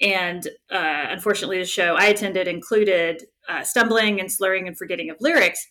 And 0.00 0.46
uh, 0.70 1.06
unfortunately, 1.08 1.58
the 1.58 1.64
show 1.64 1.96
I 1.96 2.06
attended 2.06 2.46
included 2.46 3.24
uh, 3.48 3.64
stumbling 3.64 4.20
and 4.20 4.30
slurring 4.30 4.68
and 4.68 4.78
forgetting 4.78 5.10
of 5.10 5.16
lyrics 5.20 5.66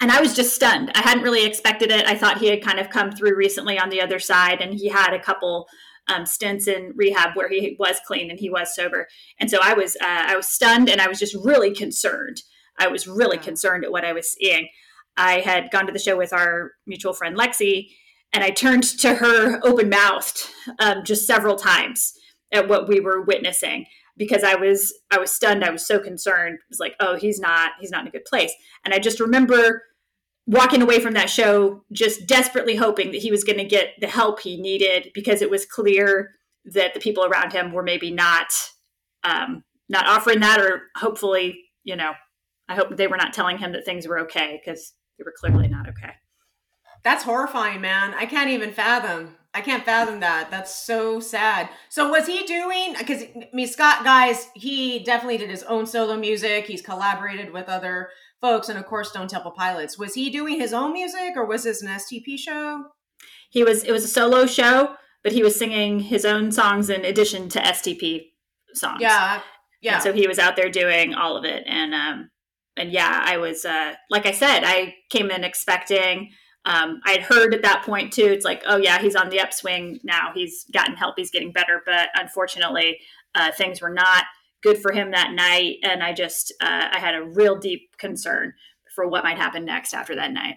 and 0.00 0.10
I 0.10 0.20
was 0.20 0.34
just 0.34 0.54
stunned. 0.54 0.90
I 0.94 1.00
hadn't 1.00 1.22
really 1.22 1.46
expected 1.46 1.90
it. 1.90 2.06
I 2.06 2.14
thought 2.14 2.38
he 2.38 2.48
had 2.48 2.62
kind 2.62 2.78
of 2.78 2.90
come 2.90 3.12
through 3.12 3.36
recently 3.36 3.78
on 3.78 3.90
the 3.90 4.00
other 4.00 4.18
side, 4.18 4.60
and 4.60 4.74
he 4.74 4.88
had 4.88 5.14
a 5.14 5.22
couple 5.22 5.66
um, 6.08 6.26
stints 6.26 6.68
in 6.68 6.92
rehab 6.94 7.30
where 7.34 7.48
he 7.48 7.76
was 7.78 8.00
clean 8.06 8.30
and 8.30 8.38
he 8.38 8.50
was 8.50 8.74
sober. 8.74 9.08
And 9.38 9.50
so 9.50 9.58
I 9.62 9.74
was 9.74 9.96
uh, 9.96 10.24
I 10.28 10.36
was 10.36 10.48
stunned, 10.48 10.88
and 10.88 11.00
I 11.00 11.08
was 11.08 11.18
just 11.18 11.36
really 11.44 11.74
concerned. 11.74 12.42
I 12.78 12.88
was 12.88 13.06
really 13.06 13.38
concerned 13.38 13.84
at 13.84 13.92
what 13.92 14.04
I 14.04 14.12
was 14.12 14.32
seeing. 14.32 14.68
I 15.16 15.40
had 15.40 15.70
gone 15.70 15.86
to 15.86 15.92
the 15.92 15.98
show 15.98 16.16
with 16.16 16.32
our 16.32 16.72
mutual 16.86 17.12
friend 17.12 17.36
Lexi, 17.36 17.88
and 18.32 18.42
I 18.42 18.50
turned 18.50 18.82
to 19.00 19.14
her 19.14 19.60
open 19.64 19.88
mouthed 19.88 20.48
um, 20.80 21.04
just 21.04 21.26
several 21.26 21.56
times 21.56 22.12
at 22.52 22.68
what 22.68 22.88
we 22.88 23.00
were 23.00 23.22
witnessing 23.22 23.86
because 24.16 24.44
I 24.44 24.54
was 24.54 24.92
I 25.10 25.18
was 25.18 25.32
stunned. 25.32 25.64
I 25.64 25.70
was 25.70 25.86
so 25.86 25.98
concerned. 25.98 26.54
It 26.54 26.70
was 26.70 26.80
like, 26.80 26.94
oh, 27.00 27.16
he's 27.16 27.40
not 27.40 27.72
he's 27.80 27.90
not 27.90 28.02
in 28.02 28.08
a 28.08 28.12
good 28.12 28.24
place. 28.24 28.52
And 28.84 28.92
I 28.92 28.98
just 28.98 29.20
remember 29.20 29.82
walking 30.46 30.82
away 30.82 31.00
from 31.00 31.14
that 31.14 31.30
show 31.30 31.82
just 31.92 32.26
desperately 32.26 32.76
hoping 32.76 33.12
that 33.12 33.22
he 33.22 33.30
was 33.30 33.44
going 33.44 33.58
to 33.58 33.64
get 33.64 33.94
the 34.00 34.06
help 34.06 34.40
he 34.40 34.60
needed 34.60 35.10
because 35.14 35.40
it 35.40 35.50
was 35.50 35.64
clear 35.64 36.32
that 36.66 36.94
the 36.94 37.00
people 37.00 37.24
around 37.24 37.52
him 37.52 37.72
were 37.72 37.82
maybe 37.82 38.10
not 38.10 38.52
um, 39.22 39.64
not 39.88 40.06
offering 40.06 40.40
that 40.40 40.60
or 40.60 40.82
hopefully 40.96 41.58
you 41.82 41.96
know 41.96 42.12
i 42.68 42.74
hope 42.74 42.96
they 42.96 43.06
were 43.06 43.16
not 43.16 43.32
telling 43.32 43.58
him 43.58 43.72
that 43.72 43.84
things 43.84 44.06
were 44.06 44.18
okay 44.18 44.60
because 44.62 44.92
they 45.18 45.24
were 45.24 45.34
clearly 45.38 45.68
not 45.68 45.88
okay 45.88 46.12
That's 47.04 47.24
horrifying, 47.24 47.80
man. 47.82 48.14
I 48.14 48.24
can't 48.26 48.50
even 48.50 48.72
fathom. 48.72 49.36
I 49.52 49.60
can't 49.60 49.84
fathom 49.84 50.20
that. 50.20 50.50
That's 50.50 50.74
so 50.74 51.20
sad. 51.20 51.68
So 51.88 52.08
was 52.10 52.26
he 52.26 52.42
doing 52.44 52.94
because 52.98 53.22
I 53.22 53.50
mean 53.52 53.68
Scott 53.68 54.02
guys, 54.04 54.48
he 54.54 55.00
definitely 55.04 55.36
did 55.38 55.50
his 55.50 55.62
own 55.64 55.86
solo 55.86 56.16
music. 56.16 56.66
He's 56.66 56.82
collaborated 56.82 57.52
with 57.52 57.68
other 57.68 58.08
folks 58.44 58.68
and 58.68 58.78
of 58.78 58.84
course 58.84 59.08
Stone 59.08 59.28
Temple 59.28 59.52
Pilots. 59.52 59.98
Was 59.98 60.12
he 60.14 60.28
doing 60.28 60.60
his 60.60 60.72
own 60.74 60.92
music 60.92 61.32
or 61.36 61.46
was 61.46 61.64
this 61.64 61.80
an 61.82 61.88
STP 61.88 62.38
show? 62.38 62.84
he 63.50 63.62
was 63.62 63.84
it 63.84 63.92
was 63.92 64.04
a 64.04 64.08
solo 64.08 64.44
show 64.46 64.96
but 65.22 65.32
he 65.32 65.42
was 65.42 65.56
singing 65.56 66.00
his 66.00 66.24
own 66.24 66.50
songs 66.52 66.90
in 66.90 67.04
addition 67.04 67.48
to 67.48 67.60
stp 67.60 68.20
songs 68.74 69.00
Yeah. 69.00 69.40
Yeah. 69.80 69.94
And 69.94 70.02
so 70.02 70.12
he 70.12 70.26
was 70.26 70.38
out 70.38 70.56
there 70.56 70.70
doing 70.70 71.14
all 71.14 71.36
of 71.36 71.44
it. 71.44 71.62
And 71.66 71.94
um 71.94 72.30
and 72.76 72.90
yeah, 72.90 73.22
I 73.24 73.36
was 73.38 73.64
uh 73.64 73.94
like 74.10 74.26
I 74.26 74.32
said, 74.32 74.60
I 74.64 74.94
came 75.10 75.30
in 75.30 75.44
expecting 75.44 76.30
um 76.66 77.00
I'd 77.06 77.22
heard 77.22 77.54
at 77.54 77.62
that 77.62 77.84
point 77.86 78.12
too, 78.12 78.26
it's 78.26 78.44
like, 78.44 78.62
oh 78.66 78.76
yeah, 78.78 78.98
he's 79.00 79.16
on 79.16 79.28
the 79.30 79.40
upswing 79.40 80.00
now. 80.02 80.32
He's 80.34 80.66
gotten 80.72 80.96
help, 80.96 81.14
he's 81.16 81.30
getting 81.30 81.52
better. 81.52 81.76
But 81.86 82.08
unfortunately, 82.14 82.98
uh 83.34 83.52
things 83.52 83.80
were 83.80 83.94
not 83.94 84.24
good 84.64 84.78
for 84.82 84.90
him 84.90 85.12
that 85.12 85.30
night. 85.32 85.76
And 85.84 86.02
I 86.02 86.12
just 86.12 86.52
uh 86.60 86.88
I 86.92 86.98
had 86.98 87.14
a 87.14 87.22
real 87.22 87.54
deep 87.56 87.96
concern 87.98 88.54
for 88.96 89.06
what 89.06 89.22
might 89.22 89.36
happen 89.36 89.64
next 89.64 89.94
after 89.94 90.16
that 90.16 90.32
night. 90.32 90.56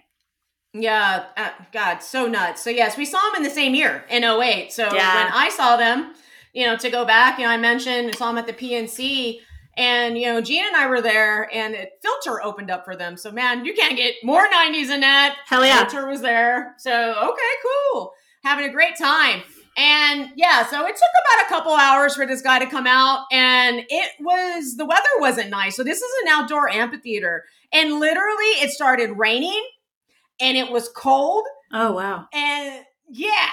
Yeah, 0.74 1.24
uh, 1.36 1.50
God, 1.72 1.98
so 1.98 2.26
nuts. 2.26 2.62
So 2.62 2.70
yes, 2.70 2.96
we 2.96 3.04
saw 3.04 3.20
them 3.20 3.36
in 3.36 3.42
the 3.42 3.50
same 3.50 3.74
year 3.74 4.04
in 4.10 4.22
08. 4.24 4.72
So 4.72 4.84
Yeah. 4.92 5.24
when 5.24 5.32
I 5.32 5.48
saw 5.50 5.76
them, 5.76 6.14
you 6.52 6.66
know, 6.66 6.76
to 6.76 6.90
go 6.90 7.04
back, 7.04 7.38
you 7.38 7.44
know, 7.44 7.50
I 7.50 7.56
mentioned 7.56 8.08
I 8.08 8.16
saw 8.16 8.26
them 8.28 8.38
at 8.38 8.46
the 8.46 8.52
PNC, 8.52 9.40
and 9.76 10.18
you 10.18 10.26
know, 10.26 10.40
Gina 10.40 10.66
and 10.66 10.76
I 10.76 10.86
were 10.88 11.00
there, 11.00 11.48
and 11.54 11.74
it, 11.74 11.92
Filter 12.02 12.42
opened 12.42 12.70
up 12.70 12.84
for 12.84 12.96
them. 12.96 13.16
So 13.16 13.30
man, 13.30 13.64
you 13.64 13.74
can't 13.74 13.96
get 13.96 14.14
more 14.22 14.46
90s 14.48 14.88
than 14.88 15.00
that. 15.00 15.36
Hell 15.46 15.64
yeah. 15.64 15.78
Filter 15.84 16.06
was 16.06 16.20
there. 16.20 16.74
So 16.78 16.92
okay, 17.30 17.52
cool, 17.92 18.12
having 18.44 18.68
a 18.68 18.72
great 18.72 18.96
time. 18.96 19.42
And 19.78 20.30
yeah, 20.34 20.66
so 20.66 20.84
it 20.84 20.96
took 20.96 20.96
about 20.96 21.46
a 21.46 21.48
couple 21.48 21.72
hours 21.72 22.16
for 22.16 22.26
this 22.26 22.42
guy 22.42 22.58
to 22.58 22.66
come 22.66 22.86
out, 22.88 23.26
and 23.30 23.82
it 23.88 24.10
was 24.18 24.76
the 24.76 24.84
weather 24.84 25.02
wasn't 25.20 25.50
nice. 25.50 25.76
So 25.76 25.84
this 25.84 25.98
is 26.02 26.12
an 26.22 26.28
outdoor 26.30 26.68
amphitheater, 26.68 27.44
and 27.72 28.00
literally 28.00 28.50
it 28.60 28.70
started 28.70 29.16
raining, 29.16 29.62
and 30.40 30.56
it 30.56 30.72
was 30.72 30.88
cold, 30.88 31.44
Oh 31.72 31.92
wow. 31.92 32.26
and 32.32 32.84
yeah, 33.08 33.50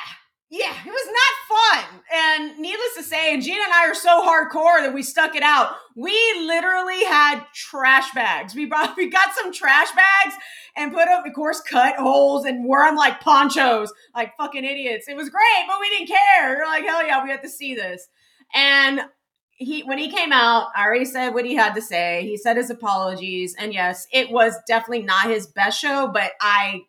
yeah, 0.51 0.73
it 0.85 0.89
was 0.89 1.07
not 1.07 1.83
fun. 1.89 2.01
And 2.13 2.59
needless 2.59 2.95
to 2.97 3.03
say, 3.03 3.33
and 3.33 3.41
Gina 3.41 3.61
and 3.63 3.73
I 3.73 3.87
are 3.89 3.95
so 3.95 4.21
hardcore 4.21 4.83
that 4.83 4.93
we 4.93 5.01
stuck 5.01 5.35
it 5.35 5.41
out. 5.41 5.75
We 5.95 6.13
literally 6.39 7.03
had 7.05 7.43
trash 7.53 8.11
bags. 8.13 8.53
We 8.53 8.65
brought, 8.65 8.95
we 8.97 9.09
got 9.09 9.33
some 9.33 9.51
trash 9.51 9.87
bags 9.91 10.35
and 10.75 10.93
put 10.93 11.05
them, 11.05 11.23
of 11.25 11.33
course, 11.33 11.61
cut 11.61 11.95
holes 11.95 12.45
and 12.45 12.63
wore 12.63 12.85
them 12.85 12.95
like 12.95 13.21
ponchos, 13.21 13.91
like 14.13 14.37
fucking 14.37 14.63
idiots. 14.63 15.07
It 15.07 15.15
was 15.15 15.29
great, 15.29 15.65
but 15.67 15.79
we 15.79 15.89
didn't 15.89 16.09
care. 16.09 16.57
We're 16.57 16.65
like, 16.65 16.83
hell 16.83 17.05
yeah, 17.05 17.23
we 17.23 17.31
have 17.31 17.41
to 17.41 17.49
see 17.49 17.73
this. 17.73 18.07
And 18.53 19.01
he, 19.49 19.81
when 19.81 19.97
he 19.97 20.11
came 20.11 20.31
out, 20.31 20.67
I 20.75 20.85
already 20.85 21.05
said 21.05 21.29
what 21.29 21.45
he 21.45 21.55
had 21.55 21.73
to 21.73 21.81
say. 21.81 22.21
He 22.23 22.37
said 22.37 22.57
his 22.57 22.69
apologies, 22.69 23.55
and 23.57 23.73
yes, 23.73 24.05
it 24.11 24.29
was 24.29 24.53
definitely 24.67 25.03
not 25.03 25.29
his 25.29 25.47
best 25.47 25.79
show, 25.79 26.07
but 26.13 26.33
I, 26.39 26.81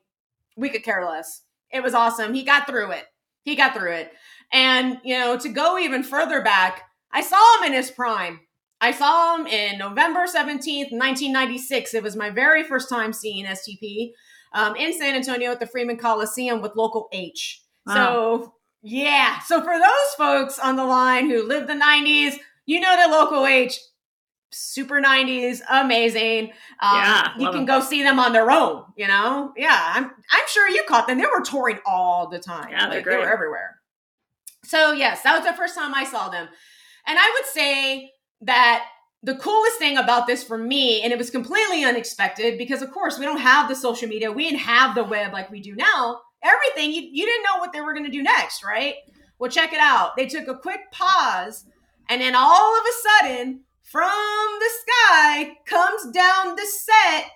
we 0.57 0.69
could 0.69 0.83
care 0.83 1.07
less. 1.07 1.43
It 1.71 1.83
was 1.83 1.95
awesome. 1.95 2.35
He 2.35 2.43
got 2.43 2.67
through 2.67 2.91
it. 2.91 3.05
He 3.47 3.55
got 3.55 3.75
through 3.75 3.93
it. 3.93 4.13
And, 4.53 4.99
you 5.05 5.17
know, 5.17 5.39
to 5.39 5.49
go 5.49 5.79
even 5.79 6.03
further 6.03 6.43
back, 6.43 6.83
I 7.13 7.23
saw 7.23 7.59
him 7.59 7.69
in 7.69 7.73
his 7.73 7.91
prime. 7.91 8.41
I 8.81 8.91
saw 8.91 9.37
him 9.37 9.47
in 9.47 9.79
November 9.79 10.27
17th, 10.27 10.91
1996. 10.91 11.95
It 11.95 12.03
was 12.03 12.17
my 12.17 12.29
very 12.29 12.65
first 12.65 12.91
time 12.91 13.13
seeing 13.13 13.47
STP 13.47 14.11
um, 14.53 14.75
in 14.75 14.93
San 14.93 15.15
Antonio 15.15 15.53
at 15.53 15.61
the 15.61 15.67
Freeman 15.67 15.97
Coliseum 15.97 16.61
with 16.61 16.77
Local 16.77 17.09
H. 17.13 17.63
So, 17.89 18.55
yeah. 18.83 19.39
So, 19.47 19.63
for 19.63 19.79
those 19.79 20.15
folks 20.19 20.59
on 20.59 20.75
the 20.75 20.85
line 20.85 21.31
who 21.31 21.47
lived 21.47 21.69
the 21.69 21.75
90s, 21.75 22.35
you 22.67 22.81
know 22.81 22.97
that 22.97 23.11
Local 23.11 23.47
H, 23.47 23.79
super 24.57 25.01
90s, 25.01 25.61
amazing. 25.71 26.53
Um, 26.81 26.97
Yeah, 26.97 27.29
you 27.39 27.47
can 27.51 27.59
them. 27.59 27.65
go 27.67 27.81
see 27.81 28.03
them 28.03 28.19
on 28.19 28.33
their 28.33 28.51
own, 28.51 28.85
you 28.97 29.07
know? 29.07 29.53
Yeah, 29.57 29.93
I'm, 29.95 30.05
I'm 30.05 30.49
sure 30.49 30.69
you 30.69 30.83
caught 30.89 31.07
them. 31.07 31.19
They 31.19 31.25
were 31.27 31.43
touring 31.45 31.79
all 31.87 32.29
the 32.29 32.39
time. 32.39 32.71
Yeah, 32.71 32.87
Like, 32.89 33.05
They 33.05 33.17
were 33.17 33.31
everywhere. 33.33 33.77
So, 34.65 34.93
yes, 34.93 35.23
that 35.23 35.37
was 35.37 35.45
the 35.49 35.57
first 35.57 35.75
time 35.77 35.95
I 35.95 36.05
saw 36.05 36.29
them. 36.29 36.49
And 37.07 37.19
I 37.19 37.37
would 37.39 37.47
say 37.53 38.11
that 38.43 38.85
the 39.23 39.37
coolest 39.37 39.79
thing 39.79 39.97
about 39.97 40.27
this 40.27 40.43
for 40.43 40.59
me, 40.59 41.03
and 41.03 41.13
it 41.13 41.19
was 41.19 41.31
completely 41.31 41.85
unexpected 41.85 42.59
because, 42.59 42.83
of 42.83 42.91
course, 42.93 43.19
we 43.19 43.25
don't 43.25 43.41
have 43.41 43.69
the 43.69 43.77
social 43.77 44.09
media, 44.09 44.31
we 44.33 44.45
didn't 44.45 44.61
have 44.61 44.95
the 44.95 45.05
web 45.05 45.33
like 45.33 45.51
we 45.51 45.61
do 45.61 45.75
now. 45.75 46.21
Everything, 46.43 46.93
you, 46.93 47.03
you 47.03 47.25
didn't 47.27 47.45
know 47.45 47.59
what 47.59 47.73
they 47.73 47.81
were 47.81 47.93
going 47.95 48.05
to 48.07 48.11
do 48.11 48.23
next, 48.23 48.65
right? 48.65 48.95
Well, 49.39 49.51
check 49.51 49.73
it 49.73 49.81
out. 49.81 50.17
They 50.17 50.27
took 50.27 50.49
a 50.49 50.57
quick 50.59 50.91
pause, 50.93 51.65
and 52.09 52.21
then 52.21 52.35
all 52.37 52.77
of 52.79 52.85
a 52.85 53.25
sudden, 53.25 53.61
from 53.91 54.59
the 54.59 54.71
sky 54.83 55.57
comes 55.65 56.13
down 56.13 56.57
the 56.57 56.67
set 56.67 57.31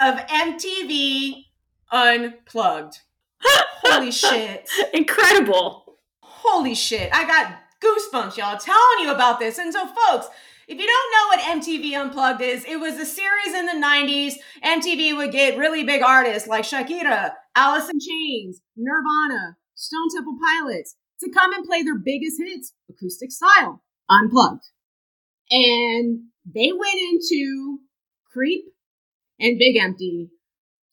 of 0.00 0.16
MTV 0.26 1.44
Unplugged. 1.90 3.00
Holy 3.40 4.10
shit. 4.22 4.68
Incredible. 4.92 5.98
Holy 6.20 6.74
shit. 6.74 7.10
I 7.12 7.24
got 7.24 7.54
goosebumps, 7.82 8.36
y'all, 8.36 8.58
telling 8.58 9.00
you 9.00 9.12
about 9.12 9.38
this. 9.38 9.58
And 9.58 9.72
so, 9.72 9.86
folks, 9.86 10.26
If 10.66 10.78
you 10.78 10.86
don't 10.86 11.12
know 11.12 11.26
what 11.28 11.62
MTV 11.62 11.92
Unplugged 12.00 12.40
is, 12.40 12.64
it 12.64 12.76
was 12.80 12.94
a 12.94 13.04
series 13.06 13.54
in 13.54 13.66
the 13.66 13.86
90s. 13.86 14.34
MTV 14.64 15.16
would 15.16 15.30
get 15.30 15.58
really 15.58 15.84
big 15.84 16.02
artists 16.02 16.48
like 16.48 16.64
Shakira, 16.64 17.32
Alice 17.54 17.88
in 17.90 18.00
Chains, 18.00 18.60
Nirvana, 18.76 19.56
Stone 19.74 20.08
Temple 20.14 20.38
Pilots 20.42 20.96
to 21.20 21.30
come 21.30 21.52
and 21.52 21.66
play 21.66 21.82
their 21.82 21.98
biggest 21.98 22.40
hits, 22.42 22.72
acoustic 22.90 23.30
style, 23.30 23.82
unplugged. 24.08 24.64
And 25.50 26.24
they 26.44 26.72
went 26.72 26.98
into 27.10 27.78
Creep 28.32 28.64
and 29.40 29.58
Big 29.58 29.76
Empty. 29.76 30.30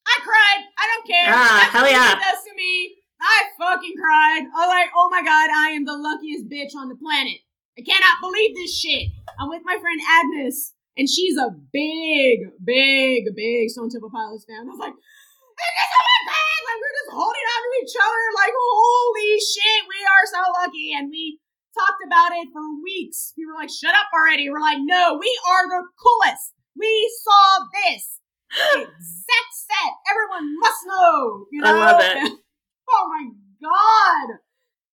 I 0.08 0.20
cried. 0.24 0.62
I 0.78 0.86
don't 0.88 1.08
care. 1.08 1.34
Ah, 1.34 1.70
hell 1.72 1.90
yeah. 1.90 2.16
does 2.16 2.44
to 2.44 2.56
me. 2.56 2.98
I 3.22 3.54
fucking 3.58 3.94
cried. 3.98 4.50
I 4.50 4.68
like, 4.68 4.90
oh 4.96 5.10
my 5.12 5.22
god, 5.22 5.50
I 5.54 5.78
am 5.78 5.86
the 5.86 5.98
luckiest 5.98 6.50
bitch 6.50 6.74
on 6.76 6.90
the 6.90 6.98
planet. 6.98 7.38
I 7.78 7.82
cannot 7.82 8.22
believe 8.22 8.56
this 8.56 8.74
shit. 8.74 9.14
I'm 9.40 9.50
with 9.50 9.62
my 9.64 9.78
friend 9.78 10.02
Agnes, 10.02 10.74
and 10.98 11.08
she's 11.08 11.38
a 11.38 11.54
big, 11.72 12.50
big, 12.62 13.30
big 13.36 13.70
Stone 13.70 13.90
Temple 13.90 14.10
Pilots 14.10 14.46
fan. 14.46 14.66
I 14.66 14.70
was 14.70 14.82
like, 14.82 14.94
Agnes, 14.94 15.92
oh 15.98 16.06
my 16.06 16.22
god! 16.30 16.60
Like 16.66 16.80
we're 16.82 16.98
just 17.02 17.14
holding 17.14 17.48
on 17.50 17.62
to 17.62 17.72
each 17.82 17.98
other, 17.98 18.24
like 18.38 18.56
holy 18.58 19.34
shit, 19.38 19.82
we 19.86 20.00
are 20.02 20.26
so 20.30 20.42
lucky. 20.62 20.88
And 20.94 21.10
we 21.10 21.41
talked 21.74 22.04
about 22.06 22.32
it 22.34 22.48
for 22.54 22.62
weeks. 22.84 23.34
We 23.38 23.46
were 23.46 23.56
like, 23.56 23.70
shut 23.70 23.96
up 23.96 24.08
already. 24.14 24.50
We're 24.50 24.62
like, 24.62 24.80
no, 24.82 25.18
we 25.20 25.32
are 25.48 25.68
the 25.68 25.84
coolest. 25.98 26.54
We 26.78 26.92
saw 27.24 27.66
this. 27.74 28.20
Exact 28.76 29.52
set. 29.54 29.94
Everyone 30.10 30.60
must 30.60 30.82
know. 30.88 31.46
You 31.52 31.62
know? 31.62 31.70
I 31.70 31.92
love 31.92 32.02
it. 32.02 32.40
oh 32.90 33.08
my 33.10 33.30
god. 33.62 34.38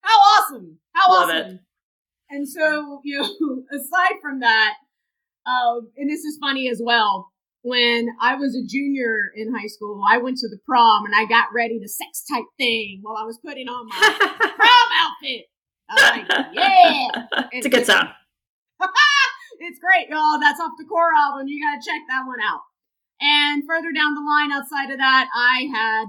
How 0.00 0.14
awesome. 0.14 0.78
How 0.92 1.12
Love 1.12 1.30
awesome. 1.30 1.54
it. 1.54 1.60
And 2.30 2.48
so, 2.48 3.00
you 3.04 3.20
know, 3.20 3.62
aside 3.72 4.20
from 4.22 4.40
that, 4.40 4.74
um, 5.46 5.90
and 5.96 6.10
this 6.10 6.20
is 6.20 6.38
funny 6.40 6.68
as 6.68 6.80
well. 6.84 7.28
When 7.62 8.08
I 8.20 8.36
was 8.36 8.54
a 8.54 8.64
junior 8.66 9.32
in 9.34 9.52
high 9.52 9.66
school, 9.66 10.02
I 10.08 10.18
went 10.18 10.38
to 10.38 10.48
the 10.48 10.58
prom 10.64 11.04
and 11.04 11.14
I 11.14 11.24
got 11.26 11.48
ready 11.54 11.80
to 11.80 11.88
sex 11.88 12.24
type 12.30 12.44
thing 12.56 13.00
while 13.02 13.16
I 13.16 13.24
was 13.24 13.38
putting 13.44 13.68
on 13.68 13.88
my 13.88 14.16
prom 14.38 14.88
outfit. 14.96 15.46
Like, 15.90 16.26
yeah. 16.52 17.08
it's 17.52 17.66
a 17.66 17.70
good 17.70 17.86
song. 17.86 18.08
it's 19.60 19.78
great, 19.80 20.08
y'all. 20.08 20.38
That's 20.40 20.60
off 20.60 20.72
the 20.78 20.84
core 20.84 21.10
album. 21.16 21.48
You 21.48 21.64
gotta 21.64 21.82
check 21.84 22.02
that 22.08 22.26
one 22.26 22.40
out. 22.40 22.60
And 23.20 23.64
further 23.66 23.92
down 23.92 24.14
the 24.14 24.20
line, 24.20 24.52
outside 24.52 24.92
of 24.92 24.98
that, 24.98 25.28
I 25.34 25.66
had 25.72 26.06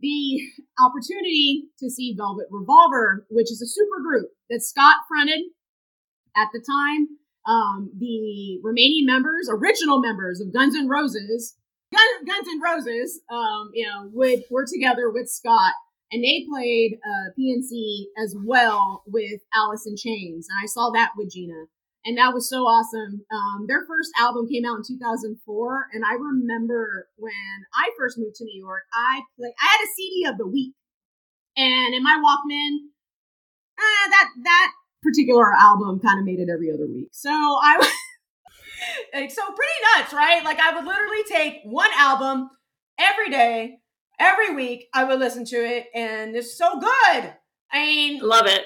the 0.00 0.40
opportunity 0.80 1.68
to 1.78 1.90
see 1.90 2.14
Velvet 2.16 2.46
Revolver, 2.50 3.26
which 3.30 3.50
is 3.50 3.62
a 3.62 3.66
super 3.66 4.02
group 4.02 4.30
that 4.50 4.62
Scott 4.62 4.96
fronted 5.08 5.40
at 6.36 6.48
the 6.52 6.60
time. 6.60 7.08
Um, 7.46 7.92
the 7.96 8.58
remaining 8.62 9.06
members, 9.06 9.48
original 9.48 10.00
members 10.00 10.40
of 10.40 10.52
Guns 10.52 10.74
N' 10.74 10.88
Roses, 10.88 11.56
Gun, 11.92 12.24
Guns 12.26 12.48
N' 12.50 12.60
Roses, 12.60 13.20
um, 13.30 13.70
you 13.72 13.86
know, 13.86 14.10
would 14.12 14.42
were 14.50 14.66
together 14.66 15.10
with 15.10 15.28
Scott, 15.28 15.74
and 16.12 16.22
they 16.22 16.46
played 16.48 16.98
uh, 17.04 17.30
PNC 17.38 18.04
as 18.22 18.36
well 18.44 19.02
with 19.06 19.40
Alice 19.54 19.86
in 19.86 19.96
Chains, 19.96 20.46
and 20.48 20.58
I 20.62 20.66
saw 20.66 20.90
that 20.90 21.12
with 21.16 21.32
Gina, 21.32 21.66
and 22.04 22.16
that 22.18 22.32
was 22.32 22.48
so 22.48 22.62
awesome. 22.62 23.24
Um, 23.32 23.66
their 23.66 23.84
first 23.86 24.10
album 24.18 24.48
came 24.48 24.64
out 24.64 24.76
in 24.76 24.84
2004, 24.86 25.86
and 25.92 26.04
I 26.04 26.14
remember 26.14 27.08
when 27.16 27.32
I 27.74 27.90
first 27.98 28.18
moved 28.18 28.36
to 28.36 28.44
New 28.44 28.58
York, 28.58 28.82
I 28.94 29.22
play 29.36 29.52
I 29.60 29.66
had 29.66 29.84
a 29.84 29.92
CD 29.94 30.26
of 30.26 30.38
the 30.38 30.46
week, 30.46 30.74
and 31.56 31.94
in 31.94 32.02
my 32.02 32.20
Walkman, 32.22 32.90
uh, 33.78 34.10
that 34.10 34.28
that 34.44 34.72
particular 35.02 35.52
album 35.52 36.00
kind 36.00 36.18
of 36.18 36.24
made 36.24 36.40
it 36.40 36.48
every 36.52 36.70
other 36.70 36.86
week. 36.86 37.08
So 37.12 37.30
I 37.30 37.76
was 37.78 37.88
like, 39.14 39.30
so 39.30 39.42
pretty 39.42 39.78
nuts, 39.96 40.12
right? 40.12 40.44
Like 40.44 40.60
I 40.60 40.74
would 40.74 40.84
literally 40.84 41.24
take 41.28 41.60
one 41.64 41.90
album 41.96 42.50
every 42.98 43.30
day, 43.30 43.78
every 44.18 44.54
week. 44.54 44.86
I 44.94 45.04
would 45.04 45.18
listen 45.18 45.44
to 45.46 45.56
it, 45.56 45.86
and 45.94 46.34
it's 46.36 46.56
so 46.56 46.78
good. 46.78 47.34
I 47.72 47.86
mean, 47.86 48.20
Love 48.22 48.46
it. 48.46 48.62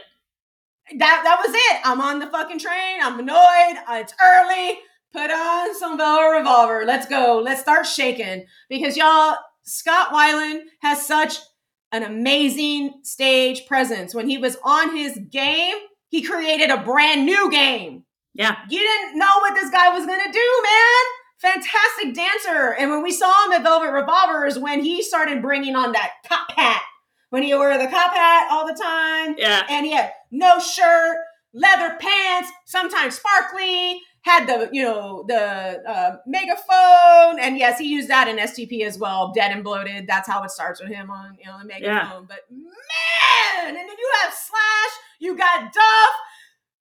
that 0.99 1.21
that 1.25 1.43
was 1.47 1.55
it. 1.55 1.81
I'm 1.85 2.01
on 2.01 2.19
the 2.19 2.27
fucking 2.27 2.59
train. 2.59 3.01
I'm 3.03 3.19
annoyed. 3.19 3.83
Uh, 3.89 3.95
It's 4.03 4.15
early. 4.23 4.79
Put 5.13 5.31
on 5.31 5.75
some 5.77 5.97
Velvet 5.99 6.39
Revolver. 6.39 6.85
Let's 6.87 7.07
go. 7.07 7.41
Let's 7.45 7.61
start 7.61 7.87
shaking 7.87 8.47
because 8.69 8.97
y'all. 8.97 9.37
Scott 9.63 10.09
Weiland 10.11 10.63
has 10.81 11.07
such 11.07 11.37
an 11.93 12.03
amazing 12.03 12.95
stage 13.05 13.67
presence. 13.67 14.15
When 14.15 14.29
he 14.29 14.39
was 14.39 14.57
on 14.65 14.97
his 14.97 15.19
game, 15.31 15.75
he 16.09 16.23
created 16.23 16.71
a 16.71 16.83
brand 16.83 17.27
new 17.27 17.51
game. 17.51 18.05
Yeah. 18.35 18.57
You 18.69 18.79
didn't 18.79 19.19
know 19.19 19.29
what 19.41 19.55
this 19.55 19.71
guy 19.71 19.91
was 19.91 20.07
gonna 20.07 20.33
do, 20.33 20.63
man. 20.63 21.05
Fantastic 21.41 22.15
dancer. 22.15 22.75
And 22.79 22.91
when 22.91 23.03
we 23.03 23.13
saw 23.13 23.47
him 23.47 23.53
at 23.53 23.63
Velvet 23.63 23.91
Revolvers, 23.93 24.59
when 24.59 24.85
he 24.85 25.03
started 25.03 25.41
bringing 25.43 25.75
on 25.75 25.93
that 25.93 26.11
cop 26.27 26.51
hat, 26.53 26.83
when 27.31 27.43
he 27.43 27.55
wore 27.55 27.77
the 27.79 27.87
cop 27.87 28.15
hat 28.15 28.49
all 28.51 28.67
the 28.67 28.79
time, 28.81 29.37
Yeah. 29.39 29.65
and 29.71 29.87
he 29.87 29.93
had 29.93 30.13
no 30.31 30.59
shirt, 30.59 31.17
leather 31.55 31.97
pants, 32.01 32.51
sometimes 32.67 33.17
sparkly, 33.17 34.01
had 34.23 34.47
the, 34.47 34.69
you 34.71 34.83
know, 34.83 35.25
the 35.29 35.81
uh, 35.89 36.17
megaphone. 36.27 37.41
And 37.41 37.57
yes, 37.57 37.79
he 37.79 37.87
used 37.89 38.09
that 38.09 38.29
in 38.29 38.37
STP 38.37 38.85
as 38.85 38.99
well, 38.99 39.33
dead 39.35 39.51
and 39.51 39.65
bloated. 39.65 40.07
That's 40.07 40.29
how 40.29 40.43
it 40.43 40.51
starts 40.51 40.79
with 40.81 40.91
him 40.91 41.11
on, 41.11 41.39
you 41.41 41.47
know, 41.47 41.59
the 41.59 41.65
megaphone. 41.65 42.27
But 42.29 42.41
man, 42.51 43.69
and 43.69 43.77
then 43.77 43.87
you 43.87 44.11
have 44.23 44.35
Slash, 44.35 44.93
you 45.21 45.37
got 45.39 45.73
Duff. 45.73 46.15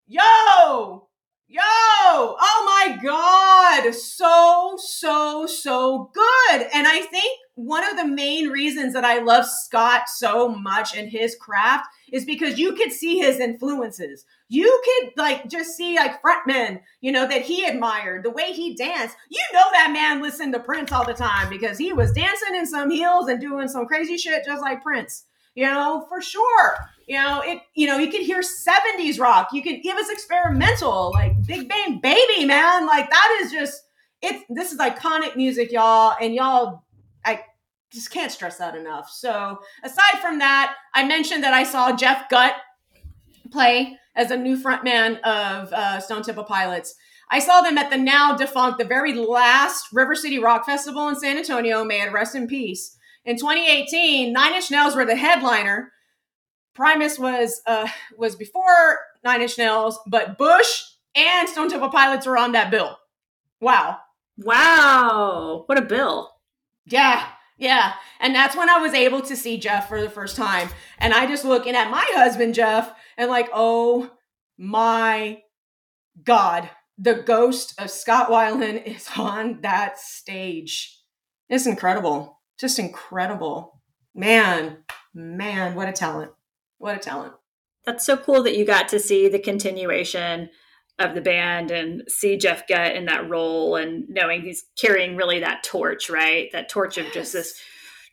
Yo, 0.07 1.07
yo, 1.49 1.61
oh 1.61 2.63
my 2.65 2.97
God. 3.01 3.93
So, 3.93 4.75
so, 4.77 5.47
so 5.47 6.11
good. 6.13 6.67
And 6.73 6.87
I 6.87 7.01
think 7.01 7.39
one 7.55 7.83
of 7.89 7.97
the 7.97 8.07
main 8.07 8.49
reasons 8.49 8.93
that 8.93 9.03
I 9.03 9.19
love 9.19 9.45
Scott 9.45 10.03
so 10.07 10.47
much 10.47 10.95
and 10.95 11.09
his 11.09 11.35
craft 11.35 11.87
is 12.11 12.23
because 12.23 12.59
you 12.59 12.73
could 12.73 12.91
see 12.91 13.17
his 13.17 13.39
influences. 13.39 14.25
You 14.47 14.81
could 14.85 15.11
like 15.17 15.49
just 15.49 15.75
see 15.75 15.95
like 15.95 16.21
frontmen, 16.21 16.81
you 17.01 17.11
know, 17.11 17.27
that 17.27 17.41
he 17.41 17.65
admired, 17.65 18.23
the 18.23 18.29
way 18.29 18.53
he 18.53 18.75
danced. 18.75 19.17
You 19.29 19.41
know 19.51 19.65
that 19.71 19.91
man 19.91 20.21
listened 20.21 20.53
to 20.53 20.59
Prince 20.59 20.91
all 20.91 21.05
the 21.05 21.13
time 21.13 21.49
because 21.49 21.77
he 21.77 21.93
was 21.93 22.13
dancing 22.13 22.55
in 22.55 22.67
some 22.67 22.91
heels 22.91 23.27
and 23.27 23.41
doing 23.41 23.67
some 23.67 23.87
crazy 23.87 24.17
shit 24.17 24.45
just 24.45 24.61
like 24.61 24.83
Prince. 24.83 25.25
You 25.55 25.65
know, 25.65 26.05
for 26.07 26.21
sure. 26.21 26.77
You 27.09 27.15
know, 27.15 27.41
it 27.43 27.61
you 27.73 27.87
know, 27.87 27.97
you 27.97 28.11
could 28.11 28.21
hear 28.21 28.41
70s 28.41 29.19
rock. 29.19 29.49
You 29.51 29.63
could 29.63 29.77
it 29.83 29.95
was 29.95 30.11
experimental, 30.11 31.09
like 31.11 31.43
Big 31.47 31.67
Bang 31.67 31.99
Baby, 31.99 32.45
man. 32.45 32.85
Like 32.85 33.09
that 33.09 33.39
is 33.41 33.51
just 33.51 33.81
it's 34.21 34.43
this 34.47 34.71
is 34.71 34.77
iconic 34.77 35.35
music, 35.35 35.71
y'all, 35.71 36.15
and 36.21 36.35
y'all 36.35 36.83
I 37.25 37.43
just 37.91 38.11
can't 38.11 38.31
stress 38.31 38.57
that 38.57 38.75
enough. 38.75 39.09
So 39.09 39.57
aside 39.83 40.19
from 40.21 40.37
that, 40.37 40.75
I 40.93 41.03
mentioned 41.03 41.43
that 41.43 41.51
I 41.51 41.63
saw 41.63 41.95
Jeff 41.95 42.29
Gutt 42.29 42.53
play 43.49 43.97
as 44.15 44.29
a 44.29 44.37
new 44.37 44.55
frontman 44.55 45.19
of 45.21 45.73
uh, 45.73 45.99
Stone 45.99 46.21
Temple 46.21 46.43
Pilots. 46.43 46.93
I 47.31 47.39
saw 47.39 47.61
them 47.61 47.79
at 47.79 47.89
the 47.89 47.97
now 47.97 48.37
defunct, 48.37 48.77
the 48.77 48.85
very 48.85 49.13
last 49.13 49.87
River 49.91 50.13
City 50.13 50.37
Rock 50.37 50.63
Festival 50.63 51.09
in 51.09 51.15
San 51.15 51.37
Antonio. 51.37 51.83
May 51.83 52.03
it 52.03 52.11
rest 52.11 52.35
in 52.35 52.45
peace. 52.45 52.97
In 53.25 53.35
2018, 53.35 54.31
Nine 54.31 54.53
Inch 54.53 54.69
Nails 54.69 54.95
were 54.95 55.05
the 55.05 55.15
headliner. 55.15 55.91
Primus 56.79 57.19
was 57.19 57.61
uh, 57.65 57.89
was 58.17 58.37
before 58.37 58.99
Nine 59.21 59.41
Inch 59.41 59.57
Nails, 59.57 59.99
but 60.07 60.37
Bush 60.37 60.85
and 61.13 61.49
Stone 61.49 61.69
Temple 61.69 61.89
Pilots 61.89 62.25
were 62.25 62.37
on 62.37 62.53
that 62.53 62.71
bill. 62.71 62.97
Wow. 63.59 63.97
Wow. 64.37 65.63
What 65.65 65.77
a 65.77 65.81
bill. 65.81 66.31
Yeah, 66.85 67.27
yeah. 67.57 67.95
And 68.21 68.33
that's 68.33 68.55
when 68.55 68.69
I 68.69 68.77
was 68.77 68.93
able 68.93 69.19
to 69.23 69.35
see 69.35 69.57
Jeff 69.57 69.89
for 69.89 69.99
the 69.99 70.09
first 70.09 70.37
time. 70.37 70.69
And 70.99 71.13
I 71.13 71.25
just 71.27 71.43
looking 71.43 71.75
at 71.75 71.91
my 71.91 72.05
husband, 72.13 72.55
Jeff, 72.55 72.93
and 73.17 73.29
like, 73.29 73.49
oh 73.53 74.11
my 74.57 75.41
God, 76.23 76.69
the 76.97 77.15
ghost 77.15 77.73
of 77.77 77.89
Scott 77.89 78.29
Weiland 78.29 78.85
is 78.85 79.09
on 79.17 79.59
that 79.63 79.99
stage. 79.99 80.97
It's 81.49 81.67
incredible. 81.67 82.39
Just 82.57 82.79
incredible. 82.79 83.81
Man, 84.15 84.77
man, 85.13 85.75
what 85.75 85.89
a 85.89 85.91
talent. 85.91 86.31
What 86.79 86.95
a 86.95 86.99
talent. 86.99 87.33
That's 87.85 88.05
so 88.05 88.17
cool 88.17 88.41
that 88.43 88.57
you 88.57 88.65
got 88.65 88.87
to 88.89 88.99
see 88.99 89.29
the 89.29 89.39
continuation 89.39 90.49
of 90.97 91.15
the 91.15 91.21
band 91.21 91.71
and 91.71 92.03
see 92.09 92.37
Jeff 92.37 92.67
Gutt 92.67 92.95
in 92.95 93.05
that 93.05 93.29
role 93.29 93.75
and 93.77 94.03
knowing 94.09 94.41
he's 94.41 94.65
carrying 94.79 95.15
really 95.15 95.39
that 95.39 95.63
torch, 95.63 96.09
right? 96.09 96.49
That 96.51 96.67
torch 96.67 96.97
of 96.97 97.05
just 97.13 97.33
this 97.33 97.53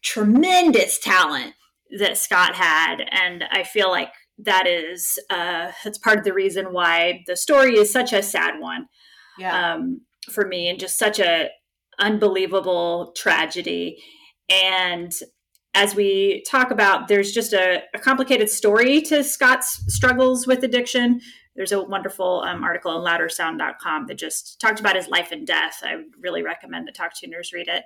tremendous 0.04 0.98
talent 0.98 1.54
that 1.98 2.16
Scott 2.16 2.54
had. 2.54 2.98
And 3.10 3.44
I 3.50 3.64
feel 3.64 3.90
like 3.90 4.10
that 4.38 4.66
is 4.66 5.18
uh 5.30 5.72
that's 5.82 5.96
part 5.98 6.18
of 6.18 6.24
the 6.24 6.32
reason 6.34 6.66
why 6.66 7.22
the 7.26 7.34
story 7.36 7.76
is 7.76 7.90
such 7.90 8.12
a 8.12 8.22
sad 8.22 8.60
one 8.60 8.86
Yeah. 9.38 9.72
um 9.74 10.02
for 10.30 10.46
me 10.46 10.68
and 10.68 10.78
just 10.78 10.98
such 10.98 11.18
a 11.18 11.48
unbelievable 11.98 13.12
tragedy. 13.16 13.96
And 14.50 15.10
as 15.76 15.94
we 15.94 16.42
talk 16.48 16.70
about, 16.70 17.06
there's 17.06 17.32
just 17.32 17.52
a, 17.52 17.82
a 17.92 17.98
complicated 17.98 18.48
story 18.48 19.02
to 19.02 19.22
Scott's 19.22 19.82
struggles 19.94 20.46
with 20.46 20.64
addiction. 20.64 21.20
there's 21.54 21.70
a 21.70 21.82
wonderful 21.82 22.42
um, 22.46 22.64
article 22.64 22.90
on 22.90 23.04
loudersound.com 23.04 24.06
that 24.06 24.14
just 24.14 24.58
talked 24.58 24.80
about 24.80 24.96
his 24.96 25.08
life 25.08 25.32
and 25.32 25.46
death. 25.46 25.82
I 25.84 25.96
would 25.96 26.06
really 26.18 26.42
recommend 26.42 26.88
that 26.88 26.94
talk 26.94 27.12
tuners 27.14 27.52
read 27.52 27.68
it. 27.68 27.84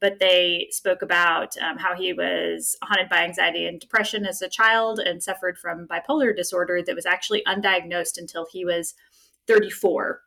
But 0.00 0.20
they 0.20 0.68
spoke 0.70 1.02
about 1.02 1.56
um, 1.58 1.78
how 1.78 1.96
he 1.96 2.12
was 2.12 2.76
haunted 2.82 3.08
by 3.08 3.24
anxiety 3.24 3.66
and 3.66 3.80
depression 3.80 4.24
as 4.24 4.40
a 4.40 4.48
child 4.48 5.00
and 5.00 5.20
suffered 5.20 5.58
from 5.58 5.88
bipolar 5.88 6.36
disorder 6.36 6.80
that 6.86 6.94
was 6.94 7.06
actually 7.06 7.42
undiagnosed 7.46 8.18
until 8.18 8.46
he 8.52 8.64
was 8.64 8.94
34. 9.48 10.20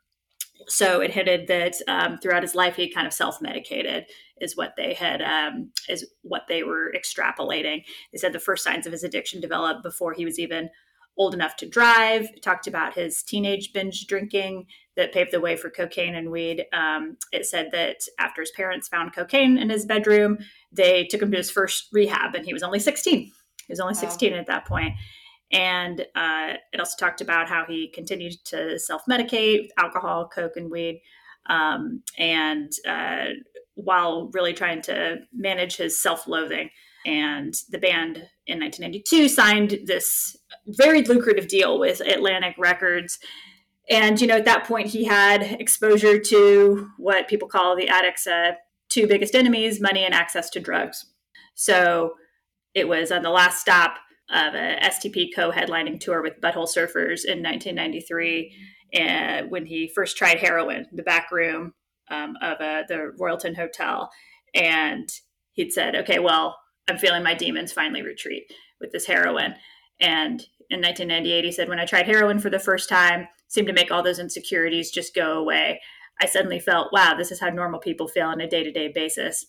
So 0.68 1.00
it 1.00 1.12
hinted 1.12 1.46
that 1.48 1.76
um, 1.88 2.18
throughout 2.18 2.42
his 2.42 2.54
life 2.54 2.76
he 2.76 2.92
kind 2.92 3.06
of 3.06 3.12
self-medicated 3.14 4.06
is 4.40 4.56
what 4.56 4.74
they 4.76 4.94
had 4.94 5.22
um, 5.22 5.70
is 5.88 6.06
what 6.22 6.42
they 6.48 6.62
were 6.62 6.92
extrapolating. 6.96 7.84
They 8.12 8.18
said 8.18 8.32
the 8.32 8.38
first 8.38 8.64
signs 8.64 8.86
of 8.86 8.92
his 8.92 9.04
addiction 9.04 9.40
developed 9.40 9.82
before 9.82 10.12
he 10.12 10.24
was 10.24 10.38
even 10.38 10.70
old 11.18 11.34
enough 11.34 11.56
to 11.56 11.68
drive. 11.68 12.28
Talked 12.42 12.66
about 12.66 12.94
his 12.94 13.22
teenage 13.22 13.72
binge 13.72 14.06
drinking 14.06 14.66
that 14.96 15.12
paved 15.12 15.32
the 15.32 15.40
way 15.40 15.56
for 15.56 15.70
cocaine 15.70 16.14
and 16.14 16.30
weed. 16.30 16.66
Um, 16.72 17.16
it 17.32 17.46
said 17.46 17.70
that 17.72 17.96
after 18.18 18.42
his 18.42 18.50
parents 18.50 18.88
found 18.88 19.14
cocaine 19.14 19.58
in 19.58 19.70
his 19.70 19.86
bedroom, 19.86 20.38
they 20.72 21.04
took 21.04 21.22
him 21.22 21.30
to 21.30 21.36
his 21.38 21.50
first 21.50 21.88
rehab, 21.92 22.34
and 22.34 22.44
he 22.44 22.52
was 22.52 22.62
only 22.62 22.78
16. 22.78 23.18
He 23.20 23.32
was 23.68 23.80
only 23.80 23.94
16 23.94 24.32
at 24.34 24.46
that 24.46 24.66
point. 24.66 24.94
And 25.52 26.00
uh, 26.14 26.54
it 26.72 26.80
also 26.80 26.96
talked 26.98 27.20
about 27.20 27.48
how 27.48 27.64
he 27.66 27.88
continued 27.88 28.34
to 28.46 28.78
self 28.78 29.02
medicate 29.08 29.62
with 29.62 29.70
alcohol, 29.78 30.28
coke, 30.28 30.56
and 30.56 30.70
weed. 30.70 31.00
Um, 31.48 32.02
and 32.18 32.72
uh, 32.86 33.26
while 33.76 34.30
really 34.32 34.52
trying 34.52 34.82
to 34.82 35.18
manage 35.32 35.76
his 35.76 36.00
self 36.00 36.26
loathing. 36.26 36.70
And 37.04 37.54
the 37.70 37.78
band 37.78 38.16
in 38.46 38.58
1992 38.58 39.28
signed 39.28 39.78
this 39.84 40.36
very 40.66 41.02
lucrative 41.02 41.46
deal 41.46 41.78
with 41.78 42.00
Atlantic 42.00 42.56
Records. 42.58 43.18
And, 43.88 44.20
you 44.20 44.26
know, 44.26 44.36
at 44.36 44.44
that 44.46 44.64
point, 44.64 44.88
he 44.88 45.04
had 45.04 45.42
exposure 45.60 46.18
to 46.18 46.88
what 46.96 47.28
people 47.28 47.46
call 47.46 47.76
the 47.76 47.88
addict's 47.88 48.26
uh, 48.26 48.52
two 48.88 49.06
biggest 49.06 49.36
enemies 49.36 49.80
money 49.80 50.04
and 50.04 50.14
access 50.14 50.50
to 50.50 50.60
drugs. 50.60 51.06
So 51.54 52.14
it 52.74 52.88
was 52.88 53.12
on 53.12 53.22
the 53.22 53.30
last 53.30 53.60
stop 53.60 53.98
of 54.28 54.54
a 54.54 54.78
STP 54.82 55.28
co 55.34 55.52
headlining 55.52 56.00
tour 56.00 56.20
with 56.22 56.40
Butthole 56.40 56.66
Surfers 56.66 57.24
in 57.24 57.42
1993 57.42 58.52
and 58.92 59.50
when 59.50 59.66
he 59.66 59.90
first 59.94 60.16
tried 60.16 60.38
heroin, 60.38 60.86
in 60.90 60.96
the 60.96 61.02
back 61.02 61.30
room 61.30 61.74
um, 62.10 62.36
of 62.42 62.60
uh, 62.60 62.82
the 62.88 63.12
Royalton 63.18 63.56
Hotel. 63.56 64.10
And 64.54 65.08
he'd 65.52 65.72
said, 65.72 65.94
okay, 65.96 66.18
well, 66.18 66.58
I'm 66.88 66.98
feeling 66.98 67.22
my 67.22 67.34
demons 67.34 67.72
finally 67.72 68.02
retreat 68.02 68.50
with 68.80 68.92
this 68.92 69.06
heroin. 69.06 69.54
And 70.00 70.40
in 70.70 70.80
1998, 70.80 71.44
he 71.44 71.52
said, 71.52 71.68
when 71.68 71.80
I 71.80 71.86
tried 71.86 72.06
heroin 72.06 72.38
for 72.38 72.50
the 72.50 72.58
first 72.58 72.88
time, 72.88 73.28
seemed 73.48 73.66
to 73.68 73.72
make 73.72 73.90
all 73.90 74.02
those 74.02 74.18
insecurities 74.18 74.90
just 74.90 75.14
go 75.14 75.38
away. 75.38 75.80
I 76.20 76.26
suddenly 76.26 76.60
felt, 76.60 76.92
wow, 76.92 77.14
this 77.16 77.30
is 77.30 77.40
how 77.40 77.50
normal 77.50 77.80
people 77.80 78.08
feel 78.08 78.26
on 78.26 78.40
a 78.40 78.48
day 78.48 78.62
to 78.62 78.72
day 78.72 78.90
basis. 78.92 79.46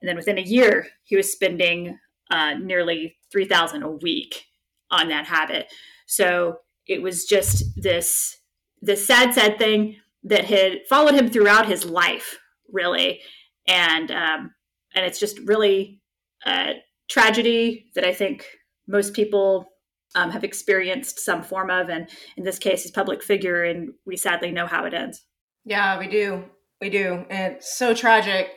And 0.00 0.08
then 0.08 0.16
within 0.16 0.38
a 0.38 0.42
year, 0.42 0.88
he 1.04 1.16
was 1.16 1.30
spending 1.30 1.98
uh, 2.30 2.54
nearly 2.54 3.16
3000 3.32 3.82
a 3.82 3.90
week 3.90 4.46
on 4.90 5.08
that 5.08 5.26
habit. 5.26 5.72
So 6.06 6.58
it 6.86 7.02
was 7.02 7.24
just 7.24 7.64
this, 7.76 8.38
this 8.80 9.06
sad, 9.06 9.34
sad 9.34 9.58
thing 9.58 9.96
that 10.24 10.44
had 10.44 10.80
followed 10.88 11.14
him 11.14 11.30
throughout 11.30 11.66
his 11.66 11.84
life, 11.84 12.38
really. 12.72 13.20
And, 13.66 14.10
um, 14.10 14.52
and 14.94 15.04
it's 15.04 15.20
just 15.20 15.38
really 15.40 16.00
a 16.46 16.74
tragedy 17.08 17.86
that 17.94 18.04
I 18.04 18.12
think 18.12 18.46
most 18.86 19.14
people 19.14 19.66
um, 20.14 20.30
have 20.30 20.44
experienced 20.44 21.20
some 21.20 21.42
form 21.42 21.70
of, 21.70 21.88
and 21.88 22.08
in 22.36 22.44
this 22.44 22.58
case, 22.58 22.82
his 22.82 22.90
public 22.90 23.22
figure, 23.22 23.64
and 23.64 23.90
we 24.06 24.16
sadly 24.16 24.50
know 24.50 24.66
how 24.66 24.84
it 24.84 24.94
ends. 24.94 25.24
Yeah, 25.64 25.98
we 25.98 26.08
do. 26.08 26.44
We 26.80 26.90
do. 26.90 27.24
And 27.30 27.54
it's 27.54 27.76
so 27.76 27.94
tragic. 27.94 28.50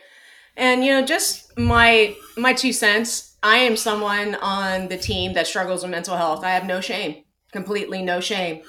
And 0.55 0.83
you 0.83 0.91
know, 0.91 1.05
just 1.05 1.57
my 1.57 2.15
my 2.37 2.53
two 2.53 2.73
cents. 2.73 3.37
I 3.43 3.57
am 3.57 3.75
someone 3.75 4.35
on 4.35 4.87
the 4.87 4.97
team 4.97 5.33
that 5.33 5.47
struggles 5.47 5.81
with 5.81 5.91
mental 5.91 6.15
health. 6.15 6.43
I 6.45 6.51
have 6.51 6.65
no 6.65 6.79
shame. 6.79 7.23
Completely 7.51 8.01
no 8.01 8.19
shame. 8.21 8.61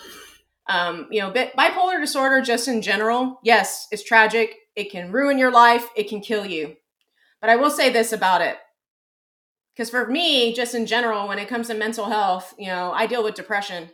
Um, 0.67 1.09
you 1.11 1.21
know, 1.21 1.31
bipolar 1.31 2.01
disorder 2.01 2.41
just 2.41 2.69
in 2.69 2.81
general, 2.81 3.39
yes, 3.43 3.87
it's 3.91 4.03
tragic. 4.03 4.57
It 4.75 4.91
can 4.91 5.12
ruin 5.12 5.39
your 5.39 5.53
life, 5.53 5.89
it 5.95 6.09
can 6.09 6.21
kill 6.21 6.47
you. 6.47 6.77
But 7.41 7.51
I 7.51 7.57
will 7.57 7.71
say 7.71 7.91
this 7.91 8.12
about 8.12 8.41
it. 8.41 8.57
Because 9.75 9.91
for 9.91 10.07
me, 10.07 10.55
just 10.55 10.75
in 10.75 10.87
general, 10.87 11.29
when 11.29 11.39
it 11.39 11.49
comes 11.49 11.67
to 11.67 11.75
mental 11.75 12.07
health, 12.07 12.55
you 12.59 12.67
know, 12.67 12.93
I 12.93 13.07
deal 13.07 13.23
with 13.23 13.35
depression. 13.35 13.91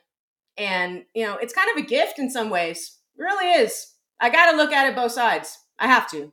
And, 0.57 1.05
you 1.15 1.25
know, 1.25 1.37
it's 1.37 1.55
kind 1.55 1.71
of 1.71 1.83
a 1.83 1.87
gift 1.87 2.19
in 2.19 2.31
some 2.31 2.51
ways. 2.51 2.99
It 3.19 3.23
really 3.23 3.51
is. 3.63 3.95
I 4.21 4.31
got 4.31 4.51
to 4.51 4.57
look 4.57 4.73
at 4.73 4.89
it 4.89 4.95
both 4.95 5.13
sides. 5.13 5.59
I 5.79 5.87
have 5.87 6.09
to. 6.11 6.33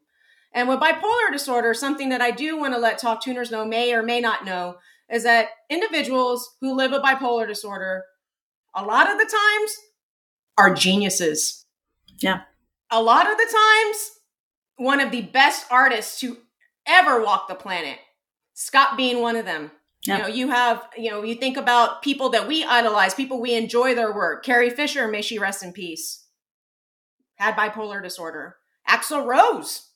And 0.53 0.67
with 0.67 0.79
bipolar 0.79 1.31
disorder, 1.31 1.73
something 1.73 2.09
that 2.09 2.21
I 2.21 2.31
do 2.31 2.57
want 2.57 2.73
to 2.73 2.79
let 2.79 2.97
talk 2.97 3.23
tuners 3.23 3.51
know, 3.51 3.65
may 3.65 3.93
or 3.93 4.03
may 4.03 4.19
not 4.19 4.45
know, 4.45 4.77
is 5.09 5.23
that 5.23 5.49
individuals 5.69 6.57
who 6.59 6.75
live 6.75 6.91
with 6.91 7.03
bipolar 7.03 7.47
disorder, 7.47 8.03
a 8.75 8.83
lot 8.83 9.09
of 9.09 9.17
the 9.17 9.23
times, 9.23 9.77
are 10.57 10.73
geniuses. 10.73 11.65
Yeah. 12.19 12.41
A 12.89 13.01
lot 13.01 13.29
of 13.29 13.37
the 13.37 13.43
times, 13.45 14.11
one 14.77 14.99
of 14.99 15.11
the 15.11 15.21
best 15.21 15.65
artists 15.69 16.19
to 16.21 16.37
ever 16.85 17.21
walk 17.23 17.47
the 17.47 17.55
planet. 17.55 17.99
Scott 18.53 18.97
being 18.97 19.21
one 19.21 19.35
of 19.35 19.45
them. 19.45 19.71
Yeah. 20.05 20.17
You 20.17 20.21
know, 20.21 20.27
you 20.29 20.47
have, 20.49 20.87
you 20.97 21.11
know, 21.11 21.23
you 21.23 21.35
think 21.35 21.57
about 21.57 22.01
people 22.01 22.29
that 22.29 22.47
we 22.47 22.63
idolize, 22.63 23.13
people 23.13 23.41
we 23.41 23.55
enjoy 23.55 23.93
their 23.93 24.13
work. 24.13 24.45
Carrie 24.45 24.69
Fisher, 24.69 25.07
may 25.07 25.21
she 25.21 25.37
rest 25.37 25.63
in 25.63 25.73
peace, 25.73 26.25
had 27.35 27.55
bipolar 27.55 28.01
disorder. 28.01 28.55
Axl 28.87 29.25
Rose, 29.25 29.89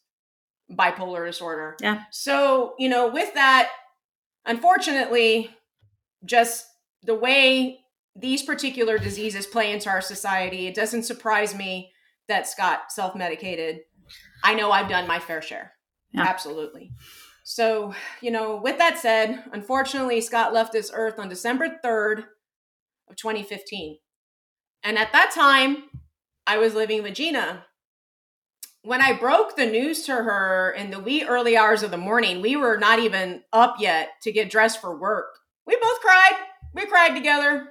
bipolar 0.69 1.25
disorder. 1.25 1.77
Yeah. 1.81 2.03
So, 2.11 2.73
you 2.77 2.89
know, 2.89 3.07
with 3.07 3.33
that, 3.35 3.69
unfortunately, 4.45 5.49
just 6.25 6.65
the 7.03 7.15
way 7.15 7.79
these 8.15 8.43
particular 8.43 8.97
diseases 8.97 9.45
play 9.45 9.71
into 9.71 9.89
our 9.89 10.01
society, 10.01 10.67
it 10.67 10.75
doesn't 10.75 11.03
surprise 11.03 11.55
me 11.55 11.91
that 12.27 12.47
Scott 12.47 12.91
self 12.91 13.15
medicated. 13.15 13.81
I 14.43 14.53
know 14.53 14.71
I've 14.71 14.89
done 14.89 15.07
my 15.07 15.19
fair 15.19 15.41
share. 15.41 15.73
Yeah. 16.13 16.23
Absolutely. 16.23 16.91
So, 17.43 17.93
you 18.21 18.31
know, 18.31 18.57
with 18.57 18.77
that 18.77 18.97
said, 18.97 19.43
unfortunately, 19.51 20.21
Scott 20.21 20.53
left 20.53 20.73
this 20.73 20.91
earth 20.93 21.19
on 21.19 21.29
December 21.29 21.79
3rd 21.83 22.25
of 23.09 23.15
2015. 23.15 23.97
And 24.83 24.97
at 24.97 25.11
that 25.13 25.31
time, 25.33 25.83
I 26.47 26.57
was 26.57 26.73
living 26.73 27.03
with 27.03 27.15
Gina. 27.15 27.65
When 28.83 29.01
I 29.01 29.13
broke 29.13 29.55
the 29.55 29.65
news 29.65 30.03
to 30.05 30.13
her 30.15 30.71
in 30.71 30.89
the 30.91 30.99
wee 30.99 31.23
early 31.23 31.55
hours 31.55 31.83
of 31.83 31.91
the 31.91 31.97
morning, 31.97 32.41
we 32.41 32.55
were 32.55 32.77
not 32.77 32.99
even 32.99 33.43
up 33.53 33.75
yet 33.79 34.09
to 34.23 34.31
get 34.31 34.49
dressed 34.49 34.81
for 34.81 34.99
work. 34.99 35.35
We 35.67 35.75
both 35.75 35.99
cried. 35.99 36.33
We 36.73 36.85
cried 36.87 37.13
together. 37.15 37.67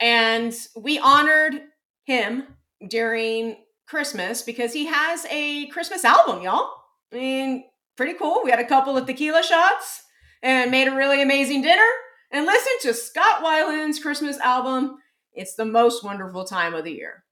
And 0.00 0.54
we 0.76 0.98
honored 0.98 1.60
him 2.04 2.44
during 2.88 3.56
Christmas 3.88 4.42
because 4.42 4.72
he 4.72 4.86
has 4.86 5.26
a 5.30 5.66
Christmas 5.66 6.04
album, 6.04 6.42
y'all. 6.42 6.70
I 7.12 7.16
mean, 7.16 7.64
pretty 7.96 8.14
cool. 8.14 8.42
We 8.44 8.50
had 8.50 8.60
a 8.60 8.66
couple 8.66 8.96
of 8.96 9.06
tequila 9.06 9.42
shots 9.42 10.02
and 10.42 10.70
made 10.70 10.88
a 10.88 10.94
really 10.94 11.22
amazing 11.22 11.62
dinner 11.62 11.82
and 12.30 12.46
listened 12.46 12.80
to 12.82 12.94
Scott 12.94 13.42
Weiland's 13.42 13.98
Christmas 13.98 14.38
album. 14.38 14.98
It's 15.32 15.54
the 15.54 15.64
most 15.64 16.04
wonderful 16.04 16.44
time 16.44 16.74
of 16.74 16.84
the 16.84 16.92
year. 16.92 17.24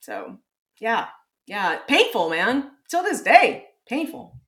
So, 0.00 0.38
yeah, 0.80 1.08
yeah, 1.46 1.78
painful, 1.88 2.30
man. 2.30 2.70
Till 2.90 3.02
this 3.02 3.22
day, 3.22 3.66
painful. 3.88 4.38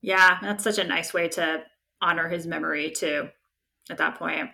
Yeah, 0.00 0.38
that's 0.40 0.64
such 0.64 0.78
a 0.78 0.84
nice 0.84 1.12
way 1.12 1.28
to 1.30 1.64
honor 2.00 2.28
his 2.28 2.46
memory 2.46 2.90
too. 2.90 3.28
At 3.90 3.98
that 3.98 4.18
point, 4.18 4.50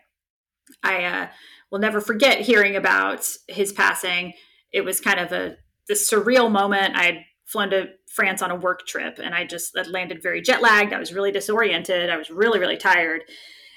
I 0.83 1.05
uh, 1.05 1.27
will 1.75 1.81
never 1.81 2.01
forget 2.01 2.39
hearing 2.39 2.77
about 2.77 3.29
his 3.49 3.73
passing. 3.73 4.33
It 4.73 4.83
was 4.83 5.01
kind 5.01 5.19
of 5.19 5.33
a 5.33 5.57
this 5.89 6.09
surreal 6.09 6.49
moment. 6.49 6.97
I 6.97 7.03
had 7.03 7.17
flown 7.47 7.71
to 7.71 7.89
France 8.15 8.43
on 8.43 8.53
a 8.53 8.55
work 8.55 8.87
trip 8.87 9.19
and 9.19 9.35
I 9.35 9.45
just 9.45 9.77
had 9.77 9.89
landed 9.89 10.23
very 10.23 10.41
jet 10.41 10.63
lagged. 10.63 10.93
I 10.93 11.01
was 11.01 11.13
really 11.13 11.33
disoriented. 11.33 12.11
I 12.11 12.17
was 12.17 12.31
really, 12.31 12.61
really 12.61 12.77
tired. 12.77 13.23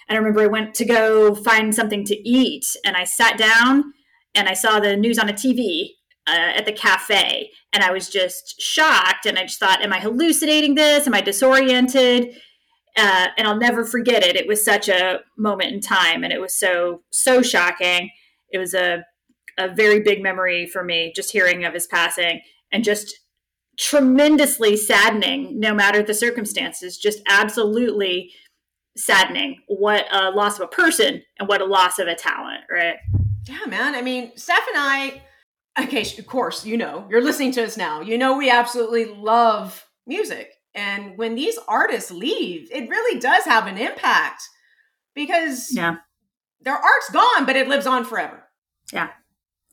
And 0.08 0.16
I 0.16 0.20
remember 0.20 0.42
I 0.42 0.46
went 0.46 0.76
to 0.76 0.86
go 0.86 1.34
find 1.34 1.74
something 1.74 2.06
to 2.06 2.16
eat 2.16 2.68
and 2.86 2.96
I 2.96 3.04
sat 3.04 3.36
down 3.36 3.94
and 4.36 4.48
I 4.48 4.54
saw 4.54 4.80
the 4.80 4.96
news 4.96 5.18
on 5.18 5.28
a 5.28 5.34
TV 5.34 5.88
uh, 6.28 6.54
at 6.56 6.68
the 6.68 6.74
cafe 6.74 7.50
and 7.74 7.84
I 7.84 7.92
was 7.92 8.10
just 8.10 8.62
shocked. 8.62 9.26
And 9.26 9.40
I 9.40 9.46
just 9.46 9.60
thought, 9.60 9.82
am 9.82 9.92
I 9.92 10.00
hallucinating 10.00 10.76
this? 10.76 11.08
Am 11.08 11.16
I 11.16 11.22
disoriented? 11.22 12.28
Uh, 12.98 13.28
and 13.38 13.48
I'll 13.48 13.58
never 13.58 13.86
forget 13.86 14.24
it. 14.24 14.36
It 14.36 14.48
was 14.48 14.66
such 14.66 14.90
a 14.90 15.20
moment 15.38 15.72
in 15.72 15.82
time 15.82 16.24
and 16.24 16.34
it 16.34 16.42
was 16.42 16.56
so, 16.56 17.04
so 17.12 17.42
shocking. 17.42 18.10
It 18.52 18.58
was 18.58 18.74
a, 18.74 19.06
a 19.58 19.74
very 19.74 20.00
big 20.00 20.22
memory 20.22 20.68
for 20.68 20.84
me 20.84 21.14
just 21.16 21.32
hearing 21.32 21.64
of 21.64 21.74
his 21.74 21.88
passing 21.88 22.42
and 22.72 22.84
just 22.84 23.20
tremendously 23.78 24.76
saddening 24.76 25.60
no 25.60 25.74
matter 25.74 26.02
the 26.02 26.14
circumstances 26.14 26.98
just 26.98 27.22
absolutely 27.30 28.32
saddening 28.96 29.62
what 29.68 30.06
a 30.12 30.32
loss 30.32 30.58
of 30.58 30.64
a 30.64 30.68
person 30.68 31.22
and 31.38 31.48
what 31.48 31.62
a 31.62 31.66
loss 31.66 32.00
of 32.00 32.08
a 32.08 32.16
talent 32.16 32.62
right 32.72 32.96
yeah 33.48 33.68
man 33.68 33.94
i 33.94 34.02
mean 34.02 34.32
steph 34.36 34.66
and 34.74 34.78
i 34.78 35.22
okay, 35.80 36.06
of 36.18 36.28
course, 36.28 36.66
you 36.66 36.78
know, 36.78 37.06
you're 37.10 37.22
listening 37.22 37.52
to 37.54 37.64
us 37.64 37.78
now. 37.78 38.02
You 38.02 38.18
know, 38.18 38.38
we 38.38 38.50
absolutely 38.50 39.06
love 39.06 39.86
music. 40.06 40.54
And 40.78 41.18
when 41.18 41.34
these 41.34 41.58
artists 41.68 42.12
leave, 42.12 42.70
it 42.72 42.88
really 42.88 43.20
does 43.20 43.44
have 43.46 43.66
an 43.66 43.80
impact 43.80 44.44
because 45.16 45.76
Yeah. 45.76 45.98
their 46.62 46.78
art's 46.78 47.10
gone, 47.10 47.46
but 47.46 47.56
it 47.56 47.68
lives 47.68 47.88
on 47.88 48.06
forever. 48.06 48.48
Yeah. 48.94 49.10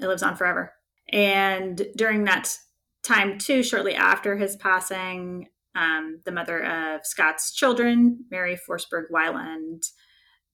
It 0.01 0.07
lives 0.07 0.23
on 0.23 0.35
forever. 0.35 0.73
And 1.13 1.87
during 1.95 2.25
that 2.25 2.57
time, 3.03 3.37
too, 3.37 3.63
shortly 3.63 3.95
after 3.95 4.37
his 4.39 4.57
passing, 4.57 5.51
um, 5.75 6.23
the 6.25 6.33
mother 6.33 6.65
of 6.65 7.05
Scott's 7.05 7.53
children, 7.53 8.25
Mary 8.31 8.57
Forsberg 8.57 9.11
Weiland, 9.13 9.91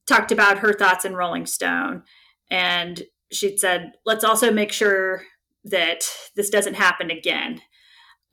talked 0.06 0.32
about 0.32 0.58
her 0.58 0.72
thoughts 0.72 1.04
in 1.04 1.14
Rolling 1.14 1.46
Stone. 1.46 2.02
And 2.50 3.04
she'd 3.30 3.60
said, 3.60 3.92
let's 4.04 4.24
also 4.24 4.50
make 4.50 4.72
sure 4.72 5.22
that 5.62 6.02
this 6.34 6.50
doesn't 6.50 6.74
happen 6.74 7.08
again. 7.10 7.60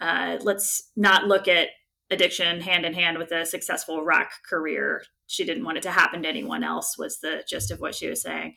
Uh, 0.01 0.37
let's 0.41 0.89
not 0.95 1.25
look 1.25 1.47
at 1.47 1.69
addiction 2.09 2.61
hand 2.61 2.85
in 2.85 2.93
hand 2.93 3.17
with 3.17 3.31
a 3.31 3.45
successful 3.45 4.03
rock 4.03 4.29
career. 4.47 5.03
She 5.27 5.43
didn't 5.43 5.65
want 5.65 5.77
it 5.77 5.83
to 5.83 5.91
happen 5.91 6.23
to 6.23 6.29
anyone 6.29 6.63
else, 6.63 6.97
was 6.97 7.19
the 7.19 7.43
gist 7.47 7.71
of 7.71 7.79
what 7.79 7.95
she 7.95 8.09
was 8.09 8.21
saying. 8.21 8.55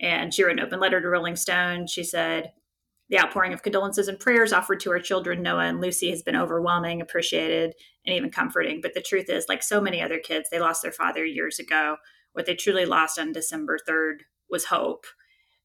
And 0.00 0.32
she 0.32 0.44
wrote 0.44 0.58
an 0.58 0.60
open 0.60 0.78
letter 0.78 1.00
to 1.00 1.08
Rolling 1.08 1.36
Stone. 1.36 1.88
She 1.88 2.04
said, 2.04 2.52
The 3.08 3.18
outpouring 3.18 3.52
of 3.52 3.62
condolences 3.62 4.08
and 4.08 4.20
prayers 4.20 4.52
offered 4.52 4.80
to 4.80 4.90
our 4.90 5.00
children, 5.00 5.42
Noah 5.42 5.64
and 5.66 5.80
Lucy, 5.80 6.10
has 6.10 6.22
been 6.22 6.36
overwhelming, 6.36 7.00
appreciated, 7.00 7.74
and 8.04 8.14
even 8.14 8.30
comforting. 8.30 8.80
But 8.80 8.94
the 8.94 9.00
truth 9.00 9.28
is, 9.28 9.46
like 9.48 9.62
so 9.62 9.80
many 9.80 10.00
other 10.00 10.18
kids, 10.18 10.48
they 10.50 10.60
lost 10.60 10.82
their 10.82 10.92
father 10.92 11.24
years 11.24 11.58
ago. 11.58 11.96
What 12.32 12.46
they 12.46 12.54
truly 12.54 12.84
lost 12.84 13.18
on 13.18 13.32
December 13.32 13.78
3rd 13.88 14.18
was 14.50 14.66
hope. 14.66 15.06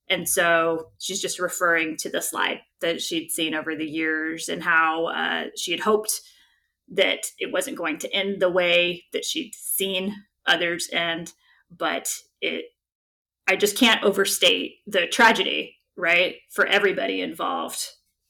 And 0.08 0.28
so 0.28 0.88
she's 0.98 1.22
just 1.22 1.40
referring 1.40 1.98
to 1.98 2.10
the 2.10 2.22
slide 2.22 2.62
that 2.82 3.02
she'd 3.02 3.32
seen 3.32 3.54
over 3.54 3.76
the 3.76 3.86
years 3.86 4.50
and 4.50 4.64
how 4.64 5.06
uh, 5.06 5.46
she 5.56 5.72
had 5.72 5.80
hoped 5.82 6.22
that 6.92 7.28
it 7.40 7.52
wasn't 7.52 7.78
going 7.78 7.98
to 8.00 8.14
end 8.14 8.42
the 8.42 8.50
way 8.50 9.06
that 9.14 9.26
she'd 9.26 9.54
seen 9.56 10.16
others 10.46 10.90
end, 10.92 11.34
but 11.76 12.14
it 12.42 12.66
I 13.48 13.56
just 13.56 13.78
can't 13.78 14.04
overstate 14.04 14.76
the 14.88 15.08
tragedy, 15.08 15.78
right? 15.98 16.36
For 16.50 16.66
everybody 16.66 17.22
involved, 17.22 17.86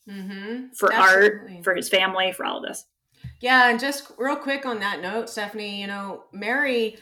Mm-hmm. 0.10 0.74
for 0.76 0.92
Absolutely. 0.92 1.56
Art, 1.58 1.64
for 1.64 1.76
his 1.76 1.88
family, 1.88 2.32
for 2.32 2.44
all 2.44 2.58
of 2.58 2.64
this. 2.64 2.86
Yeah, 3.40 3.70
and 3.70 3.80
just 3.80 4.12
real 4.18 4.36
quick 4.36 4.66
on 4.66 4.80
that 4.80 5.00
note, 5.00 5.30
Stephanie, 5.30 5.80
you 5.80 5.86
know, 5.86 6.24
Mary, 6.34 6.98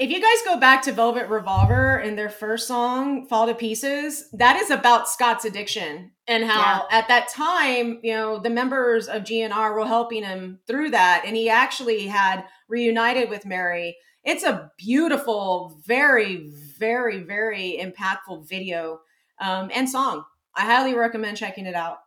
if 0.00 0.10
you 0.10 0.18
guys 0.18 0.42
go 0.46 0.58
back 0.58 0.80
to 0.80 0.92
Velvet 0.92 1.28
Revolver 1.28 1.98
and 1.98 2.18
their 2.18 2.30
first 2.30 2.66
song, 2.66 3.26
Fall 3.26 3.46
to 3.46 3.54
Pieces, 3.54 4.30
that 4.32 4.56
is 4.56 4.70
about 4.70 5.10
Scott's 5.10 5.44
addiction 5.44 6.12
and 6.26 6.42
how 6.42 6.88
at 6.90 7.06
that 7.08 7.28
time, 7.28 8.00
you 8.02 8.14
know, 8.14 8.38
the 8.38 8.48
members 8.48 9.08
of 9.08 9.24
GNR 9.24 9.74
were 9.74 9.86
helping 9.86 10.24
him 10.24 10.58
through 10.66 10.92
that. 10.92 11.24
And 11.26 11.36
he 11.36 11.50
actually 11.50 12.06
had 12.06 12.44
reunited 12.66 13.28
with 13.28 13.44
Mary. 13.44 13.98
It's 14.24 14.42
a 14.42 14.70
beautiful, 14.78 15.78
very, 15.84 16.50
very, 16.78 17.22
very 17.22 17.78
impactful 17.78 18.48
video 18.48 19.00
um, 19.38 19.70
and 19.74 19.86
song. 19.86 20.24
I 20.56 20.64
highly 20.64 20.94
recommend 20.94 21.36
checking 21.36 21.66
it 21.66 21.74
out. 21.74 21.98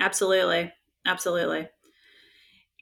Absolutely. 0.00 0.72
Absolutely. 1.06 1.68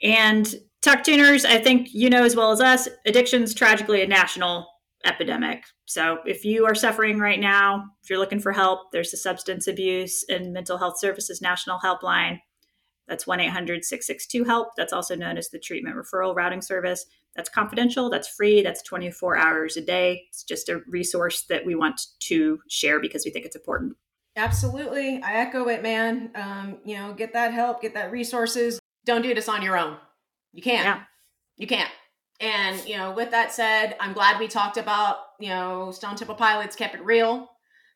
And 0.01 0.55
talk 0.87 1.03
tuners, 1.03 1.45
I 1.45 1.59
think 1.59 1.93
you 1.93 2.09
know 2.09 2.23
as 2.23 2.37
well 2.37 2.53
as 2.53 2.61
us, 2.61 2.89
addiction's 3.05 3.53
tragically 3.53 4.03
a 4.03 4.07
national 4.07 4.69
epidemic. 5.05 5.65
So 5.85 6.19
if 6.25 6.45
you 6.45 6.65
are 6.65 6.77
suffering 6.77 7.19
right 7.19 7.41
now, 7.41 7.85
if 8.03 8.09
you're 8.09 8.21
looking 8.21 8.41
for 8.41 8.53
help, 8.53 8.93
there's 8.93 9.11
the 9.11 9.17
Substance 9.17 9.67
Abuse 9.67 10.25
and 10.29 10.53
Mental 10.53 10.79
Health 10.79 10.99
Services 11.01 11.43
National 11.43 11.81
Helpline. 11.81 12.39
That's 13.09 13.27
1 13.27 13.41
800 13.41 13.85
662 13.85 14.45
HELP. 14.45 14.69
That's 14.77 14.93
also 14.93 15.17
known 15.17 15.37
as 15.37 15.49
the 15.49 15.59
Treatment 15.59 15.97
Referral 15.97 16.37
Routing 16.37 16.63
Service. 16.63 17.05
That's 17.35 17.51
confidential, 17.51 18.09
that's 18.09 18.29
free, 18.29 18.63
that's 18.63 18.83
24 18.83 19.37
hours 19.37 19.77
a 19.77 19.83
day. 19.83 20.23
It's 20.29 20.45
just 20.45 20.69
a 20.69 20.83
resource 20.87 21.45
that 21.49 21.67
we 21.67 21.75
want 21.75 22.01
to 22.21 22.61
share 22.69 23.01
because 23.01 23.25
we 23.25 23.33
think 23.33 23.45
it's 23.45 23.57
important. 23.57 23.97
Absolutely. 24.37 25.21
I 25.23 25.35
echo 25.35 25.69
it, 25.69 25.83
man. 25.83 26.31
Um, 26.35 26.79
you 26.85 26.97
know, 26.97 27.13
get 27.13 27.33
that 27.33 27.53
help, 27.53 27.83
get 27.83 27.95
that 27.95 28.13
resources. 28.13 28.79
Don't 29.05 29.23
do 29.23 29.35
this 29.35 29.49
on 29.49 29.63
your 29.63 29.77
own. 29.77 29.97
You 30.57 30.63
can't. 30.63 30.85
Yeah. 30.87 31.03
You 31.59 31.67
can't. 31.67 31.91
And, 32.41 32.83
you 32.89 32.97
know, 32.97 33.13
with 33.13 33.31
that 33.31 33.53
said, 33.53 33.95
I'm 34.01 34.15
glad 34.15 34.41
we 34.41 34.49
talked 34.49 34.79
about, 34.79 35.19
you 35.39 35.51
know, 35.51 35.91
Stone 35.91 36.17
Temple 36.17 36.35
Pilots 36.35 36.75
kept 36.75 36.95
it 36.95 37.05
real. 37.05 37.51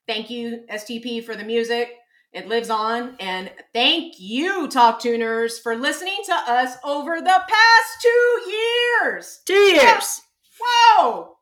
Thank 0.07 0.29
you, 0.29 0.65
STP, 0.71 1.25
for 1.25 1.35
the 1.35 1.43
music. 1.43 1.91
It 2.35 2.49
lives 2.49 2.69
on. 2.69 3.17
And 3.19 3.51
thank 3.73 4.21
you, 4.21 4.69
Talk 4.69 5.01
Tuners, 5.01 5.59
for 5.59 5.75
listening 5.75 6.19
to 6.27 6.35
us 6.35 6.77
over 6.85 7.21
the 7.21 7.25
past 7.49 8.03
two 8.03 8.51
years. 8.51 9.41
Two 9.47 9.55
years. 9.55 10.21
Whoa! 10.61 11.37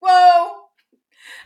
Whoa! 0.00 0.50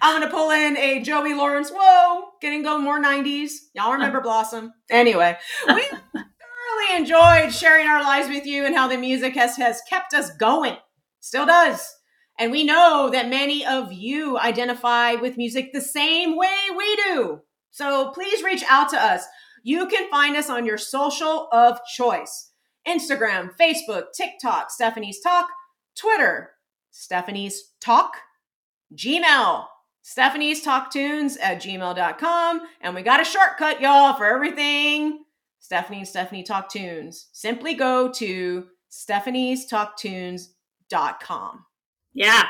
I'm 0.01 0.21
gonna 0.21 0.33
pull 0.33 0.51
in 0.51 0.77
a 0.79 1.03
Joey 1.03 1.35
Lawrence. 1.35 1.71
Whoa! 1.71 2.29
Getting 2.41 2.63
go 2.63 2.79
more 2.79 2.99
90s. 3.01 3.51
Y'all 3.75 3.93
remember 3.93 4.21
Blossom? 4.23 4.73
Anyway, 4.91 5.37
we 5.69 5.85
thoroughly 6.87 7.01
enjoyed 7.01 7.53
sharing 7.53 7.87
our 7.87 8.03
lives 8.03 8.29
with 8.29 8.47
you 8.47 8.65
and 8.65 8.75
how 8.75 8.89
the 8.89 8.97
music 8.97 9.35
has 9.35 9.57
has 9.57 9.81
kept 9.89 10.15
us 10.15 10.31
going. 10.37 10.77
Still 11.21 11.47
does. 11.47 11.95
And 12.39 12.53
we 12.53 12.65
know 12.65 13.09
that 13.13 13.29
many 13.29 13.65
of 13.65 13.93
you 13.93 14.39
identify 14.39 15.15
with 15.15 15.39
music 15.39 15.73
the 15.73 15.81
same 15.81 16.37
way 16.37 16.55
we 16.77 16.97
do. 16.97 17.41
So 17.71 18.11
please 18.11 18.43
reach 18.43 18.63
out 18.69 18.91
to 18.91 18.99
us. 18.99 19.25
You 19.63 19.87
can 19.87 20.09
find 20.11 20.37
us 20.37 20.51
on 20.51 20.67
your 20.67 20.79
social 20.79 21.49
of 21.53 21.79
choice 21.95 22.53
Instagram, 22.87 23.51
Facebook, 23.59 24.13
TikTok, 24.17 24.71
Stephanie's 24.71 25.21
Talk, 25.21 25.49
Twitter, 25.99 26.51
Stephanie's 26.91 27.73
Talk, 27.81 28.13
Gmail, 28.95 29.65
Stephanie's 30.03 30.63
Talk 30.63 30.93
Tunes 30.93 31.37
at 31.39 31.61
gmail.com. 31.61 32.61
And 32.81 32.95
we 32.95 33.03
got 33.03 33.21
a 33.21 33.25
shortcut, 33.25 33.81
y'all, 33.81 34.15
for 34.15 34.27
everything. 34.27 35.25
Stephanie 35.67 35.99
and 35.99 36.07
Stephanie 36.07 36.45
Talk 36.45 36.71
Tunes. 36.71 37.27
Simply 37.33 37.75
go 37.75 38.09
to 38.13 38.67
Stephanie's 38.89 39.67
Talk 39.67 39.99
Tunes.com. 39.99 41.65
Yeah. 42.15 42.45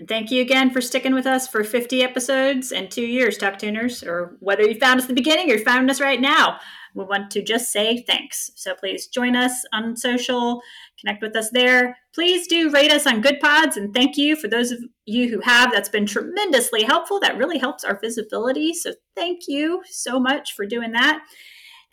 And 0.00 0.08
thank 0.08 0.32
you 0.32 0.42
again 0.42 0.70
for 0.70 0.80
sticking 0.80 1.14
with 1.14 1.26
us 1.26 1.46
for 1.46 1.62
50 1.62 2.02
episodes 2.02 2.72
and 2.72 2.90
two 2.90 3.06
years, 3.06 3.38
Talk 3.38 3.60
Tuners, 3.60 4.02
or 4.02 4.36
whether 4.40 4.64
you 4.64 4.80
found 4.80 4.98
us 4.98 5.04
at 5.04 5.10
the 5.10 5.14
beginning 5.14 5.52
or 5.52 5.58
found 5.58 5.88
us 5.88 6.00
right 6.00 6.20
now. 6.20 6.58
We 6.96 7.04
want 7.04 7.30
to 7.30 7.42
just 7.42 7.70
say 7.70 8.02
thanks. 8.04 8.50
So 8.56 8.74
please 8.74 9.06
join 9.06 9.36
us 9.36 9.64
on 9.72 9.96
social, 9.96 10.60
connect 10.98 11.22
with 11.22 11.36
us 11.36 11.50
there. 11.50 11.96
Please 12.12 12.48
do 12.48 12.72
rate 12.72 12.90
us 12.90 13.06
on 13.06 13.22
Goodpods, 13.22 13.76
and 13.76 13.94
thank 13.94 14.16
you 14.16 14.34
for 14.34 14.48
those 14.48 14.72
of 14.72 14.80
you 15.04 15.28
who 15.28 15.40
have. 15.42 15.70
That's 15.70 15.88
been 15.88 16.06
tremendously 16.06 16.82
helpful. 16.82 17.20
That 17.20 17.38
really 17.38 17.58
helps 17.58 17.84
our 17.84 18.00
visibility. 18.00 18.74
So 18.74 18.92
thank 19.14 19.42
you 19.46 19.82
so 19.88 20.18
much 20.18 20.54
for 20.54 20.66
doing 20.66 20.90
that. 20.92 21.20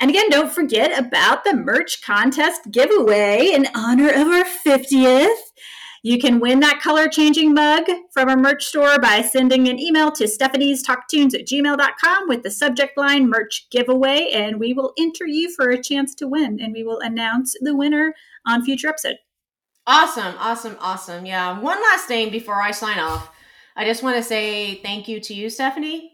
And 0.04 0.10
again, 0.10 0.30
don't 0.30 0.52
forget 0.52 1.00
about 1.00 1.46
the 1.46 1.54
merch 1.54 2.02
contest 2.02 2.70
giveaway 2.72 3.52
in 3.54 3.70
honor 3.74 4.10
of 4.10 4.28
our 4.28 4.44
50th. 4.44 5.38
You 6.04 6.20
can 6.20 6.42
win 6.42 6.60
that 6.60 6.82
color 6.82 7.08
changing 7.08 7.54
mug 7.54 7.84
from 8.12 8.28
our 8.28 8.36
merch 8.36 8.66
store 8.66 9.00
by 9.00 9.22
sending 9.22 9.70
an 9.70 9.80
email 9.80 10.12
to 10.12 10.28
Stephanie's 10.28 10.86
Talktunes 10.86 11.34
at 11.34 11.48
gmail.com 11.48 12.28
with 12.28 12.44
the 12.44 12.52
subject 12.52 12.98
line 12.98 13.30
merch 13.30 13.68
giveaway, 13.72 14.30
and 14.34 14.60
we 14.60 14.74
will 14.74 14.92
enter 15.00 15.26
you 15.26 15.50
for 15.56 15.70
a 15.70 15.82
chance 15.82 16.14
to 16.16 16.28
win, 16.28 16.60
and 16.60 16.74
we 16.74 16.84
will 16.84 17.00
announce 17.00 17.56
the 17.62 17.74
winner 17.74 18.14
on 18.46 18.66
future 18.66 18.90
episode. 18.90 19.16
Awesome, 19.88 20.36
awesome, 20.38 20.76
awesome. 20.82 21.26
Yeah. 21.26 21.58
One 21.58 21.82
last 21.82 22.08
thing 22.08 22.30
before 22.30 22.62
I 22.62 22.72
sign 22.72 23.00
off. 23.00 23.34
I 23.78 23.86
just 23.86 24.04
want 24.04 24.18
to 24.18 24.24
say 24.24 24.82
thank 24.84 25.08
you 25.08 25.22
to 25.22 25.34
you, 25.34 25.50
Stephanie. 25.50 26.12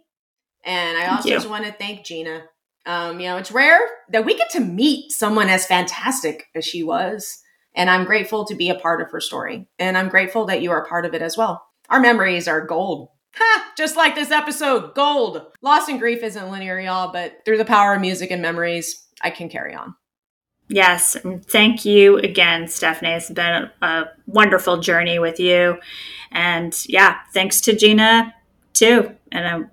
And 0.64 0.96
I 0.96 1.06
Thank 1.06 1.12
also 1.14 1.30
you. 1.30 1.36
just 1.38 1.50
want 1.50 1.66
to 1.66 1.72
thank 1.72 2.06
Gina. 2.06 2.44
Um, 2.86 3.20
you 3.20 3.28
know, 3.28 3.38
it's 3.38 3.52
rare 3.52 3.80
that 4.12 4.26
we 4.26 4.38
get 4.38 4.50
to 4.52 4.60
meet 4.60 5.12
someone 5.12 5.50
as 5.50 5.66
fantastic 5.66 6.48
as 6.56 6.66
she 6.66 6.84
was. 6.84 7.40
And 7.76 7.90
I'm 7.90 8.06
grateful 8.06 8.46
to 8.46 8.56
be 8.56 8.70
a 8.70 8.76
part 8.76 9.02
of 9.02 9.12
her 9.12 9.22
story. 9.22 9.68
And 9.78 9.98
I'm 9.98 10.10
grateful 10.10 10.46
that 10.46 10.62
you 10.62 10.72
are 10.72 10.84
a 10.84 10.88
part 10.88 11.06
of 11.06 11.14
it 11.14 11.22
as 11.22 11.38
well. 11.38 11.66
Our 11.90 12.00
memories 12.00 12.48
are 12.48 12.66
gold. 12.66 13.10
Ha! 13.36 13.72
Just 13.78 13.96
like 13.96 14.16
this 14.16 14.32
episode, 14.32 14.96
gold. 14.96 15.46
Loss 15.62 15.88
and 15.88 16.00
grief 16.00 16.24
isn't 16.24 16.52
linear, 16.52 16.80
y'all, 16.80 17.12
but 17.12 17.38
through 17.46 17.58
the 17.58 17.66
power 17.66 17.94
of 17.94 18.02
music 18.02 18.32
and 18.32 18.42
memories, 18.42 19.08
I 19.22 19.30
can 19.30 19.50
carry 19.50 19.76
on. 19.76 19.96
Yes, 20.68 21.18
thank 21.48 21.84
you 21.84 22.18
again, 22.18 22.68
Stephanie. 22.68 23.12
It's 23.12 23.32
been 23.32 23.70
a, 23.82 24.06
wonderful 24.28 24.78
journey 24.78 25.18
with 25.18 25.40
you. 25.40 25.80
And 26.32 26.76
yeah, 26.88 27.18
thanks 27.34 27.62
to 27.62 27.76
Gina 27.76 28.36
too. 28.74 29.16
And 29.32 29.48
I 29.48 29.68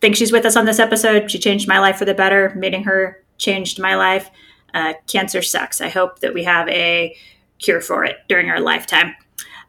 think 0.00 0.16
she's 0.16 0.32
with 0.32 0.44
us 0.44 0.56
on 0.56 0.66
this 0.66 0.78
episode. 0.78 1.30
She 1.30 1.38
changed 1.38 1.68
my 1.68 1.78
life 1.78 1.96
for 1.96 2.04
the 2.04 2.14
better. 2.14 2.54
Meeting 2.56 2.84
her 2.84 3.22
changed 3.38 3.78
my 3.78 3.96
life. 3.96 4.30
Uh, 4.74 4.94
cancer 5.06 5.42
sucks. 5.42 5.80
I 5.80 5.88
hope 5.88 6.20
that 6.20 6.34
we 6.34 6.44
have 6.44 6.68
a 6.68 7.16
cure 7.58 7.80
for 7.80 8.04
it 8.04 8.16
during 8.28 8.50
our 8.50 8.60
lifetime. 8.60 9.14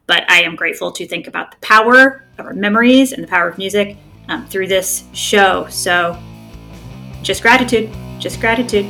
But 0.06 0.30
I 0.30 0.42
am 0.42 0.56
grateful 0.56 0.90
to 0.92 1.06
think 1.06 1.26
about 1.26 1.50
the 1.50 1.58
power 1.58 2.24
of 2.38 2.46
our 2.46 2.54
memories 2.54 3.12
and 3.12 3.22
the 3.22 3.28
power 3.28 3.48
of 3.48 3.58
music 3.58 3.96
um, 4.28 4.46
through 4.46 4.68
this 4.68 5.04
show. 5.12 5.66
So 5.68 6.18
just 7.22 7.42
gratitude, 7.42 7.90
just 8.18 8.40
gratitude. 8.40 8.86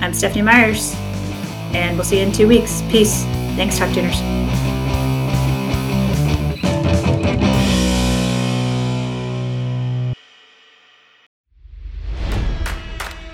I'm 0.00 0.14
Stephanie 0.14 0.42
Myers, 0.42 0.94
and 1.74 1.96
we'll 1.96 2.04
see 2.04 2.20
you 2.20 2.26
in 2.26 2.32
two 2.32 2.48
weeks. 2.48 2.82
Peace. 2.90 3.24
Thanks, 3.56 3.78
Talk 3.78 3.92
Tuners. 3.92 4.57